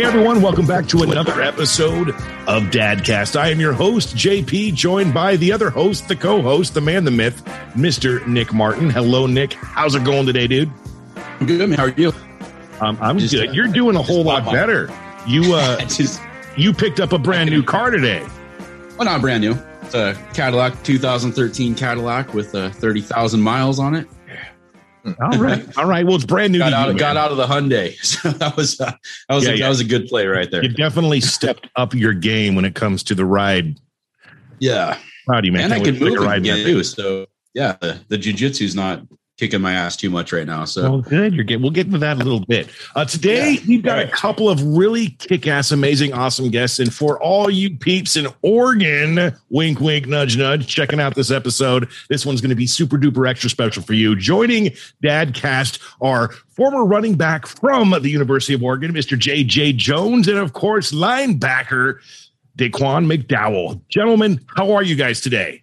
Hey 0.00 0.06
everyone, 0.06 0.40
welcome 0.40 0.66
back 0.66 0.86
to 0.86 1.02
another 1.02 1.42
episode 1.42 2.08
of 2.08 2.62
Dadcast. 2.70 3.38
I 3.38 3.50
am 3.50 3.60
your 3.60 3.74
host, 3.74 4.16
JP, 4.16 4.72
joined 4.72 5.12
by 5.12 5.36
the 5.36 5.52
other 5.52 5.68
host, 5.68 6.08
the 6.08 6.16
co-host, 6.16 6.72
the 6.72 6.80
man, 6.80 7.04
the 7.04 7.10
myth, 7.10 7.44
Mr. 7.74 8.26
Nick 8.26 8.54
Martin. 8.54 8.88
Hello, 8.88 9.26
Nick. 9.26 9.52
How's 9.52 9.94
it 9.94 10.02
going 10.02 10.24
today, 10.24 10.46
dude? 10.46 10.70
I'm 11.38 11.46
good. 11.46 11.74
How 11.74 11.84
are 11.84 11.90
you? 11.90 12.14
Um, 12.80 12.96
I'm 13.02 13.18
just, 13.18 13.34
good. 13.34 13.54
You're 13.54 13.68
doing 13.68 13.94
a 13.94 14.00
whole 14.00 14.24
lot 14.24 14.46
better. 14.46 14.90
You 15.26 15.52
uh, 15.52 15.78
just, 15.80 16.18
you 16.56 16.72
picked 16.72 16.98
up 16.98 17.12
a 17.12 17.18
brand 17.18 17.50
new 17.50 17.62
car 17.62 17.90
today. 17.90 18.26
Well, 18.96 19.04
not 19.04 19.20
brand 19.20 19.42
new. 19.42 19.54
It's 19.82 19.94
a 19.94 20.14
Cadillac 20.32 20.82
2013 20.82 21.74
Cadillac 21.74 22.32
with 22.32 22.54
uh, 22.54 22.70
30,000 22.70 23.38
miles 23.38 23.78
on 23.78 23.94
it. 23.94 24.08
All 25.04 25.38
right, 25.38 25.78
all 25.78 25.86
right. 25.86 26.04
Well, 26.04 26.16
it's 26.16 26.24
brand 26.24 26.52
new. 26.52 26.58
Got, 26.58 26.72
out, 26.72 26.92
you, 26.92 26.98
got 26.98 27.16
out, 27.16 27.30
of 27.30 27.36
the 27.36 27.46
Hyundai, 27.46 27.94
so 28.04 28.30
that 28.30 28.56
was 28.56 28.80
uh, 28.80 28.92
that 29.28 29.34
was 29.34 29.44
yeah, 29.44 29.50
a, 29.50 29.54
yeah. 29.54 29.64
that 29.64 29.68
was 29.68 29.80
a 29.80 29.84
good 29.84 30.08
play 30.08 30.26
right 30.26 30.50
there. 30.50 30.62
You 30.62 30.68
definitely 30.68 31.20
stepped 31.20 31.68
up 31.76 31.94
your 31.94 32.12
game 32.12 32.54
when 32.54 32.64
it 32.64 32.74
comes 32.74 33.02
to 33.04 33.14
the 33.14 33.24
ride. 33.24 33.80
Yeah, 34.58 34.98
proud 35.26 35.40
of 35.40 35.44
you, 35.46 35.52
man. 35.52 35.64
And 35.64 35.74
I 35.74 35.80
can 35.80 35.98
move 35.98 36.18
ride 36.18 36.44
too. 36.44 36.84
So 36.84 37.26
yeah, 37.54 37.76
the, 37.80 38.00
the 38.08 38.18
jujitsu's 38.18 38.74
not 38.74 39.02
kicking 39.40 39.62
my 39.62 39.72
ass 39.72 39.96
too 39.96 40.10
much 40.10 40.32
right 40.32 40.46
now. 40.46 40.66
So 40.66 40.82
well, 40.82 41.00
good. 41.00 41.34
You're 41.34 41.44
getting. 41.44 41.62
We'll 41.62 41.72
get 41.72 41.86
into 41.86 41.98
that 41.98 42.16
a 42.16 42.24
little 42.24 42.44
bit. 42.44 42.68
Uh, 42.94 43.06
today 43.06 43.52
yeah. 43.52 43.60
we've 43.66 43.82
got 43.82 43.94
right. 43.94 44.08
a 44.08 44.10
couple 44.12 44.50
of 44.50 44.62
really 44.62 45.08
kick-ass, 45.18 45.72
amazing, 45.72 46.12
awesome 46.12 46.50
guests, 46.50 46.78
and 46.78 46.92
for 46.92 47.20
all 47.20 47.50
you 47.50 47.74
peeps 47.74 48.16
in 48.16 48.28
Oregon, 48.42 49.34
wink, 49.48 49.80
wink, 49.80 50.06
nudge, 50.06 50.36
nudge, 50.36 50.66
checking 50.66 51.00
out 51.00 51.14
this 51.14 51.30
episode. 51.30 51.88
This 52.10 52.26
one's 52.26 52.40
going 52.42 52.50
to 52.50 52.54
be 52.54 52.66
super 52.66 52.98
duper 52.98 53.28
extra 53.28 53.48
special 53.48 53.82
for 53.82 53.94
you. 53.94 54.14
Joining 54.14 54.66
Dadcast 55.02 55.80
are 56.02 56.28
former 56.50 56.84
running 56.84 57.14
back 57.14 57.46
from 57.46 57.90
the 57.90 58.10
University 58.10 58.52
of 58.52 58.62
Oregon, 58.62 58.92
Mr. 58.92 59.18
J.J. 59.18 59.72
Jones, 59.72 60.28
and 60.28 60.38
of 60.38 60.52
course 60.52 60.92
linebacker 60.92 62.00
De'Quan 62.58 63.10
McDowell. 63.10 63.80
Gentlemen, 63.88 64.38
how 64.54 64.70
are 64.72 64.82
you 64.82 64.96
guys 64.96 65.22
today? 65.22 65.62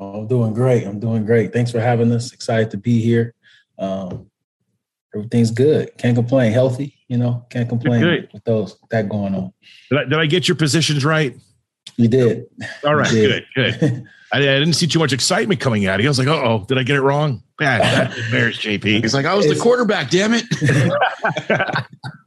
I'm 0.00 0.26
doing 0.26 0.54
great. 0.54 0.86
I'm 0.86 0.98
doing 0.98 1.26
great. 1.26 1.52
Thanks 1.52 1.70
for 1.70 1.80
having 1.80 2.10
us. 2.12 2.32
Excited 2.32 2.70
to 2.70 2.78
be 2.78 3.00
here. 3.00 3.34
Um, 3.78 4.30
everything's 5.14 5.50
good. 5.50 5.96
Can't 5.98 6.16
complain. 6.16 6.52
Healthy, 6.52 6.96
you 7.08 7.18
know. 7.18 7.44
Can't 7.50 7.68
complain 7.68 8.00
good. 8.00 8.30
with 8.32 8.44
those 8.44 8.76
that 8.90 9.08
going 9.08 9.34
on. 9.34 9.52
Did 9.90 9.98
I, 9.98 10.04
did 10.04 10.14
I, 10.14 10.26
get 10.26 10.48
your 10.48 10.54
positions 10.54 11.04
right? 11.04 11.36
You 11.96 12.08
did. 12.08 12.46
All 12.84 12.94
right. 12.94 13.10
Did. 13.10 13.44
Good. 13.54 13.80
Good. 13.80 14.04
I, 14.32 14.38
I, 14.38 14.40
didn't 14.40 14.74
see 14.74 14.86
too 14.86 15.00
much 15.00 15.12
excitement 15.12 15.60
coming 15.60 15.86
out. 15.86 15.98
He 15.98 16.06
was 16.06 16.18
like, 16.18 16.28
uh 16.28 16.40
"Oh, 16.40 16.64
did 16.68 16.78
I 16.78 16.84
get 16.84 16.96
it 16.96 17.02
wrong?" 17.02 17.42
Bad. 17.58 18.16
embarrassed 18.16 18.60
JP. 18.60 19.02
He's 19.02 19.12
like, 19.12 19.26
"I 19.26 19.34
was 19.34 19.44
it's, 19.46 19.56
the 19.56 19.60
quarterback. 19.60 20.08
Damn 20.08 20.34
it." 20.34 20.44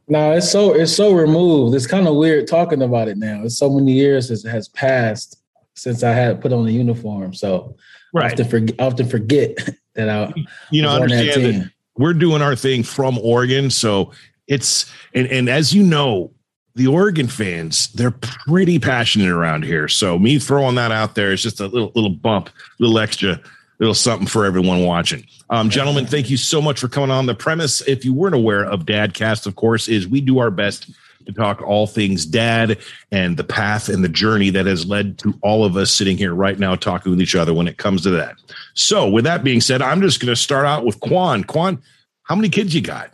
no, 0.08 0.32
it's 0.32 0.50
so 0.50 0.74
it's 0.74 0.94
so 0.94 1.14
removed. 1.14 1.74
It's 1.74 1.86
kind 1.86 2.06
of 2.06 2.16
weird 2.16 2.46
talking 2.46 2.82
about 2.82 3.08
it 3.08 3.16
now. 3.16 3.42
It's 3.42 3.56
so 3.56 3.70
many 3.70 3.92
years 3.92 4.28
has, 4.28 4.42
has 4.44 4.68
passed 4.68 5.42
since 5.74 6.02
I 6.02 6.12
had 6.12 6.40
put 6.40 6.52
on 6.52 6.64
the 6.64 6.72
uniform. 6.72 7.34
So 7.34 7.76
right. 8.12 8.26
I 8.26 8.32
often 8.32 8.48
forget, 8.48 8.80
often 8.80 9.08
forget 9.08 9.56
that 9.94 10.08
I 10.08 10.32
you 10.70 10.82
know 10.82 10.90
understand 10.90 11.44
that, 11.44 11.52
that 11.52 11.70
we're 11.96 12.14
doing 12.14 12.42
our 12.42 12.56
thing 12.56 12.82
from 12.82 13.18
Oregon. 13.18 13.70
So 13.70 14.12
it's 14.46 14.90
and 15.14 15.26
and 15.28 15.48
as 15.48 15.72
you 15.72 15.82
know, 15.82 16.32
the 16.74 16.86
Oregon 16.86 17.28
fans, 17.28 17.88
they're 17.92 18.10
pretty 18.10 18.78
passionate 18.78 19.30
around 19.30 19.64
here. 19.64 19.88
So 19.88 20.18
me 20.18 20.38
throwing 20.38 20.74
that 20.76 20.92
out 20.92 21.14
there 21.14 21.32
is 21.32 21.42
just 21.42 21.60
a 21.60 21.66
little 21.66 21.92
little 21.94 22.10
bump, 22.10 22.50
little 22.78 22.98
extra, 22.98 23.40
little 23.78 23.94
something 23.94 24.26
for 24.26 24.44
everyone 24.44 24.84
watching. 24.84 25.24
Um, 25.50 25.70
gentlemen, 25.70 26.06
thank 26.06 26.30
you 26.30 26.36
so 26.36 26.60
much 26.60 26.80
for 26.80 26.88
coming 26.88 27.10
on. 27.10 27.26
The 27.26 27.34
premise, 27.34 27.80
if 27.82 28.04
you 28.04 28.14
weren't 28.14 28.34
aware 28.34 28.64
of 28.64 28.80
Dadcast, 28.80 29.46
of 29.46 29.56
course, 29.56 29.88
is 29.88 30.08
we 30.08 30.20
do 30.20 30.38
our 30.38 30.50
best 30.50 30.90
to 31.26 31.32
talk 31.32 31.62
all 31.62 31.86
things 31.86 32.26
dad 32.26 32.78
and 33.10 33.36
the 33.36 33.44
path 33.44 33.88
and 33.88 34.04
the 34.04 34.08
journey 34.08 34.50
that 34.50 34.66
has 34.66 34.86
led 34.86 35.18
to 35.18 35.34
all 35.42 35.64
of 35.64 35.76
us 35.76 35.90
sitting 35.90 36.16
here 36.16 36.34
right 36.34 36.58
now 36.58 36.74
talking 36.74 37.10
with 37.10 37.20
each 37.20 37.34
other 37.34 37.54
when 37.54 37.68
it 37.68 37.78
comes 37.78 38.02
to 38.02 38.10
that. 38.10 38.36
So, 38.74 39.08
with 39.08 39.24
that 39.24 39.44
being 39.44 39.60
said, 39.60 39.82
I'm 39.82 40.00
just 40.00 40.20
going 40.20 40.32
to 40.32 40.36
start 40.36 40.66
out 40.66 40.84
with 40.84 41.00
Quan. 41.00 41.44
Quan, 41.44 41.82
how 42.22 42.34
many 42.34 42.48
kids 42.48 42.74
you 42.74 42.80
got? 42.80 43.10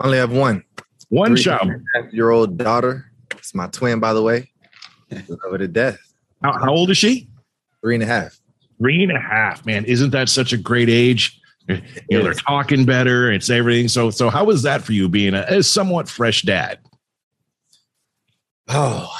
I 0.00 0.06
only 0.06 0.18
have 0.18 0.32
one. 0.32 0.64
One 1.08 1.36
child. 1.36 1.70
Your 2.12 2.30
old 2.30 2.58
daughter. 2.58 3.10
It's 3.32 3.54
my 3.54 3.66
twin, 3.68 4.00
by 4.00 4.12
the 4.12 4.22
way. 4.22 4.50
Love 5.10 5.38
her 5.50 5.58
to 5.58 5.68
death. 5.68 5.98
How, 6.42 6.52
how 6.52 6.70
old 6.70 6.90
is 6.90 6.98
she? 6.98 7.28
Three 7.80 7.94
and 7.94 8.02
a 8.02 8.06
half. 8.06 8.38
Three 8.78 9.02
and 9.02 9.12
a 9.12 9.20
half, 9.20 9.64
man. 9.66 9.84
Isn't 9.86 10.10
that 10.10 10.28
such 10.28 10.52
a 10.52 10.56
great 10.56 10.88
age? 10.88 11.40
You 11.68 11.82
know, 12.10 12.22
they're 12.22 12.32
talking 12.32 12.84
better. 12.84 13.30
It's 13.30 13.50
everything. 13.50 13.88
So, 13.88 14.10
so 14.10 14.30
how 14.30 14.44
was 14.44 14.62
that 14.62 14.82
for 14.82 14.92
you 14.92 15.08
being 15.08 15.34
a, 15.34 15.44
a 15.48 15.62
somewhat 15.62 16.08
fresh 16.08 16.42
dad? 16.42 16.78
Oh, 18.68 19.10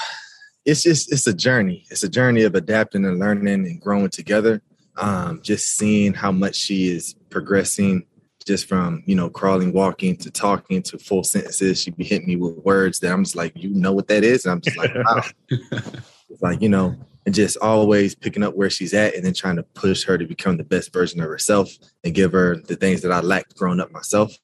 it's 0.65 0.83
just 0.83 1.11
it's 1.11 1.25
a 1.27 1.33
journey. 1.33 1.85
It's 1.89 2.03
a 2.03 2.09
journey 2.09 2.43
of 2.43 2.55
adapting 2.55 3.05
and 3.05 3.19
learning 3.19 3.65
and 3.65 3.81
growing 3.81 4.09
together. 4.09 4.61
Um, 4.97 5.41
just 5.41 5.77
seeing 5.77 6.13
how 6.13 6.31
much 6.31 6.55
she 6.55 6.89
is 6.89 7.15
progressing, 7.29 8.05
just 8.45 8.67
from 8.67 9.01
you 9.05 9.15
know 9.15 9.29
crawling, 9.29 9.73
walking 9.73 10.17
to 10.17 10.29
talking 10.29 10.83
to 10.83 10.99
full 10.99 11.23
sentences. 11.23 11.81
She 11.81 11.91
be 11.91 12.03
hitting 12.03 12.27
me 12.27 12.35
with 12.35 12.57
words 12.57 12.99
that 12.99 13.11
I'm 13.11 13.23
just 13.23 13.35
like, 13.35 13.53
you 13.55 13.69
know 13.69 13.93
what 13.93 14.07
that 14.09 14.23
is, 14.23 14.45
and 14.45 14.51
I'm 14.51 14.61
just 14.61 14.77
like, 14.77 14.93
wow. 14.93 15.23
it's 15.49 16.41
like 16.41 16.61
you 16.61 16.69
know, 16.69 16.95
and 17.25 17.33
just 17.33 17.57
always 17.57 18.13
picking 18.13 18.43
up 18.43 18.55
where 18.55 18.69
she's 18.69 18.93
at, 18.93 19.15
and 19.15 19.25
then 19.25 19.33
trying 19.33 19.55
to 19.55 19.63
push 19.63 20.03
her 20.03 20.17
to 20.17 20.27
become 20.27 20.57
the 20.57 20.63
best 20.63 20.93
version 20.93 21.21
of 21.21 21.29
herself 21.29 21.69
and 22.03 22.13
give 22.13 22.33
her 22.33 22.57
the 22.57 22.75
things 22.75 23.01
that 23.01 23.11
I 23.11 23.21
lacked 23.21 23.55
growing 23.55 23.79
up 23.79 23.91
myself. 23.91 24.37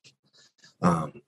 Um, 0.82 1.22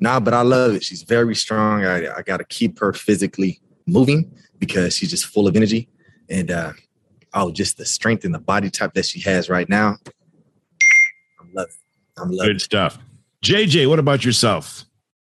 Nah, 0.00 0.20
but 0.20 0.34
I 0.34 0.42
love 0.42 0.74
it. 0.74 0.84
She's 0.84 1.02
very 1.02 1.34
strong. 1.34 1.84
I, 1.84 2.16
I 2.16 2.22
got 2.22 2.38
to 2.38 2.44
keep 2.44 2.78
her 2.78 2.92
physically 2.92 3.60
moving 3.86 4.30
because 4.58 4.96
she's 4.96 5.10
just 5.10 5.26
full 5.26 5.46
of 5.46 5.56
energy. 5.56 5.88
And 6.28 6.50
uh, 6.50 6.72
oh, 7.34 7.50
just 7.50 7.78
the 7.78 7.86
strength 7.86 8.24
and 8.24 8.34
the 8.34 8.38
body 8.38 8.70
type 8.70 8.94
that 8.94 9.06
she 9.06 9.20
has 9.20 9.48
right 9.48 9.68
now. 9.68 9.96
I'm 11.40 11.52
loving. 11.54 11.72
it. 11.72 12.20
I'm 12.20 12.30
loving. 12.30 12.52
Good 12.52 12.60
stuff. 12.60 12.98
JJ, 13.44 13.88
what 13.88 13.98
about 13.98 14.24
yourself? 14.24 14.84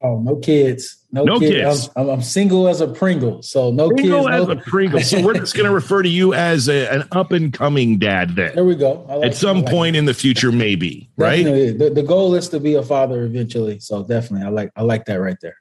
Oh, 0.06 0.20
no 0.20 0.36
kids. 0.36 1.04
No, 1.12 1.24
no 1.24 1.40
kids. 1.40 1.52
kids. 1.52 1.90
I'm, 1.96 2.10
I'm, 2.10 2.22
single 2.22 2.68
as 2.68 2.80
a 2.80 2.88
Pringle. 2.88 3.42
So 3.42 3.72
no 3.72 3.90
Pringle 3.90 4.26
kids. 4.26 4.36
as 4.36 4.48
no- 4.48 4.54
a 4.54 4.56
Pringle. 4.58 5.00
So 5.00 5.22
we're 5.26 5.34
just 5.34 5.56
going 5.56 5.68
to 5.68 5.74
refer 5.74 6.04
to 6.04 6.10
you 6.10 6.36
as 6.36 6.70
a, 6.70 6.88
an 6.94 7.08
up 7.12 7.32
and 7.32 7.52
coming 7.52 7.98
dad 7.98 8.36
then. 8.36 8.54
There 8.54 8.66
we 8.66 8.76
go. 8.76 9.04
Like 9.10 9.32
At 9.32 9.36
some 9.36 9.62
like 9.62 9.72
point 9.72 9.96
in 9.96 10.06
the 10.06 10.14
future, 10.14 10.52
maybe, 10.52 11.10
right? 11.18 11.44
The, 11.44 11.90
the 11.90 12.04
goal 12.04 12.36
is 12.36 12.50
to 12.50 12.60
be 12.60 12.76
a 12.76 12.84
father 12.84 13.24
eventually. 13.24 13.80
So 13.80 14.04
definitely, 14.04 14.46
I 14.46 14.50
like 14.50 14.72
I 14.76 14.84
like 14.84 15.06
that 15.06 15.16
right 15.16 15.38
there. 15.42 15.56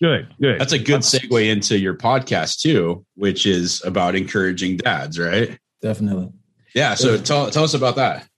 Good, 0.00 0.34
good. 0.40 0.60
That's 0.60 0.72
a 0.72 0.78
good 0.78 1.02
segue 1.02 1.48
into 1.48 1.78
your 1.78 1.94
podcast 1.94 2.60
too, 2.60 3.06
which 3.14 3.46
is 3.46 3.80
about 3.84 4.16
encouraging 4.16 4.78
dads, 4.78 5.20
right? 5.20 5.56
Definitely. 5.82 6.32
Yeah. 6.74 6.94
So 6.94 7.16
tell 7.16 7.50
tell 7.50 7.62
us 7.62 7.74
about 7.74 7.96
that. 7.96 8.28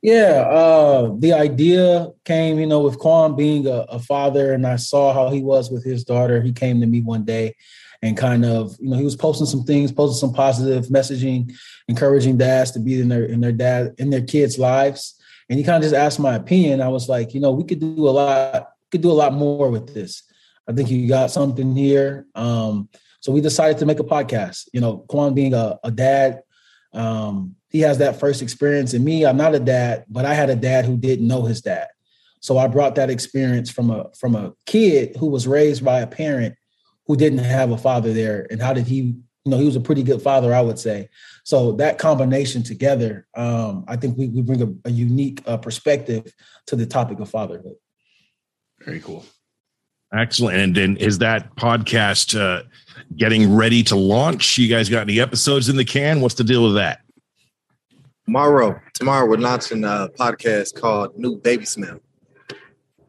Yeah, 0.00 0.46
uh, 0.48 1.12
the 1.18 1.32
idea 1.32 2.08
came, 2.24 2.60
you 2.60 2.66
know, 2.66 2.80
with 2.80 2.98
Quan 2.98 3.34
being 3.34 3.66
a, 3.66 3.84
a, 3.88 3.98
father, 3.98 4.52
and 4.52 4.64
I 4.64 4.76
saw 4.76 5.12
how 5.12 5.28
he 5.28 5.42
was 5.42 5.72
with 5.72 5.84
his 5.84 6.04
daughter. 6.04 6.40
He 6.40 6.52
came 6.52 6.80
to 6.80 6.86
me 6.86 7.00
one 7.00 7.24
day 7.24 7.56
and 8.00 8.16
kind 8.16 8.44
of, 8.44 8.76
you 8.78 8.90
know, 8.90 8.96
he 8.96 9.02
was 9.02 9.16
posting 9.16 9.48
some 9.48 9.64
things, 9.64 9.90
posting 9.90 10.20
some 10.20 10.32
positive 10.32 10.86
messaging, 10.86 11.52
encouraging 11.88 12.36
dads 12.36 12.70
to 12.72 12.78
be 12.78 13.00
in 13.00 13.08
their 13.08 13.24
in 13.24 13.40
their 13.40 13.52
dad 13.52 13.94
in 13.98 14.10
their 14.10 14.22
kids' 14.22 14.56
lives. 14.56 15.20
And 15.48 15.58
he 15.58 15.64
kind 15.64 15.76
of 15.76 15.82
just 15.82 15.94
asked 15.94 16.20
my 16.20 16.34
opinion. 16.34 16.80
I 16.80 16.88
was 16.88 17.08
like, 17.08 17.34
you 17.34 17.40
know, 17.40 17.50
we 17.50 17.64
could 17.64 17.80
do 17.80 18.08
a 18.08 18.10
lot, 18.10 18.68
could 18.92 19.00
do 19.00 19.10
a 19.10 19.12
lot 19.12 19.32
more 19.32 19.68
with 19.68 19.94
this. 19.94 20.22
I 20.68 20.74
think 20.74 20.90
you 20.90 21.08
got 21.08 21.32
something 21.32 21.74
here. 21.74 22.26
Um, 22.36 22.88
so 23.20 23.32
we 23.32 23.40
decided 23.40 23.78
to 23.78 23.86
make 23.86 23.98
a 23.98 24.04
podcast. 24.04 24.68
You 24.72 24.80
know, 24.80 24.98
Quan 25.08 25.34
being 25.34 25.54
a, 25.54 25.78
a 25.82 25.90
dad, 25.90 26.42
um, 26.92 27.56
he 27.68 27.80
has 27.80 27.98
that 27.98 28.18
first 28.18 28.42
experience. 28.42 28.94
And 28.94 29.04
me, 29.04 29.26
I'm 29.26 29.36
not 29.36 29.54
a 29.54 29.60
dad, 29.60 30.04
but 30.08 30.24
I 30.24 30.34
had 30.34 30.50
a 30.50 30.56
dad 30.56 30.84
who 30.84 30.96
didn't 30.96 31.26
know 31.26 31.42
his 31.42 31.60
dad. 31.60 31.88
So 32.40 32.56
I 32.56 32.66
brought 32.68 32.94
that 32.94 33.10
experience 33.10 33.70
from 33.70 33.90
a 33.90 34.06
from 34.18 34.34
a 34.34 34.52
kid 34.66 35.16
who 35.16 35.26
was 35.26 35.46
raised 35.46 35.84
by 35.84 36.00
a 36.00 36.06
parent 36.06 36.54
who 37.06 37.16
didn't 37.16 37.38
have 37.38 37.70
a 37.70 37.78
father 37.78 38.12
there. 38.12 38.46
And 38.50 38.62
how 38.62 38.72
did 38.72 38.86
he, 38.86 38.96
you 38.96 39.22
know, 39.44 39.58
he 39.58 39.64
was 39.64 39.76
a 39.76 39.80
pretty 39.80 40.02
good 40.02 40.22
father, 40.22 40.54
I 40.54 40.60
would 40.60 40.78
say. 40.78 41.08
So 41.44 41.72
that 41.72 41.98
combination 41.98 42.62
together, 42.62 43.26
um, 43.34 43.84
I 43.88 43.96
think 43.96 44.16
we, 44.16 44.28
we 44.28 44.42
bring 44.42 44.62
a, 44.62 44.88
a 44.88 44.92
unique 44.92 45.42
uh, 45.46 45.56
perspective 45.56 46.32
to 46.66 46.76
the 46.76 46.86
topic 46.86 47.18
of 47.18 47.30
fatherhood. 47.30 47.76
Very 48.84 49.00
cool. 49.00 49.24
Excellent. 50.14 50.56
And 50.58 50.74
then 50.74 50.96
is 50.96 51.18
that 51.18 51.54
podcast 51.56 52.38
uh, 52.38 52.62
getting 53.16 53.54
ready 53.54 53.82
to 53.84 53.96
launch? 53.96 54.56
You 54.56 54.68
guys 54.68 54.88
got 54.88 55.02
any 55.02 55.20
episodes 55.20 55.68
in 55.68 55.76
the 55.76 55.84
can? 55.84 56.20
What's 56.20 56.34
the 56.34 56.44
deal 56.44 56.64
with 56.64 56.74
that? 56.74 57.00
Tomorrow, 58.28 58.78
tomorrow 58.92 59.26
we're 59.26 59.38
launching 59.38 59.84
a 59.84 60.10
podcast 60.20 60.78
called 60.78 61.18
New 61.18 61.38
Baby 61.38 61.64
Smell. 61.64 61.98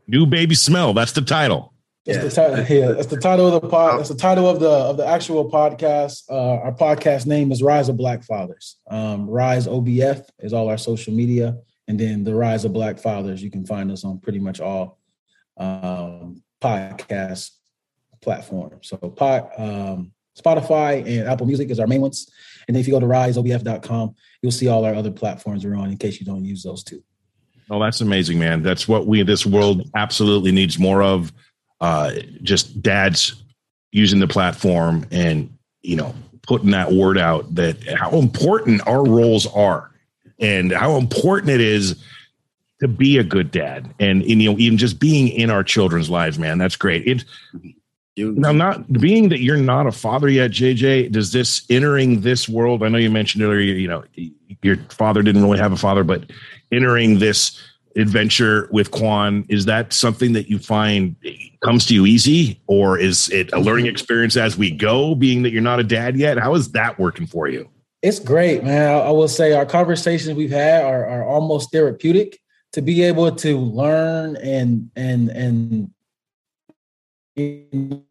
New 0.07 0.25
Baby 0.25 0.55
Smell. 0.55 0.93
That's 0.93 1.11
the 1.11 1.21
title. 1.21 1.73
That's 2.05 2.19
yeah. 2.19 2.23
the 2.23 2.29
title. 2.29 2.77
Yeah, 2.77 2.91
that's 2.93 3.07
the 3.07 3.19
title 3.19 3.53
of 3.53 3.61
the 3.61 3.67
pod. 3.67 3.99
That's 3.99 4.07
the 4.07 4.15
title 4.15 4.47
of 4.47 4.61
the 4.61 4.69
of 4.69 4.95
the 4.95 5.05
actual 5.05 5.51
podcast. 5.51 6.23
Uh, 6.29 6.61
our 6.61 6.71
podcast 6.71 7.25
name 7.25 7.51
is 7.51 7.61
Rise 7.61 7.89
of 7.89 7.97
Black 7.97 8.23
Fathers. 8.23 8.77
Um, 8.89 9.29
Rise 9.29 9.67
OBF 9.67 10.25
is 10.39 10.53
all 10.53 10.69
our 10.69 10.77
social 10.77 11.13
media, 11.13 11.57
and 11.89 11.99
then 11.99 12.23
the 12.23 12.33
Rise 12.33 12.63
of 12.63 12.71
Black 12.71 12.97
Fathers. 12.97 13.43
You 13.43 13.51
can 13.51 13.65
find 13.65 13.91
us 13.91 14.05
on 14.05 14.19
pretty 14.19 14.39
much 14.39 14.61
all 14.61 15.01
um, 15.57 16.41
podcast 16.61 17.51
platform. 18.21 18.79
So 18.83 18.95
pod, 18.95 19.49
um, 19.57 20.13
Spotify 20.37 21.05
and 21.05 21.27
Apple 21.27 21.45
Music 21.45 21.69
is 21.69 21.79
our 21.79 21.87
main 21.87 22.01
ones. 22.01 22.29
And 22.67 22.77
if 22.77 22.87
you 22.87 22.93
go 22.93 22.99
to 22.99 23.05
riseobf.com, 23.05 24.15
you'll 24.41 24.51
see 24.51 24.67
all 24.67 24.85
our 24.85 24.93
other 24.93 25.11
platforms 25.11 25.65
we're 25.65 25.75
on 25.75 25.89
in 25.89 25.97
case 25.97 26.19
you 26.19 26.25
don't 26.25 26.45
use 26.45 26.63
those 26.63 26.83
two. 26.83 27.03
Oh, 27.71 27.79
that's 27.79 28.01
amazing, 28.01 28.39
man. 28.39 28.63
That's 28.63 28.87
what 28.87 29.05
we 29.05 29.21
this 29.23 29.45
world 29.45 29.89
absolutely 29.95 30.51
needs 30.51 30.79
more 30.79 31.03
of. 31.03 31.31
Uh, 31.81 32.13
just 32.41 32.81
dads 32.81 33.43
using 33.91 34.19
the 34.19 34.27
platform 34.27 35.05
and 35.11 35.55
you 35.81 35.95
know 35.95 36.13
putting 36.43 36.71
that 36.71 36.91
word 36.91 37.17
out 37.17 37.53
that 37.55 37.81
how 37.87 38.11
important 38.17 38.85
our 38.87 39.05
roles 39.05 39.47
are 39.47 39.91
and 40.39 40.71
how 40.71 40.97
important 40.97 41.49
it 41.49 41.61
is 41.61 42.03
to 42.79 42.87
be 42.87 43.17
a 43.17 43.23
good 43.23 43.51
dad 43.51 43.93
and, 43.99 44.21
and 44.23 44.41
you 44.41 44.51
know 44.51 44.57
even 44.57 44.77
just 44.77 44.99
being 44.99 45.27
in 45.27 45.49
our 45.49 45.63
children's 45.63 46.09
lives 46.09 46.37
man 46.37 46.57
that's 46.57 46.75
great 46.75 47.07
it 47.07 47.23
now 48.25 48.51
not 48.51 48.91
being 48.93 49.29
that 49.29 49.39
you're 49.39 49.57
not 49.57 49.87
a 49.87 49.91
father 49.91 50.29
yet 50.29 50.51
jj 50.51 51.11
does 51.11 51.31
this 51.31 51.65
entering 51.69 52.21
this 52.21 52.47
world 52.47 52.83
i 52.83 52.87
know 52.87 52.97
you 52.97 53.09
mentioned 53.09 53.43
earlier 53.43 53.73
you 53.73 53.87
know 53.87 54.03
your 54.61 54.77
father 54.89 55.21
didn't 55.21 55.43
really 55.43 55.59
have 55.59 55.71
a 55.71 55.77
father 55.77 56.03
but 56.03 56.31
entering 56.71 57.19
this 57.19 57.59
adventure 57.95 58.69
with 58.71 58.91
Quan, 58.91 59.45
is 59.49 59.65
that 59.65 59.93
something 59.93 60.33
that 60.33 60.49
you 60.49 60.59
find 60.59 61.15
comes 61.61 61.85
to 61.87 61.93
you 61.93 62.05
easy, 62.05 62.61
or 62.67 62.97
is 62.97 63.29
it 63.29 63.51
a 63.53 63.59
learning 63.59 63.87
experience 63.87 64.37
as 64.37 64.57
we 64.57 64.71
go? 64.71 65.15
Being 65.15 65.43
that 65.43 65.51
you're 65.51 65.61
not 65.61 65.79
a 65.79 65.83
dad 65.83 66.17
yet, 66.17 66.37
how 66.37 66.55
is 66.55 66.71
that 66.71 66.99
working 66.99 67.27
for 67.27 67.47
you? 67.47 67.69
It's 68.01 68.19
great, 68.19 68.63
man. 68.63 68.89
I 68.89 69.11
will 69.11 69.27
say 69.27 69.53
our 69.53 69.65
conversations 69.65 70.37
we've 70.37 70.51
had 70.51 70.83
are, 70.83 71.05
are 71.05 71.25
almost 71.25 71.71
therapeutic. 71.71 72.39
To 72.73 72.83
be 72.83 73.01
able 73.01 73.31
to 73.31 73.57
learn 73.57 74.35
and 74.35 74.91
and 74.95 75.29
and 75.29 75.91
know, 77.39 78.05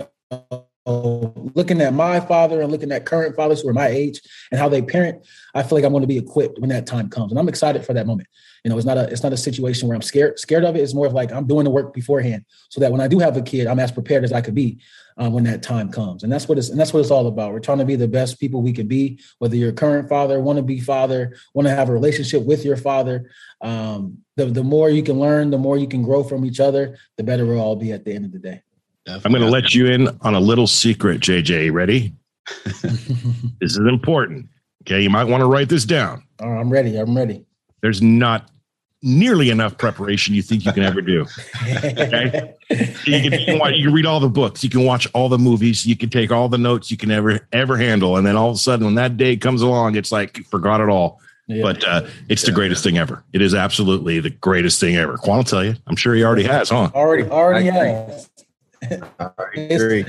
looking 1.55 1.81
at 1.81 1.93
my 1.93 2.21
father 2.21 2.61
and 2.61 2.73
looking 2.73 2.93
at 2.93 3.05
current 3.05 3.37
fathers 3.37 3.61
who 3.61 3.69
are 3.69 3.75
my 3.75 3.89
age 3.89 4.21
and 4.51 4.59
how 4.59 4.69
they 4.69 4.83
parent, 4.83 5.27
I 5.55 5.63
feel 5.63 5.77
like 5.77 5.85
I'm 5.85 5.93
going 5.93 6.03
to 6.03 6.09
be 6.09 6.19
equipped 6.19 6.59
when 6.59 6.71
that 6.71 6.87
time 6.87 7.11
comes, 7.11 7.33
and 7.33 7.39
I'm 7.39 7.49
excited 7.49 7.85
for 7.85 7.93
that 7.93 8.07
moment. 8.07 8.29
You 8.65 8.71
know, 8.71 8.77
it's 8.77 8.87
not 8.87 8.97
a 8.97 9.05
it's 9.05 9.23
not 9.23 9.33
a 9.33 9.37
situation 9.37 9.89
where 9.89 9.95
I'm 9.95 10.03
scared 10.03 10.39
scared 10.39 10.65
of 10.65 10.77
it. 10.77 10.81
It's 10.81 10.95
more 10.95 11.07
of 11.07 11.13
like 11.13 11.33
I'm 11.33 11.47
doing 11.47 11.65
the 11.65 11.71
work 11.71 11.93
beforehand, 11.93 12.45
so 12.69 12.81
that 12.81 12.91
when 12.91 13.01
I 13.01 13.09
do 13.09 13.19
have 13.19 13.37
a 13.37 13.43
kid, 13.43 13.67
I'm 13.67 13.79
as 13.79 13.93
prepared 13.93 14.25
as 14.25 14.33
I 14.33 14.41
could 14.41 14.55
be 14.55 14.79
um, 15.17 15.33
when 15.33 15.45
that 15.45 15.63
time 15.63 15.91
comes. 15.91 16.23
And 16.23 16.33
that's 16.33 16.49
what 16.49 16.59
it's 16.59 16.71
and 16.71 16.81
that's 16.81 16.93
what 16.93 17.01
it's 17.01 17.11
all 17.11 17.27
about. 17.27 17.53
We're 17.53 17.61
trying 17.61 17.79
to 17.79 17.85
be 17.85 17.97
the 17.97 18.09
best 18.09 18.41
people 18.41 18.63
we 18.63 18.73
can 18.73 18.89
be. 18.89 19.21
Whether 19.39 19.57
you're 19.57 19.71
a 19.71 19.75
current 19.75 20.09
father, 20.09 20.41
want 20.41 20.57
to 20.57 20.63
be 20.63 20.81
father, 20.81 21.37
want 21.55 21.69
to 21.69 21.75
have 21.75 21.89
a 21.89 21.93
relationship 21.93 22.45
with 22.45 22.65
your 22.65 22.77
father, 22.77 23.31
um, 23.61 24.19
the 24.37 24.47
the 24.47 24.65
more 24.65 24.91
you 24.91 25.03
can 25.03 25.21
learn, 25.21 25.51
the 25.51 25.59
more 25.59 25.77
you 25.77 25.89
can 25.89 26.03
grow 26.03 26.25
from 26.25 26.45
each 26.45 26.61
other, 26.61 26.99
the 27.17 27.25
better 27.25 27.47
we'll 27.47 27.61
all 27.61 27.77
be 27.77 27.93
at 27.93 28.05
the 28.05 28.13
end 28.13 28.25
of 28.25 28.33
the 28.33 28.39
day. 28.39 28.63
Definitely. 29.09 29.23
I'm 29.25 29.33
going 29.33 29.45
to 29.45 29.51
let 29.51 29.75
you 29.75 29.87
in 29.87 30.09
on 30.23 30.35
a 30.35 30.41
little 30.41 30.67
secret, 30.67 31.21
JJ. 31.21 31.73
Ready? 31.73 32.13
this 32.65 33.73
is 33.73 33.79
important. 33.79 34.47
Okay, 34.83 35.03
you 35.03 35.11
might 35.11 35.25
want 35.25 35.41
to 35.41 35.47
write 35.47 35.69
this 35.69 35.85
down. 35.85 36.23
Oh, 36.41 36.49
I'm 36.49 36.71
ready. 36.71 36.97
I'm 36.97 37.17
ready 37.17 37.45
there's 37.81 38.03
not 38.03 38.51
nearly 39.01 39.51
enough 39.51 39.79
preparation 39.79 40.35
you 40.35 40.43
think 40.43 40.65
you 40.65 40.73
can 40.73 40.83
ever 40.83 41.01
do. 41.01 41.25
Okay. 41.63 42.55
you, 42.71 43.21
can, 43.21 43.33
you, 43.33 43.45
can 43.47 43.59
watch, 43.59 43.75
you 43.75 43.85
can 43.85 43.95
read 43.95 44.07
all 44.07 44.19
the 44.19 44.29
books, 44.29 44.65
you 44.65 44.71
can 44.71 44.85
watch 44.85 45.07
all 45.15 45.29
the 45.29 45.39
movies, 45.39 45.87
you 45.87 45.97
can 45.97 46.11
take 46.11 46.33
all 46.33 46.49
the 46.49 46.59
notes 46.59 46.91
you 46.91 46.97
can 46.97 47.11
ever 47.11 47.47
ever 47.53 47.77
handle, 47.77 48.17
and 48.17 48.27
then 48.27 48.37
all 48.37 48.51
of 48.51 48.57
a 48.57 48.59
sudden, 48.59 48.85
when 48.85 48.95
that 48.97 49.17
day 49.17 49.37
comes 49.37 49.63
along, 49.63 49.95
it's 49.95 50.11
like 50.11 50.39
you 50.39 50.45
forgot 50.45 50.81
it 50.81 50.89
all. 50.89 51.21
Yeah. 51.47 51.63
But 51.63 51.85
uh, 51.89 52.07
it's 52.29 52.43
the 52.43 52.53
greatest 52.53 52.85
thing 52.85 52.99
ever. 52.99 53.25
It 53.33 53.41
is 53.41 53.55
absolutely 53.55 54.21
the 54.21 54.29
greatest 54.29 54.81
thing 54.81 54.97
ever. 54.97 55.17
Quan 55.17 55.39
will 55.39 55.45
tell 55.45 55.65
you. 55.65 55.77
I'm 55.87 55.97
sure 55.97 56.15
he 56.15 56.23
already 56.23 56.43
has, 56.43 56.69
huh? 56.69 56.91
Already, 56.95 57.23
already 57.23 57.67
has. 57.67 58.29
I 59.21 59.31
agree. 59.57 60.05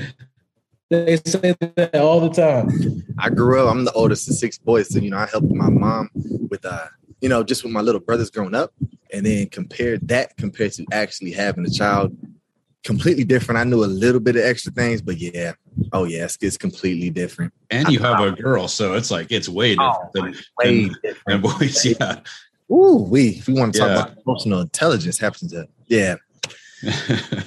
They 0.90 1.16
say 1.18 1.54
that 1.60 1.94
all 1.94 2.20
the 2.20 2.30
time. 2.30 3.04
I 3.18 3.30
grew 3.30 3.60
up. 3.60 3.70
I'm 3.70 3.84
the 3.84 3.92
oldest 3.92 4.28
of 4.28 4.34
six 4.34 4.58
boys, 4.58 4.92
so 4.92 4.98
you 4.98 5.10
know 5.10 5.18
I 5.18 5.26
helped 5.26 5.52
my 5.52 5.70
mom 5.70 6.10
with 6.50 6.64
uh, 6.64 6.86
you 7.20 7.28
know, 7.28 7.42
just 7.42 7.62
with 7.62 7.72
my 7.72 7.80
little 7.80 8.00
brothers 8.00 8.30
growing 8.30 8.54
up, 8.54 8.72
and 9.12 9.24
then 9.26 9.48
compared 9.48 10.08
that 10.08 10.36
compared 10.36 10.72
to 10.72 10.86
actually 10.92 11.32
having 11.32 11.66
a 11.66 11.70
child, 11.70 12.16
completely 12.82 13.24
different. 13.24 13.58
I 13.58 13.64
knew 13.64 13.84
a 13.84 13.86
little 13.86 14.20
bit 14.20 14.36
of 14.36 14.42
extra 14.42 14.72
things, 14.72 15.02
but 15.02 15.18
yeah, 15.18 15.52
oh 15.92 16.04
yeah, 16.04 16.24
it's, 16.24 16.38
it's 16.40 16.56
completely 16.56 17.10
different. 17.10 17.52
And 17.70 17.88
you 17.88 17.98
have 18.00 18.20
a 18.20 18.32
girl, 18.32 18.68
so 18.68 18.94
it's 18.94 19.10
like 19.10 19.30
it's 19.30 19.48
way 19.48 19.74
different 19.74 19.96
oh, 19.96 20.10
than, 20.14 20.34
way 20.58 20.84
than, 20.86 20.96
different. 21.02 21.42
than 21.42 21.52
boys. 21.58 21.84
Yeah. 21.84 22.20
Ooh, 22.70 23.06
we 23.08 23.30
if 23.30 23.48
we 23.48 23.54
want 23.54 23.74
to 23.74 23.80
talk 23.80 23.88
yeah. 23.88 24.02
about 24.02 24.18
emotional 24.24 24.60
intelligence, 24.60 25.18
happens 25.18 25.52
to 25.52 25.68
yeah. 25.86 26.16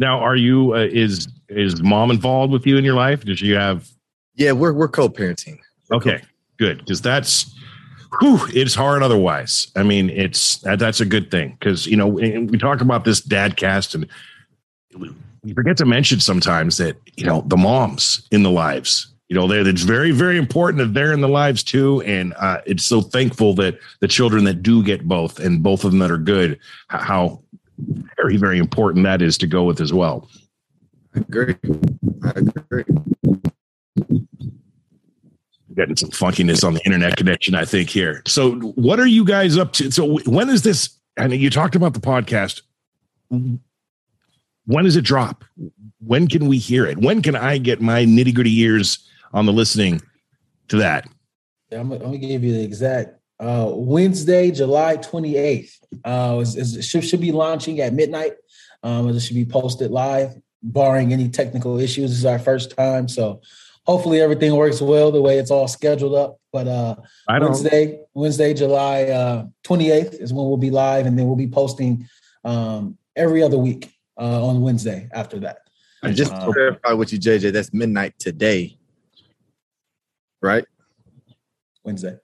now, 0.00 0.18
are 0.18 0.34
you 0.34 0.74
uh, 0.74 0.88
is 0.90 1.28
is 1.50 1.82
mom 1.82 2.10
involved 2.10 2.52
with 2.52 2.66
you 2.66 2.78
in 2.78 2.84
your 2.84 2.94
life? 2.94 3.24
Does 3.24 3.42
you 3.42 3.54
have? 3.54 3.88
Yeah, 4.34 4.52
we're 4.52 4.72
we're 4.72 4.88
co-parenting. 4.88 5.58
Okay, 5.92 6.22
good 6.56 6.78
because 6.78 7.02
that's 7.02 7.54
whew, 8.18 8.40
it's 8.54 8.74
hard 8.74 9.02
otherwise. 9.02 9.68
I 9.76 9.82
mean, 9.82 10.08
it's 10.08 10.56
that's 10.58 11.00
a 11.00 11.04
good 11.04 11.30
thing 11.30 11.56
because 11.60 11.86
you 11.86 11.98
know 11.98 12.08
we 12.08 12.58
talk 12.58 12.80
about 12.80 13.04
this 13.04 13.20
dad 13.20 13.56
cast 13.56 13.94
and 13.94 14.08
we 14.96 15.52
forget 15.54 15.76
to 15.76 15.86
mention 15.86 16.18
sometimes 16.18 16.78
that 16.78 16.96
you 17.16 17.26
know 17.26 17.44
the 17.46 17.58
moms 17.58 18.26
in 18.30 18.42
the 18.42 18.50
lives. 18.50 19.06
You 19.28 19.36
know, 19.36 19.48
it's 19.52 19.82
very 19.82 20.12
very 20.12 20.38
important 20.38 20.78
that 20.78 20.94
they're 20.94 21.12
in 21.12 21.20
the 21.20 21.28
lives 21.28 21.62
too, 21.62 22.00
and 22.02 22.32
uh, 22.38 22.62
it's 22.64 22.84
so 22.84 23.02
thankful 23.02 23.54
that 23.56 23.78
the 24.00 24.08
children 24.08 24.44
that 24.44 24.62
do 24.62 24.82
get 24.82 25.06
both 25.06 25.38
and 25.38 25.62
both 25.62 25.84
of 25.84 25.92
them 25.92 26.00
that 26.00 26.10
are 26.10 26.18
good, 26.18 26.58
how 26.88 27.40
very 28.16 28.36
very 28.36 28.58
important 28.58 29.04
that 29.04 29.22
is 29.22 29.38
to 29.38 29.46
go 29.46 29.64
with 29.64 29.80
as 29.80 29.92
well. 29.92 30.28
I 31.14 31.20
agree. 31.20 31.56
I 32.24 32.30
agree 32.30 32.84
getting 35.80 35.96
some 35.96 36.10
funkiness 36.10 36.64
on 36.64 36.74
the 36.74 36.84
internet 36.84 37.16
connection, 37.16 37.54
I 37.54 37.64
think 37.64 37.88
here. 37.88 38.22
So, 38.26 38.52
what 38.74 39.00
are 39.00 39.06
you 39.06 39.24
guys 39.24 39.56
up 39.56 39.72
to? 39.74 39.90
So, 39.90 40.18
when 40.26 40.50
is 40.50 40.62
this? 40.62 40.90
I 41.18 41.24
And 41.24 41.34
you 41.34 41.50
talked 41.50 41.74
about 41.74 41.94
the 41.94 42.00
podcast. 42.00 42.62
When 43.28 44.84
does 44.84 44.96
it 44.96 45.04
drop? 45.04 45.44
When 45.98 46.28
can 46.28 46.46
we 46.46 46.58
hear 46.58 46.86
it? 46.86 46.98
When 46.98 47.22
can 47.22 47.34
I 47.34 47.58
get 47.58 47.80
my 47.80 48.04
nitty 48.04 48.34
gritty 48.34 48.58
ears 48.60 48.98
on 49.32 49.46
the 49.46 49.52
listening 49.52 50.00
to 50.68 50.76
that? 50.76 51.08
Yeah, 51.70 51.80
I'm, 51.80 51.88
gonna 51.88 52.18
give 52.18 52.44
you 52.44 52.52
the 52.52 52.62
exact 52.62 53.19
uh, 53.40 53.70
Wednesday, 53.74 54.50
July 54.50 54.98
28th. 54.98 55.72
Uh, 56.04 56.44
it 56.46 56.84
should, 56.84 57.04
should 57.04 57.20
be 57.20 57.32
launching 57.32 57.80
at 57.80 57.94
midnight. 57.94 58.34
Um, 58.82 59.08
it 59.08 59.18
should 59.20 59.34
be 59.34 59.46
posted 59.46 59.90
live, 59.90 60.34
barring 60.62 61.12
any 61.12 61.28
technical 61.28 61.78
issues. 61.78 62.10
This 62.10 62.18
is 62.18 62.26
our 62.26 62.38
first 62.38 62.76
time, 62.76 63.08
so 63.08 63.40
hopefully 63.84 64.20
everything 64.20 64.54
works 64.54 64.80
well 64.80 65.10
the 65.10 65.22
way 65.22 65.38
it's 65.38 65.50
all 65.50 65.68
scheduled 65.68 66.14
up. 66.14 66.38
But 66.52 66.68
uh, 66.68 66.96
Wednesday, 67.28 68.00
Wednesday, 68.14 68.54
July 68.54 69.04
uh, 69.04 69.46
28th 69.64 70.20
is 70.20 70.32
when 70.32 70.46
we'll 70.46 70.56
be 70.56 70.70
live, 70.70 71.06
and 71.06 71.18
then 71.18 71.26
we'll 71.26 71.36
be 71.36 71.48
posting 71.48 72.08
um, 72.44 72.98
every 73.16 73.42
other 73.42 73.58
week 73.58 73.92
uh, 74.18 74.46
on 74.46 74.60
Wednesday 74.60 75.08
after 75.12 75.38
that. 75.40 75.58
And 76.02 76.14
just 76.16 76.30
to 76.30 76.42
um, 76.42 76.52
clarify 76.52 76.92
with 76.92 77.12
you, 77.12 77.18
JJ, 77.18 77.52
that's 77.52 77.72
midnight 77.72 78.18
today, 78.18 78.78
right? 80.40 80.64
Wednesday. 81.84 82.16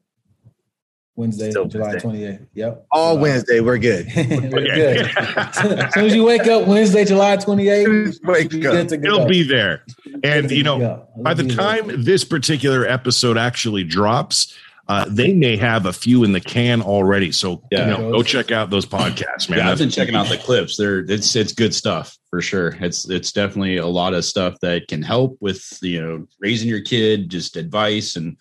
Wednesday, 1.16 1.50
Still 1.50 1.64
July 1.64 1.96
28th. 1.96 2.46
Yep. 2.52 2.87
All 2.90 3.18
Wednesday, 3.18 3.61
we're 3.61 3.78
good. 3.78 4.06
we're 4.16 4.50
good. 4.50 5.11
as 5.16 5.94
soon 5.94 6.04
as 6.04 6.14
you 6.14 6.25
wake 6.25 6.46
up 6.46 6.68
Wednesday, 6.68 7.04
July 7.04 7.38
28th, 7.38 8.25
wake 8.25 8.64
up. 8.64 8.92
it'll 8.92 9.26
be 9.26 9.42
there. 9.42 9.82
And, 10.23 10.50
you 10.50 10.62
know, 10.62 11.08
by 11.16 11.32
the 11.32 11.49
time 11.49 11.87
there. 11.87 11.96
this 11.96 12.23
particular 12.23 12.87
episode 12.87 13.38
actually 13.38 13.85
drops, 13.85 14.54
uh, 14.88 15.06
they 15.08 15.32
may 15.32 15.56
have 15.56 15.87
a 15.87 15.92
few 15.92 16.23
in 16.23 16.32
the 16.32 16.40
can 16.40 16.80
already. 16.80 17.32
So 17.32 17.62
yeah. 17.73 17.80
you 17.80 17.87
know, 17.87 18.12
go 18.12 18.23
check 18.23 18.52
out 18.52 18.70
those 18.70 18.87
podcasts, 18.87 19.49
man. 19.49 19.58
Yeah, 19.58 19.70
I've 19.70 19.78
been 19.78 19.90
checking 19.90 20.14
out 20.14 20.28
the 20.28 20.38
clips. 20.38 20.76
They're 20.76 21.00
it's 21.00 21.35
it's 21.35 21.52
good 21.52 21.75
stuff 21.75 22.16
for 22.30 22.40
sure. 22.40 22.76
It's 22.80 23.08
it's 23.11 23.32
definitely 23.32 23.78
a 23.78 23.87
lot 23.87 24.14
of 24.14 24.25
stuff 24.25 24.61
that 24.61 24.87
can 24.87 25.02
help 25.02 25.38
with 25.40 25.78
you 25.82 26.00
know 26.00 26.26
raising 26.38 26.68
your 26.68 26.82
kid, 26.82 27.30
just 27.30 27.56
advice, 27.56 28.14
and 28.14 28.37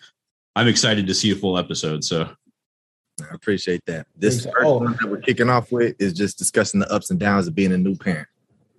I'm 0.54 0.68
excited 0.68 1.08
to 1.08 1.14
see 1.14 1.32
a 1.32 1.36
full 1.36 1.58
episode. 1.58 2.04
So 2.04 2.30
I 3.20 3.34
appreciate 3.34 3.84
that. 3.86 4.06
This 4.16 4.44
first 4.44 4.56
oh. 4.60 4.78
one 4.78 4.96
that 5.00 5.08
we're 5.08 5.18
kicking 5.18 5.48
off 5.48 5.72
with 5.72 5.96
is 5.98 6.12
just 6.12 6.38
discussing 6.38 6.80
the 6.80 6.92
ups 6.92 7.10
and 7.10 7.18
downs 7.18 7.46
of 7.46 7.54
being 7.54 7.72
a 7.72 7.78
new 7.78 7.96
parent. 7.96 8.28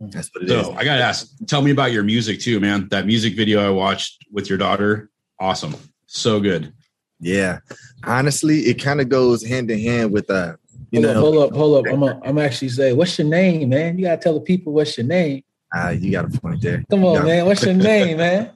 Mm-hmm. 0.02 0.12
That's 0.12 0.30
what 0.34 0.44
it 0.44 0.50
so, 0.50 0.60
is. 0.60 0.68
I 0.70 0.84
gotta 0.84 1.04
ask, 1.04 1.32
tell 1.48 1.62
me 1.62 1.72
about 1.72 1.92
your 1.92 2.04
music 2.04 2.40
too, 2.40 2.60
man. 2.60 2.88
That 2.90 3.06
music 3.06 3.36
video 3.36 3.66
I 3.66 3.72
watched 3.72 4.26
with 4.32 4.50
your 4.50 4.58
daughter, 4.58 5.10
awesome. 5.40 5.76
So 6.06 6.40
good. 6.40 6.72
Yeah. 7.20 7.60
Honestly, 8.04 8.60
it 8.62 8.76
kind 8.76 9.02
of 9.02 9.10
goes 9.10 9.44
hand 9.44 9.72
in 9.72 9.80
hand 9.80 10.12
with 10.12 10.30
uh 10.30 10.56
you 10.92 11.02
hold 11.02 11.36
know. 11.36 11.42
Up, 11.42 11.52
hold 11.54 11.78
up, 11.78 11.88
hold 11.88 11.88
up. 11.88 11.94
I'm 11.94 12.04
a, 12.04 12.22
I'm 12.24 12.38
actually 12.38 12.70
say, 12.70 12.94
what's 12.94 13.18
your 13.18 13.28
name, 13.28 13.70
man? 13.70 13.98
You 13.98 14.06
gotta 14.06 14.22
tell 14.22 14.36
the 14.36 14.42
people 14.42 14.74
what's 14.74 14.98
your 14.98 15.08
name. 15.08 15.44
Ah, 15.74 15.88
uh, 15.88 15.90
you 15.90 16.12
got 16.12 16.26
a 16.26 16.40
point 16.40 16.62
there. 16.62 16.84
Come 16.90 17.04
on, 17.04 17.26
man. 17.26 17.46
What's 17.46 17.66
your 17.66 17.74
name, 17.74 18.18
man? 18.20 18.52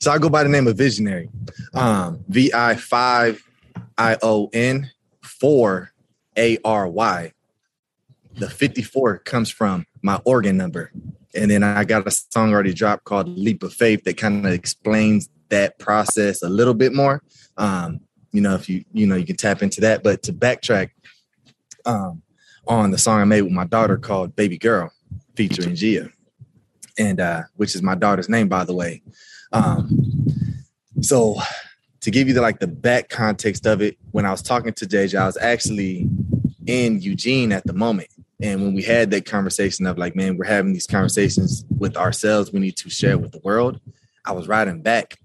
so 0.00 0.10
I 0.10 0.18
go 0.18 0.30
by 0.30 0.42
the 0.42 0.48
name 0.48 0.66
of 0.66 0.76
Visionary. 0.78 1.28
Um, 1.74 2.24
V 2.28 2.50
I 2.54 2.76
five 2.76 3.42
I 3.96 4.16
O 4.22 4.50
N 4.52 4.90
4 5.22 5.92
A 6.36 6.58
R 6.64 6.88
Y. 6.88 7.32
The 8.36 8.50
54 8.50 9.18
comes 9.18 9.50
from 9.50 9.86
my 10.02 10.20
organ 10.24 10.56
number. 10.56 10.90
And 11.36 11.50
then 11.50 11.62
I 11.62 11.84
got 11.84 12.06
a 12.06 12.10
song 12.10 12.52
already 12.52 12.72
dropped 12.72 13.04
called 13.04 13.28
Leap 13.28 13.62
of 13.62 13.72
Faith 13.72 14.04
that 14.04 14.16
kind 14.16 14.46
of 14.46 14.52
explains 14.52 15.28
that 15.48 15.78
process 15.78 16.42
a 16.42 16.48
little 16.48 16.74
bit 16.74 16.92
more. 16.92 17.22
Um, 17.56 18.00
you 18.32 18.40
know, 18.40 18.54
if 18.54 18.68
you, 18.68 18.84
you 18.92 19.06
know, 19.06 19.14
you 19.14 19.24
can 19.24 19.36
tap 19.36 19.62
into 19.62 19.80
that. 19.82 20.02
But 20.02 20.22
to 20.24 20.32
backtrack 20.32 20.90
um, 21.86 22.22
on 22.66 22.90
the 22.90 22.98
song 22.98 23.20
I 23.20 23.24
made 23.24 23.42
with 23.42 23.52
my 23.52 23.64
daughter 23.64 23.96
called 23.96 24.34
Baby 24.36 24.58
Girl, 24.58 24.92
featuring 25.36 25.74
Gia, 25.74 26.10
and 26.98 27.20
uh, 27.20 27.42
which 27.56 27.74
is 27.74 27.82
my 27.82 27.94
daughter's 27.94 28.28
name, 28.28 28.48
by 28.48 28.64
the 28.64 28.74
way. 28.74 29.02
Um, 29.52 30.24
so 31.00 31.36
to 32.04 32.10
give 32.10 32.28
you 32.28 32.34
the 32.34 32.42
like 32.42 32.58
the 32.58 32.66
back 32.66 33.08
context 33.08 33.64
of 33.64 33.80
it, 33.80 33.96
when 34.10 34.26
I 34.26 34.30
was 34.30 34.42
talking 34.42 34.74
to 34.74 34.84
JJ, 34.84 35.18
I 35.18 35.24
was 35.24 35.38
actually 35.38 36.06
in 36.66 37.00
Eugene 37.00 37.50
at 37.50 37.66
the 37.66 37.72
moment. 37.72 38.08
And 38.42 38.62
when 38.62 38.74
we 38.74 38.82
had 38.82 39.10
that 39.12 39.24
conversation 39.24 39.86
of 39.86 39.96
like, 39.96 40.14
man, 40.14 40.36
we're 40.36 40.44
having 40.44 40.74
these 40.74 40.86
conversations 40.86 41.64
with 41.78 41.96
ourselves, 41.96 42.52
we 42.52 42.60
need 42.60 42.76
to 42.76 42.90
share 42.90 43.16
with 43.16 43.32
the 43.32 43.40
world. 43.42 43.80
I 44.26 44.32
was 44.32 44.48
riding 44.48 44.82
back 44.82 45.18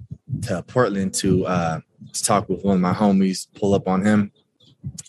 to 0.43 0.63
Portland 0.63 1.13
to 1.15 1.45
uh, 1.47 1.79
to 2.13 2.23
talk 2.23 2.47
with 2.47 2.63
one 2.63 2.75
of 2.75 2.81
my 2.81 2.93
homies, 2.93 3.47
pull 3.55 3.73
up 3.73 3.89
on 3.89 4.05
him. 4.05 4.31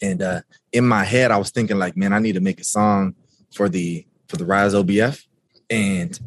And 0.02 0.22
uh, 0.22 0.40
in 0.72 0.84
my 0.84 1.04
head, 1.04 1.30
I 1.30 1.36
was 1.36 1.52
thinking 1.52 1.78
like, 1.78 1.96
man, 1.96 2.12
I 2.12 2.18
need 2.18 2.32
to 2.32 2.40
make 2.40 2.58
a 2.58 2.64
song 2.64 3.14
for 3.54 3.68
the 3.68 4.04
for 4.26 4.36
the 4.36 4.44
Rise 4.44 4.74
OBF. 4.74 5.24
And 5.70 6.18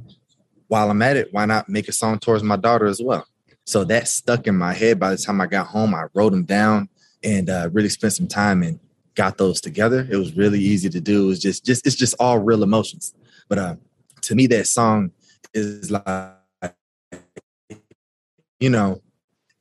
while 0.70 0.90
I'm 0.90 1.02
at 1.02 1.18
it, 1.18 1.34
why 1.34 1.46
not 1.46 1.68
make 1.68 1.90
a 1.90 1.92
song 1.92 2.20
towards 2.20 2.44
my 2.44 2.56
daughter 2.56 2.86
as 2.86 3.02
well? 3.02 3.28
So 3.66 3.84
that 3.86 4.08
stuck 4.08 4.48
in 4.48 4.58
my 4.58 4.74
head. 4.74 5.00
By 5.00 5.12
the 5.12 5.18
time 5.18 5.40
I 5.40 5.48
got 5.48 5.68
home, 5.68 5.94
I 5.94 6.06
wrote 6.14 6.32
them 6.32 6.44
down 6.44 6.90
and 7.24 7.50
uh, 7.50 7.70
really 7.72 7.90
spent 7.90 8.14
some 8.14 8.28
time 8.28 8.64
and 8.64 8.80
got 9.16 9.38
those 9.38 9.62
together. 9.62 10.08
It 10.10 10.18
was 10.18 10.36
really 10.36 10.60
easy 10.60 10.90
to 10.90 11.00
do. 11.00 11.26
It 11.26 11.28
was 11.28 11.40
just, 11.40 11.66
just 11.66 11.86
it's 11.88 11.96
just 11.96 12.16
all 12.20 12.40
real 12.40 12.64
emotions. 12.64 13.14
But 13.48 13.58
uh, 13.58 13.76
to 14.24 14.36
me, 14.36 14.48
that 14.48 14.68
song 14.68 15.12
is 15.54 15.92
like, 15.92 16.34
you 18.60 18.70
know, 18.70 19.02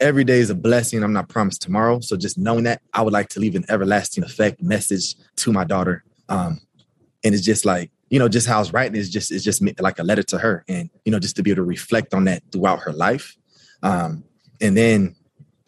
every 0.01 0.25
day 0.25 0.39
is 0.39 0.51
a 0.51 0.55
blessing. 0.55 1.03
I'm 1.03 1.13
not 1.13 1.29
promised 1.29 1.63
tomorrow. 1.63 2.01
So 2.01 2.17
just 2.17 2.39
knowing 2.39 2.65
that, 2.65 2.83
I 2.93 3.03
would 3.03 3.13
like 3.13 3.29
to 3.31 3.41
leave 3.41 3.55
an 3.55 3.65
everlasting 3.69 4.25
effect 4.25 4.63
message 4.63 5.15
to 5.37 5.53
my 5.53 5.65
daughter. 5.65 6.05
Um, 6.29 6.61
and 7.25 7.35
it's 7.35 7.45
just 7.45 7.65
like, 7.65 7.91
you 8.11 8.19
know, 8.19 8.29
just 8.29 8.47
how 8.47 8.57
I 8.57 8.59
was 8.59 8.73
writing 8.73 8.97
is 8.97 9.09
just 9.09 9.31
it's 9.31 9.45
just 9.45 9.63
like 9.81 9.99
a 9.99 10.03
letter 10.03 10.23
to 10.25 10.39
her, 10.39 10.65
and 10.69 10.91
you 11.05 11.13
know, 11.13 11.19
just 11.19 11.35
to 11.37 11.43
be 11.43 11.51
able 11.51 11.63
to 11.63 11.69
reflect 11.69 12.13
on 12.13 12.25
that 12.25 12.43
throughout 12.53 12.81
her 12.81 12.93
life. 12.93 13.37
Um, 13.83 14.25
and 14.61 14.77
then 14.77 15.17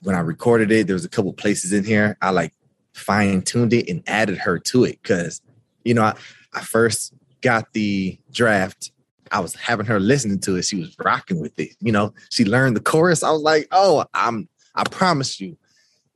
when 0.03 0.15
I 0.15 0.21
recorded 0.21 0.71
it, 0.71 0.87
there 0.87 0.95
was 0.95 1.05
a 1.05 1.11
couple 1.11 1.33
places 1.33 1.73
in 1.73 1.85
here 1.85 2.17
I 2.21 2.31
like 2.31 2.53
fine 2.93 3.43
tuned 3.43 3.73
it 3.73 3.89
and 3.89 4.03
added 4.07 4.39
her 4.39 4.59
to 4.59 4.85
it 4.85 5.01
because, 5.03 5.43
you 5.85 5.95
know, 5.95 6.03
I, 6.03 6.15
I 6.53 6.61
first 6.61 7.13
got 7.41 7.73
the 7.73 8.19
draft 8.31 8.93
I 9.33 9.41
was 9.41 9.55
having 9.55 9.87
her 9.87 9.99
listening 9.99 10.39
to 10.41 10.57
it. 10.57 10.65
She 10.65 10.77
was 10.77 10.95
rocking 10.99 11.41
with 11.41 11.59
it. 11.59 11.71
You 11.81 11.91
know, 11.91 12.15
she 12.31 12.45
learned 12.45 12.77
the 12.77 12.81
chorus. 12.81 13.25
I 13.25 13.33
was 13.33 13.43
like, 13.43 13.67
oh, 13.73 14.05
I'm 14.15 14.49
I 14.77 14.85
promise 14.85 15.41
you, 15.41 15.57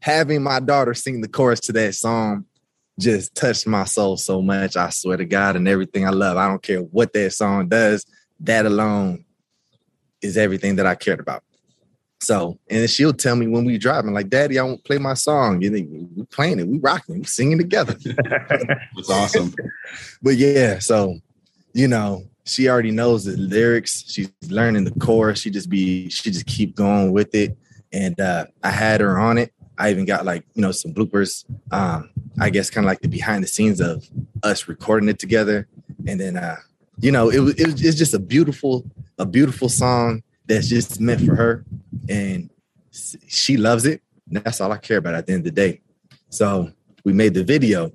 having 0.00 0.42
my 0.42 0.60
daughter 0.60 0.94
sing 0.94 1.20
the 1.20 1.28
chorus 1.28 1.60
to 1.60 1.72
that 1.72 1.94
song 1.94 2.44
just 2.98 3.34
touched 3.34 3.66
my 3.66 3.84
soul 3.84 4.16
so 4.16 4.42
much. 4.42 4.76
I 4.76 4.90
swear 4.90 5.16
to 5.16 5.24
God 5.24 5.56
and 5.56 5.68
everything 5.68 6.06
I 6.06 6.10
love. 6.10 6.36
I 6.36 6.48
don't 6.48 6.62
care 6.62 6.80
what 6.80 7.12
that 7.12 7.32
song 7.32 7.68
does. 7.68 8.04
That 8.40 8.66
alone 8.66 9.24
is 10.20 10.36
everything 10.36 10.76
that 10.76 10.86
I 10.86 10.94
cared 10.94 11.20
about. 11.20 11.44
So, 12.20 12.58
and 12.68 12.90
she'll 12.90 13.12
tell 13.12 13.36
me 13.36 13.46
when 13.46 13.64
we 13.64 13.78
driving, 13.78 14.12
like, 14.12 14.28
Daddy, 14.28 14.58
I 14.58 14.62
won't 14.62 14.82
play 14.84 14.98
my 14.98 15.14
song. 15.14 15.62
You 15.62 15.70
know, 15.70 16.06
we 16.16 16.24
playing 16.24 16.58
it, 16.58 16.66
we 16.66 16.78
rocking, 16.78 17.18
we 17.18 17.24
singing 17.24 17.58
together. 17.58 17.96
It's 18.96 19.10
awesome. 19.10 19.54
but 20.22 20.36
yeah, 20.36 20.80
so 20.80 21.20
you 21.72 21.86
know, 21.86 22.24
she 22.44 22.68
already 22.68 22.90
knows 22.90 23.24
the 23.24 23.36
lyrics. 23.36 24.04
She's 24.08 24.30
learning 24.48 24.84
the 24.84 24.90
chorus. 24.98 25.40
She 25.40 25.50
just 25.50 25.70
be, 25.70 26.08
she 26.08 26.30
just 26.30 26.46
keep 26.46 26.74
going 26.74 27.12
with 27.12 27.34
it. 27.34 27.56
And 27.92 28.18
uh, 28.20 28.46
I 28.64 28.70
had 28.70 29.00
her 29.00 29.18
on 29.18 29.38
it. 29.38 29.52
I 29.78 29.90
even 29.90 30.04
got 30.04 30.24
like 30.24 30.44
you 30.54 30.62
know 30.62 30.72
some 30.72 30.92
bloopers. 30.92 31.44
Um, 31.70 32.10
I 32.40 32.50
guess 32.50 32.68
kind 32.68 32.84
of 32.84 32.88
like 32.88 33.00
the 33.00 33.08
behind 33.08 33.44
the 33.44 33.48
scenes 33.48 33.80
of 33.80 34.04
us 34.42 34.66
recording 34.66 35.08
it 35.08 35.20
together, 35.20 35.68
and 36.06 36.18
then 36.18 36.36
uh, 36.36 36.56
you 36.98 37.12
know 37.12 37.30
it 37.30 37.38
was 37.38 37.54
it 37.54 37.66
was 37.66 37.84
it's 37.84 37.96
just 37.96 38.12
a 38.12 38.18
beautiful 38.18 38.84
a 39.18 39.24
beautiful 39.24 39.68
song 39.68 40.24
that's 40.48 40.68
just 40.68 41.00
meant 41.00 41.20
for 41.20 41.36
her, 41.36 41.64
and 42.08 42.50
she 42.90 43.56
loves 43.56 43.84
it. 43.84 44.02
that's 44.26 44.60
all 44.60 44.72
I 44.72 44.78
care 44.78 44.98
about 44.98 45.14
at 45.14 45.26
the 45.26 45.34
end 45.34 45.46
of 45.46 45.54
the 45.54 45.60
day. 45.60 45.80
So 46.30 46.72
we 47.04 47.12
made 47.12 47.34
the 47.34 47.44
video. 47.44 47.92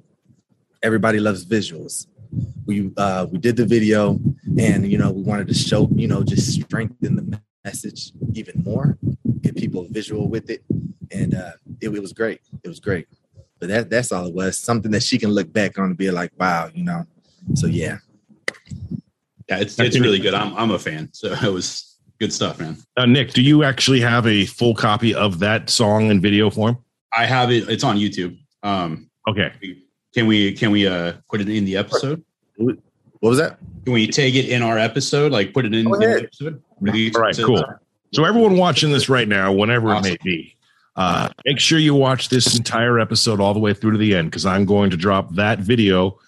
Everybody 0.81 1.19
loves 1.19 1.45
visuals. 1.45 2.07
We 2.65 2.91
uh, 2.98 3.27
we 3.31 3.39
did 3.39 3.57
the 3.57 3.65
video, 3.65 4.19
and 4.57 4.89
you 4.89 4.98
know 4.98 5.12
we 5.12 5.24
wanted 5.24 5.48
to 5.48 5.53
show 5.53 5.89
you 5.95 6.07
know 6.07 6.24
just 6.24 6.53
strengthen 6.53 7.15
the 7.15 7.41
message 7.65 8.12
even 8.33 8.62
more, 8.63 8.98
get 9.41 9.55
people 9.55 9.88
visual 9.89 10.27
with 10.29 10.50
it, 10.50 10.63
and 11.12 11.36
uh, 11.36 11.53
it, 11.81 11.89
it 11.89 12.01
was 12.01 12.13
great. 12.13 12.41
It 12.63 12.67
was 12.67 12.79
great. 12.79 13.07
But 13.60 13.69
that 13.69 13.89
that's 13.89 14.12
all 14.12 14.27
it 14.27 14.33
was. 14.33 14.57
Something 14.57 14.91
that 14.91 15.03
she 15.03 15.17
can 15.17 15.31
look 15.31 15.51
back 15.51 15.77
on 15.77 15.86
and 15.86 15.98
be 15.98 16.12
like, 16.12 16.31
wow, 16.38 16.69
you 16.74 16.83
know. 16.83 17.05
So 17.55 17.67
yeah. 17.67 17.98
Yeah, 19.50 19.60
it's 19.60 19.77
it's 19.79 20.00
really 20.00 20.19
good. 20.19 20.33
I'm 20.33 20.55
I'm 20.55 20.72
a 20.72 20.79
fan. 20.79 21.10
So 21.13 21.31
it 21.41 21.53
was 21.53 21.92
good 22.20 22.34
stuff, 22.34 22.60
man. 22.60 22.77
Uh, 22.98 23.05
Nick, 23.05 23.34
do 23.34 23.41
you 23.41 23.63
actually 23.63 24.01
have 24.01 24.25
a 24.27 24.46
full 24.46 24.75
copy 24.75 25.13
of 25.13 25.39
that 25.39 25.70
song 25.70 26.10
in 26.10 26.22
video 26.22 26.50
form? 26.50 26.77
I 27.15 27.25
have 27.25 27.51
it. 27.51 27.70
It's 27.70 27.84
on 27.84 27.98
YouTube. 27.98 28.38
Um, 28.63 29.10
okay. 29.27 29.51
Can 30.13 30.27
we 30.27 30.53
can 30.53 30.72
we 30.72 30.88
uh 30.88 31.13
put 31.29 31.41
it 31.41 31.50
in 31.50 31.65
the 31.65 31.75
episode? 31.77 32.24
What 32.58 32.77
was 33.22 33.38
that? 33.38 33.58
Can 33.84 33.93
we 33.93 34.08
take 34.08 34.36
it 34.36 34.50
in 34.50 34.62
our 34.62 34.77
episode? 34.77 35.32
Like 35.32 35.53
put 35.53 35.65
it 35.65 35.74
in, 35.74 35.86
in 35.86 35.91
the 35.91 36.24
episode? 36.24 36.62
All 37.15 37.22
right, 37.22 37.38
cool. 37.38 37.63
So 38.13 38.25
everyone 38.25 38.58
watching 38.58 38.91
this 38.91 39.10
right 39.10 39.27
now, 39.27 39.51
whenever 39.51 39.89
awesome. 39.89 40.13
it 40.13 40.24
may 40.24 40.32
be, 40.32 40.55
uh, 40.96 41.29
make 41.46 41.60
sure 41.60 41.79
you 41.79 41.96
watch 41.96 42.29
this 42.29 42.55
entire 42.55 43.00
episode 43.00 43.39
all 43.39 43.53
the 43.53 43.60
way 43.60 43.74
through 43.74 43.93
to 43.93 43.98
the 43.98 44.15
end 44.15 44.29
because 44.29 44.46
I'm 44.46 44.65
going 44.65 44.91
to 44.91 44.98
drop 44.98 45.34
that 45.36 45.60
video 45.60 46.20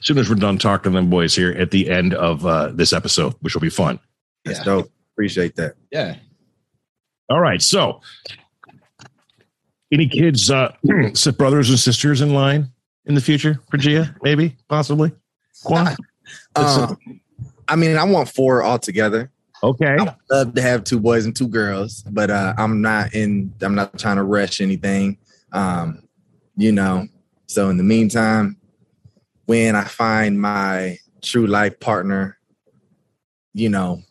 as 0.00 0.06
soon 0.06 0.18
as 0.18 0.28
we're 0.30 0.36
done 0.36 0.58
talking 0.58 0.92
to 0.92 0.96
them 0.96 1.10
boys 1.10 1.34
here 1.34 1.52
at 1.52 1.70
the 1.70 1.90
end 1.90 2.14
of 2.14 2.46
uh, 2.46 2.68
this 2.68 2.92
episode, 2.92 3.34
which 3.40 3.54
will 3.54 3.60
be 3.60 3.70
fun. 3.70 4.00
That's 4.44 4.58
yeah. 4.60 4.64
dope. 4.64 4.90
Appreciate 5.14 5.54
that. 5.56 5.74
Yeah. 5.90 6.16
All 7.30 7.40
right. 7.40 7.62
So, 7.62 8.00
any 9.92 10.08
kids, 10.08 10.50
uh, 10.50 10.74
brothers 11.38 11.70
and 11.70 11.78
sisters 11.78 12.20
in 12.20 12.34
line 12.34 12.70
in 13.06 13.14
the 13.14 13.20
future 13.20 13.60
for 13.70 13.76
Gia? 13.76 14.14
Maybe, 14.22 14.56
possibly. 14.68 15.12
Quan? 15.62 15.96
Uh, 16.56 16.94
I 17.68 17.76
mean, 17.76 17.96
I 17.96 18.04
want 18.04 18.28
four 18.28 18.64
altogether. 18.64 19.30
Okay. 19.62 19.96
I 19.98 20.14
love 20.30 20.54
to 20.54 20.62
have 20.62 20.84
two 20.84 21.00
boys 21.00 21.24
and 21.24 21.34
two 21.34 21.48
girls, 21.48 22.02
but 22.10 22.30
uh, 22.30 22.54
I'm 22.58 22.82
not 22.82 23.14
in. 23.14 23.52
I'm 23.62 23.74
not 23.74 23.98
trying 23.98 24.16
to 24.16 24.22
rush 24.22 24.60
anything. 24.60 25.18
Um, 25.52 26.02
you 26.56 26.72
know. 26.72 27.08
So 27.46 27.70
in 27.70 27.76
the 27.76 27.84
meantime, 27.84 28.56
when 29.46 29.76
I 29.76 29.84
find 29.84 30.40
my 30.40 30.98
true 31.22 31.46
life 31.46 31.78
partner, 31.80 32.36
you 33.54 33.68
know, 33.68 34.02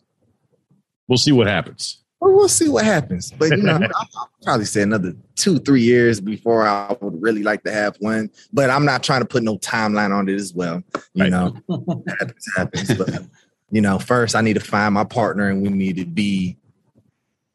we'll 1.08 1.18
see 1.18 1.32
what 1.32 1.46
happens. 1.46 1.98
Well, 2.20 2.32
we'll 2.32 2.48
see 2.48 2.68
what 2.68 2.84
happens. 2.84 3.32
But 3.32 3.50
you 3.50 3.58
know, 3.58 3.74
I'll, 3.82 4.08
I'll 4.16 4.30
probably 4.42 4.64
say 4.64 4.82
another 4.82 5.14
two, 5.36 5.58
three 5.58 5.82
years 5.82 6.20
before 6.20 6.66
I 6.66 6.96
would 7.00 7.20
really 7.20 7.42
like 7.42 7.62
to 7.64 7.72
have 7.72 7.96
one. 7.98 8.30
But 8.52 8.70
I'm 8.70 8.84
not 8.84 9.02
trying 9.02 9.20
to 9.20 9.26
put 9.26 9.42
no 9.42 9.58
timeline 9.58 10.10
on 10.10 10.28
it 10.28 10.34
as 10.34 10.54
well. 10.54 10.82
You 11.12 11.24
right. 11.24 11.30
know, 11.30 11.54
happens, 12.18 12.48
happens. 12.56 12.94
But 12.94 13.24
you 13.70 13.80
know, 13.80 13.98
first 13.98 14.34
I 14.36 14.40
need 14.40 14.54
to 14.54 14.60
find 14.60 14.94
my 14.94 15.04
partner 15.04 15.48
and 15.50 15.62
we 15.62 15.68
need 15.68 15.96
to 15.96 16.06
be 16.06 16.56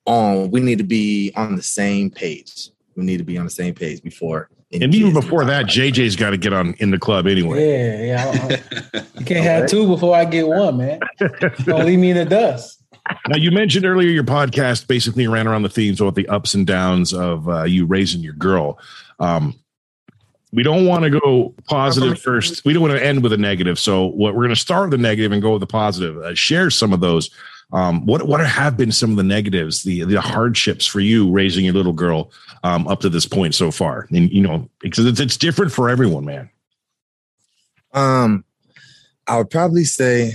on, 0.06 0.52
we 0.52 0.60
need 0.60 0.78
to 0.78 0.84
be 0.84 1.32
on 1.36 1.56
the 1.56 1.64
same 1.64 2.12
page. 2.12 2.70
We 2.96 3.04
need 3.04 3.18
to 3.18 3.24
be 3.24 3.38
on 3.38 3.46
the 3.46 3.52
same 3.52 3.74
page 3.74 4.04
before. 4.04 4.50
And 4.72 4.94
even 4.94 5.14
before 5.14 5.46
that, 5.46 5.66
JJ's 5.66 6.16
got 6.16 6.30
to 6.30 6.38
get 6.38 6.54
on 6.54 6.76
in 6.78 6.92
the 6.92 7.00
club 7.00 7.26
anyway. 7.26 8.08
Yeah, 8.08 8.32
yeah. 8.32 9.02
you 9.18 9.26
can't 9.26 9.44
have 9.44 9.68
two 9.68 9.88
before 9.88 10.16
I 10.16 10.26
get 10.26 10.48
one, 10.48 10.78
man. 10.78 11.00
Don't 11.64 11.86
leave 11.86 11.98
me 11.98 12.12
in 12.12 12.18
the 12.18 12.26
dust. 12.26 12.84
Now, 13.28 13.38
you 13.38 13.52
mentioned 13.52 13.86
earlier 13.86 14.10
your 14.10 14.24
podcast 14.24 14.88
basically 14.88 15.28
ran 15.28 15.48
around 15.48 15.64
the 15.64 15.70
themes 15.70 16.02
of 16.02 16.16
the 16.16 16.28
ups 16.28 16.54
and 16.54 16.66
downs 16.66 17.14
of 17.14 17.48
uh, 17.50 17.64
you 17.64 17.86
raising 17.86 18.22
your 18.22 18.34
girl. 18.34 18.80
Um, 19.20 19.60
we 20.52 20.64
don't 20.64 20.86
want 20.86 21.04
to 21.04 21.10
go 21.12 21.54
positive 21.68 22.20
first. 22.20 22.66
We 22.66 22.74
don't 22.74 22.82
want 22.82 22.96
to 22.96 23.04
end 23.04 23.22
with 23.22 23.34
a 23.34 23.38
negative. 23.38 23.78
So 23.78 24.06
what 24.06 24.34
we're 24.34 24.42
going 24.42 24.50
to 24.50 24.56
start 24.56 24.90
with 24.90 25.00
the 25.00 25.04
negative 25.04 25.32
and 25.32 25.42
go 25.42 25.54
with 25.54 25.60
the 25.60 25.68
positive. 25.68 26.18
Uh, 26.18 26.34
share 26.34 26.70
some 26.70 26.92
of 26.92 27.02
those. 27.02 27.30
Um, 27.72 28.04
what 28.08 28.28
what 28.28 28.44
have 28.44 28.78
been 28.78 28.92
some 28.92 29.12
of 29.12 29.18
the 29.18 29.24
negatives, 29.24 29.84
the 29.84 30.04
the 30.04 30.20
hardships 30.20 30.88
for 30.88 31.00
you 31.00 31.32
raising 31.32 31.66
your 31.66 31.76
little 31.76 31.94
girl 31.94 32.32
um, 32.64 32.88
up 32.88 33.02
to 33.02 33.10
this 33.10 33.28
point 33.28 33.54
so 33.54 33.70
far? 33.70 34.08
And 34.10 34.32
you 34.32 34.42
know, 34.42 34.68
because 34.80 35.06
it's, 35.06 35.20
it's 35.20 35.38
different 35.38 35.72
for 35.72 35.88
everyone, 35.88 36.26
man. 36.26 36.50
Um, 37.94 38.44
I 39.28 39.38
would 39.38 39.52
probably 39.52 39.84
say 39.84 40.34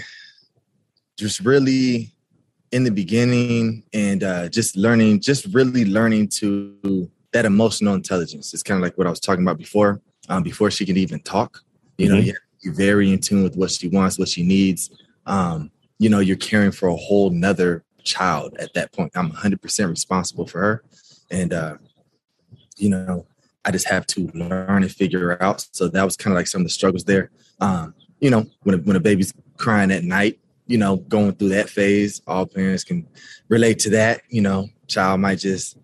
just 1.16 1.40
really 1.40 2.13
in 2.74 2.82
the 2.82 2.90
beginning 2.90 3.84
and 3.92 4.24
uh, 4.24 4.48
just 4.48 4.76
learning, 4.76 5.20
just 5.20 5.46
really 5.54 5.84
learning 5.84 6.26
to 6.26 7.08
that 7.32 7.44
emotional 7.44 7.94
intelligence. 7.94 8.52
It's 8.52 8.64
kind 8.64 8.76
of 8.76 8.82
like 8.82 8.98
what 8.98 9.06
I 9.06 9.10
was 9.10 9.20
talking 9.20 9.44
about 9.44 9.58
before. 9.58 10.02
Um, 10.28 10.42
before 10.42 10.72
she 10.72 10.84
can 10.84 10.96
even 10.96 11.20
talk, 11.20 11.60
you 11.98 12.08
mm-hmm. 12.08 12.14
know, 12.16 12.20
you 12.60 12.70
are 12.70 12.74
very 12.74 13.12
in 13.12 13.20
tune 13.20 13.44
with 13.44 13.56
what 13.56 13.70
she 13.70 13.86
wants, 13.86 14.18
what 14.18 14.28
she 14.28 14.42
needs, 14.42 14.90
um, 15.26 15.70
you 16.00 16.08
know, 16.08 16.18
you're 16.18 16.36
caring 16.36 16.72
for 16.72 16.88
a 16.88 16.96
whole 16.96 17.30
nother 17.30 17.84
child 18.02 18.56
at 18.58 18.74
that 18.74 18.92
point. 18.92 19.12
I'm 19.14 19.30
100% 19.30 19.88
responsible 19.88 20.46
for 20.48 20.60
her. 20.60 20.84
And, 21.30 21.52
uh, 21.52 21.76
you 22.76 22.88
know, 22.88 23.24
I 23.64 23.70
just 23.70 23.88
have 23.88 24.04
to 24.08 24.32
learn 24.34 24.82
and 24.82 24.90
figure 24.90 25.40
out. 25.40 25.64
So 25.70 25.86
that 25.88 26.02
was 26.02 26.16
kind 26.16 26.32
of 26.32 26.36
like 26.36 26.48
some 26.48 26.62
of 26.62 26.66
the 26.66 26.72
struggles 26.72 27.04
there. 27.04 27.30
Um, 27.60 27.94
you 28.18 28.30
know, 28.30 28.46
when 28.64 28.74
a, 28.74 28.78
when 28.78 28.96
a 28.96 29.00
baby's 29.00 29.32
crying 29.58 29.92
at 29.92 30.02
night, 30.02 30.40
you 30.66 30.78
know, 30.78 30.96
going 30.96 31.34
through 31.34 31.50
that 31.50 31.68
phase, 31.68 32.22
all 32.26 32.46
parents 32.46 32.84
can 32.84 33.06
relate 33.48 33.78
to 33.80 33.90
that. 33.90 34.22
You 34.28 34.42
know, 34.42 34.68
child 34.86 35.20
might 35.20 35.38
just 35.38 35.78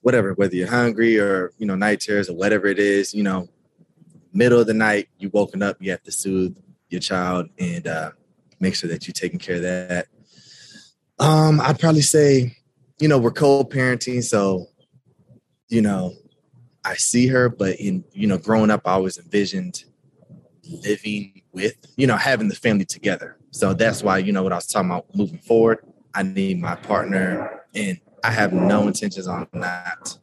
whatever, 0.00 0.32
whether 0.34 0.54
you're 0.54 0.68
hungry 0.68 1.18
or 1.18 1.52
you 1.58 1.66
know 1.66 1.74
night 1.74 2.00
terrors 2.00 2.28
or 2.28 2.36
whatever 2.36 2.66
it 2.66 2.78
is, 2.78 3.14
you 3.14 3.22
know, 3.22 3.48
middle 4.32 4.60
of 4.60 4.66
the 4.66 4.74
night, 4.74 5.08
you 5.18 5.30
woken 5.32 5.62
up, 5.62 5.76
you 5.80 5.90
have 5.90 6.02
to 6.04 6.12
soothe 6.12 6.56
your 6.88 7.00
child 7.00 7.48
and 7.58 7.86
uh, 7.86 8.10
make 8.60 8.74
sure 8.74 8.88
that 8.88 9.06
you're 9.06 9.12
taking 9.12 9.38
care 9.38 9.56
of 9.56 9.62
that. 9.62 10.06
Um, 11.18 11.60
I'd 11.60 11.78
probably 11.78 12.02
say, 12.02 12.56
you 13.00 13.08
know, 13.08 13.18
we're 13.18 13.32
co-parenting, 13.32 14.22
so 14.22 14.66
you 15.68 15.82
know, 15.82 16.14
I 16.84 16.94
see 16.94 17.26
her, 17.28 17.48
but 17.48 17.76
in 17.76 18.04
you 18.12 18.26
know, 18.26 18.38
growing 18.38 18.70
up, 18.70 18.82
I 18.84 18.92
always 18.92 19.18
envisioned 19.18 19.84
living 20.68 21.42
with, 21.52 21.74
you 21.96 22.06
know, 22.06 22.16
having 22.16 22.48
the 22.48 22.54
family 22.54 22.84
together. 22.84 23.37
So 23.50 23.74
that's 23.74 24.02
why, 24.02 24.18
you 24.18 24.32
know, 24.32 24.42
what 24.42 24.52
I 24.52 24.56
was 24.56 24.66
talking 24.66 24.90
about 24.90 25.06
moving 25.14 25.38
forward, 25.38 25.78
I 26.14 26.22
need 26.22 26.60
my 26.60 26.74
partner, 26.76 27.62
and 27.74 27.98
I 28.24 28.30
have 28.30 28.52
no 28.52 28.86
intentions 28.86 29.26
on 29.26 29.46
that. 29.52 30.18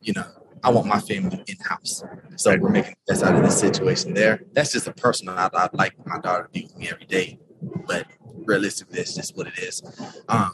You 0.00 0.14
know, 0.14 0.26
I 0.64 0.70
want 0.70 0.86
my 0.86 1.00
family 1.00 1.42
in 1.46 1.56
house. 1.58 2.02
So 2.36 2.56
we're 2.58 2.70
making 2.70 2.94
the 3.06 3.12
best 3.12 3.24
out 3.24 3.34
of 3.34 3.42
this 3.42 3.58
situation 3.58 4.14
there. 4.14 4.42
That's 4.52 4.72
just 4.72 4.86
a 4.86 4.92
personal. 4.92 5.36
I'd, 5.36 5.54
I'd 5.54 5.74
like 5.74 5.94
my 6.06 6.18
daughter 6.18 6.44
to 6.44 6.48
be 6.50 6.64
with 6.64 6.76
me 6.76 6.88
every 6.88 7.06
day, 7.06 7.38
but 7.86 8.06
realistically, 8.44 8.96
that's 8.96 9.14
just 9.14 9.36
what 9.36 9.46
it 9.46 9.58
is. 9.58 9.82
Um, 10.28 10.52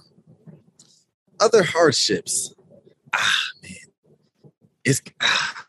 other 1.41 1.63
hardships, 1.63 2.55
ah 3.15 3.43
man, 3.63 4.53
it's 4.85 5.03
ah, 5.23 5.67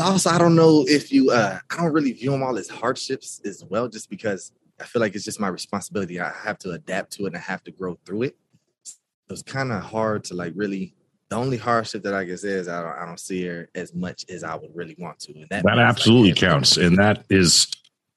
also 0.00 0.30
I 0.30 0.38
don't 0.38 0.54
know 0.54 0.84
if 0.86 1.12
you 1.12 1.30
uh 1.30 1.58
I 1.70 1.76
don't 1.76 1.92
really 1.92 2.12
view 2.12 2.30
them 2.30 2.42
all 2.42 2.58
as 2.58 2.68
hardships 2.68 3.40
as 3.44 3.64
well, 3.64 3.88
just 3.88 4.10
because 4.10 4.52
I 4.80 4.84
feel 4.84 5.00
like 5.00 5.14
it's 5.14 5.24
just 5.24 5.40
my 5.40 5.48
responsibility. 5.48 6.20
I 6.20 6.32
have 6.44 6.58
to 6.58 6.72
adapt 6.72 7.12
to 7.12 7.24
it 7.24 7.28
and 7.28 7.36
I 7.36 7.40
have 7.40 7.62
to 7.64 7.70
grow 7.70 7.98
through 8.04 8.22
it. 8.22 8.36
So 8.84 8.94
it's 9.30 9.42
kind 9.42 9.72
of 9.72 9.82
hard 9.82 10.24
to 10.24 10.34
like 10.34 10.52
really. 10.54 10.94
The 11.28 11.38
only 11.38 11.56
hardship 11.56 12.02
that 12.02 12.12
I 12.12 12.24
guess 12.24 12.44
is 12.44 12.68
I 12.68 12.82
don't 12.82 12.98
I 12.98 13.06
don't 13.06 13.18
see 13.18 13.46
her 13.46 13.70
as 13.74 13.94
much 13.94 14.26
as 14.28 14.44
I 14.44 14.54
would 14.54 14.70
really 14.74 14.94
want 14.98 15.18
to, 15.20 15.32
and 15.32 15.48
that, 15.48 15.64
that 15.64 15.78
absolutely 15.78 16.32
like 16.32 16.38
counts. 16.38 16.76
And 16.76 16.98
that 16.98 17.24
is, 17.30 17.68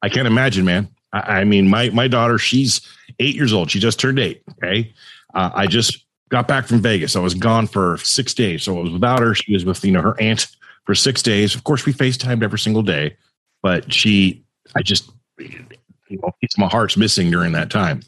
I 0.02 0.10
can't 0.10 0.28
imagine, 0.28 0.66
man. 0.66 0.90
I, 1.14 1.20
I, 1.20 1.44
mean, 1.46 1.70
my 1.70 1.90
my 1.92 2.10
daughter, 2.10 2.38
she's 2.38 2.82
eight 3.20 3.34
years 3.34 3.54
old. 3.54 3.72
She 3.72 3.80
just 3.80 4.02
turned 4.02 4.20
eight. 4.20 4.44
Okay, 4.62 4.94
uh, 5.34 5.50
I 5.54 5.66
just 5.66 6.06
got 6.28 6.50
back 6.50 6.66
from 6.66 6.82
Vegas. 6.82 7.16
I 7.16 7.22
was 7.22 7.34
gone 7.34 7.68
for 7.68 7.96
six 8.00 8.34
days, 8.34 8.64
so 8.64 8.78
I 8.78 8.82
was 8.82 8.92
without 8.92 9.22
her. 9.22 9.34
She 9.34 9.54
was 9.54 9.64
with 9.64 9.86
you 9.86 9.94
know 9.94 10.02
her 10.02 10.20
aunt 10.20 10.48
for 10.86 10.96
six 10.96 11.22
days. 11.22 11.56
Of 11.56 11.64
course, 11.64 11.86
we 11.86 11.94
FaceTimed 11.94 12.44
every 12.44 12.60
single 12.60 12.84
day, 12.84 13.18
but 13.62 13.92
she, 13.92 14.44
I 14.76 14.82
just, 14.82 15.12
you 15.38 15.68
know, 16.10 16.32
piece 16.40 16.54
of 16.54 16.60
my 16.60 16.68
heart's 16.68 16.98
missing 16.98 17.32
during 17.32 17.52
that 17.54 17.70
time. 17.70 18.02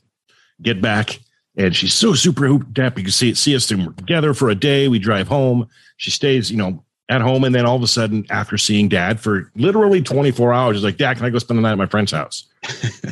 Get 0.62 0.82
back, 0.82 1.20
and 1.56 1.76
she's 1.76 1.94
so 1.94 2.14
super 2.14 2.48
happy. 2.76 3.02
You 3.02 3.06
can 3.06 3.12
see 3.12 3.30
it, 3.30 3.38
see 3.38 3.56
us 3.56 3.68
together 3.68 4.34
for 4.34 4.50
a 4.50 4.56
day. 4.56 4.88
We 4.88 5.00
drive 5.00 5.28
home. 5.28 5.68
She 5.98 6.12
stays, 6.12 6.50
you 6.52 6.58
know, 6.58 6.84
at 7.10 7.22
home, 7.22 7.44
and 7.44 7.56
then 7.56 7.66
all 7.66 7.76
of 7.76 7.84
a 7.84 7.88
sudden, 7.88 8.26
after 8.30 8.58
seeing 8.58 8.90
Dad 8.90 9.20
for 9.20 9.52
literally 9.56 10.02
24 10.02 10.54
hours, 10.54 10.78
she's 10.78 10.84
like, 10.84 10.98
"Dad, 10.98 11.18
can 11.18 11.26
I 11.26 11.30
go 11.30 11.40
spend 11.40 11.58
the 11.58 11.62
night 11.62 11.72
at 11.72 11.78
my 11.78 11.86
friend's 11.86 12.12
house?" 12.12 12.46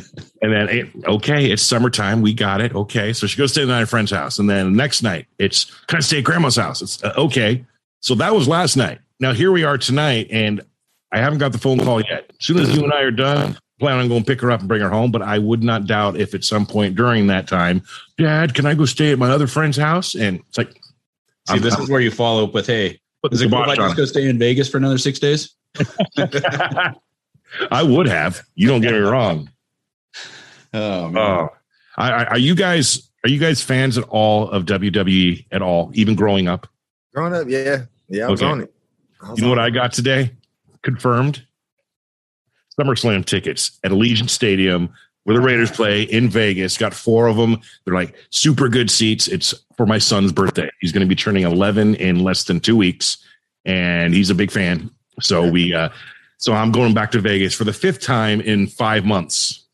and 0.42 0.52
then, 0.52 0.68
it, 0.68 0.88
okay, 1.06 1.50
it's 1.50 1.62
summertime. 1.62 2.20
We 2.20 2.34
got 2.34 2.60
it. 2.60 2.74
Okay, 2.74 3.12
so 3.12 3.26
she 3.26 3.38
goes 3.38 3.52
stay 3.52 3.62
the 3.62 3.68
night 3.68 3.78
at 3.78 3.84
a 3.84 3.86
friend's 3.86 4.10
house, 4.10 4.38
and 4.38 4.50
then 4.50 4.72
the 4.72 4.76
next 4.76 5.02
night, 5.02 5.26
it's 5.38 5.64
can 5.86 5.96
I 5.98 6.00
stay 6.00 6.18
at 6.18 6.24
grandma's 6.24 6.56
house? 6.56 6.82
It's 6.82 7.02
uh, 7.02 7.14
okay. 7.16 7.64
So 8.00 8.14
that 8.16 8.34
was 8.34 8.46
last 8.46 8.76
night. 8.76 8.98
Now 9.18 9.32
here 9.32 9.50
we 9.52 9.64
are 9.64 9.78
tonight, 9.78 10.28
and 10.30 10.60
I 11.12 11.18
haven't 11.18 11.38
got 11.38 11.52
the 11.52 11.58
phone 11.58 11.78
call 11.78 12.00
yet. 12.00 12.30
As 12.38 12.46
soon 12.46 12.58
as 12.58 12.76
you 12.76 12.84
and 12.84 12.92
I 12.92 13.00
are 13.00 13.10
done, 13.10 13.58
plan 13.78 13.98
on 13.98 14.08
going 14.08 14.22
to 14.22 14.26
pick 14.26 14.40
her 14.42 14.50
up 14.50 14.60
and 14.60 14.68
bring 14.68 14.82
her 14.82 14.90
home. 14.90 15.10
But 15.10 15.22
I 15.22 15.38
would 15.38 15.62
not 15.62 15.86
doubt 15.86 16.18
if 16.18 16.34
at 16.34 16.44
some 16.44 16.66
point 16.66 16.96
during 16.96 17.26
that 17.28 17.48
time, 17.48 17.82
Dad, 18.18 18.54
can 18.54 18.66
I 18.66 18.74
go 18.74 18.84
stay 18.84 19.12
at 19.12 19.18
my 19.18 19.30
other 19.30 19.46
friend's 19.46 19.76
house? 19.76 20.14
And 20.14 20.40
it's 20.48 20.58
like, 20.58 20.72
see, 20.72 21.54
I'm, 21.54 21.60
this 21.60 21.74
I'm, 21.74 21.82
is 21.82 21.88
where 21.88 22.00
you 22.00 22.10
follow 22.10 22.44
up 22.44 22.54
with, 22.54 22.66
hey, 22.66 23.00
is 23.30 23.42
it 23.42 23.50
cool 23.50 23.62
if 23.62 23.68
I 23.68 23.76
just 23.76 23.96
go 23.96 24.04
stay 24.04 24.28
in 24.28 24.38
Vegas 24.38 24.68
for 24.68 24.76
another 24.76 24.98
six 24.98 25.18
days? 25.18 25.54
I 27.70 27.82
would 27.82 28.06
have. 28.06 28.42
You 28.54 28.68
don't 28.68 28.80
get 28.80 28.92
me 28.92 28.98
wrong. 28.98 29.50
Oh 30.74 31.08
man. 31.08 31.16
Uh, 31.22 31.48
I, 31.96 32.10
I, 32.10 32.24
are 32.24 32.38
you 32.38 32.54
guys 32.54 33.10
are 33.24 33.30
you 33.30 33.38
guys 33.38 33.62
fans 33.62 33.96
at 33.98 34.04
all 34.04 34.50
of 34.50 34.66
WWE 34.66 35.46
at 35.50 35.62
all? 35.62 35.90
Even 35.94 36.14
growing 36.14 36.48
up? 36.48 36.68
Growing 37.14 37.34
up, 37.34 37.48
yeah, 37.48 37.84
yeah, 38.08 38.26
I 38.26 38.30
was 38.30 38.42
okay. 38.42 38.50
on 38.50 38.60
it. 38.62 38.75
You 39.36 39.42
know 39.42 39.48
what 39.48 39.58
I 39.58 39.70
got 39.70 39.92
today? 39.92 40.32
Confirmed. 40.82 41.44
SummerSlam 42.78 43.24
tickets 43.24 43.78
at 43.82 43.90
Allegiant 43.90 44.28
Stadium 44.28 44.92
where 45.26 45.34
the 45.34 45.42
Raiders 45.42 45.72
play 45.72 46.02
in 46.02 46.28
Vegas. 46.28 46.78
Got 46.78 46.94
four 46.94 47.26
of 47.26 47.36
them. 47.36 47.60
They're 47.84 47.94
like 47.94 48.14
super 48.30 48.68
good 48.68 48.88
seats. 48.88 49.26
It's 49.26 49.52
for 49.76 49.84
my 49.84 49.98
son's 49.98 50.30
birthday. 50.30 50.70
He's 50.80 50.92
going 50.92 51.00
to 51.00 51.08
be 51.08 51.16
turning 51.16 51.42
11 51.42 51.96
in 51.96 52.20
less 52.20 52.44
than 52.44 52.60
two 52.60 52.76
weeks, 52.76 53.18
and 53.64 54.14
he's 54.14 54.30
a 54.30 54.36
big 54.36 54.52
fan. 54.52 54.88
So 55.20 55.50
we, 55.50 55.74
uh, 55.74 55.88
so 56.38 56.52
I'm 56.52 56.70
going 56.70 56.94
back 56.94 57.10
to 57.10 57.20
Vegas 57.20 57.54
for 57.54 57.64
the 57.64 57.72
fifth 57.72 58.02
time 58.02 58.40
in 58.40 58.68
five 58.68 59.04
months. 59.04 59.64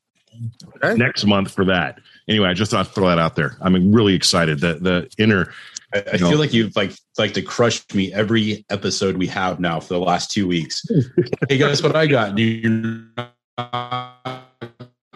Okay. 0.76 0.94
Next 0.94 1.26
month 1.26 1.52
for 1.52 1.66
that. 1.66 1.98
Anyway, 2.28 2.48
I 2.48 2.54
just 2.54 2.70
thought 2.70 2.86
I'd 2.86 2.92
throw 2.94 3.08
that 3.08 3.18
out 3.18 3.36
there. 3.36 3.58
I'm 3.60 3.92
really 3.92 4.14
excited. 4.14 4.60
The 4.60 4.74
the 4.74 5.10
inner 5.18 5.52
I, 5.94 6.04
I 6.12 6.16
feel 6.16 6.38
like 6.38 6.52
you've 6.52 6.74
like 6.76 6.92
like 7.18 7.34
to 7.34 7.42
crush 7.42 7.82
me 7.94 8.12
every 8.12 8.64
episode 8.70 9.16
we 9.16 9.26
have 9.28 9.60
now 9.60 9.80
for 9.80 9.94
the 9.94 10.00
last 10.00 10.30
two 10.30 10.46
weeks. 10.46 10.84
hey, 11.48 11.58
guess 11.58 11.82
what 11.82 11.96
I 11.96 12.06
got? 12.06 12.36
You're 12.38 13.04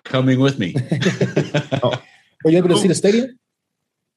coming 0.04 0.40
with 0.40 0.58
me. 0.58 0.74
oh. 1.82 1.92
Were 2.44 2.50
you 2.50 2.58
able 2.58 2.68
to 2.68 2.78
see 2.78 2.88
the 2.88 2.94
stadium? 2.94 3.38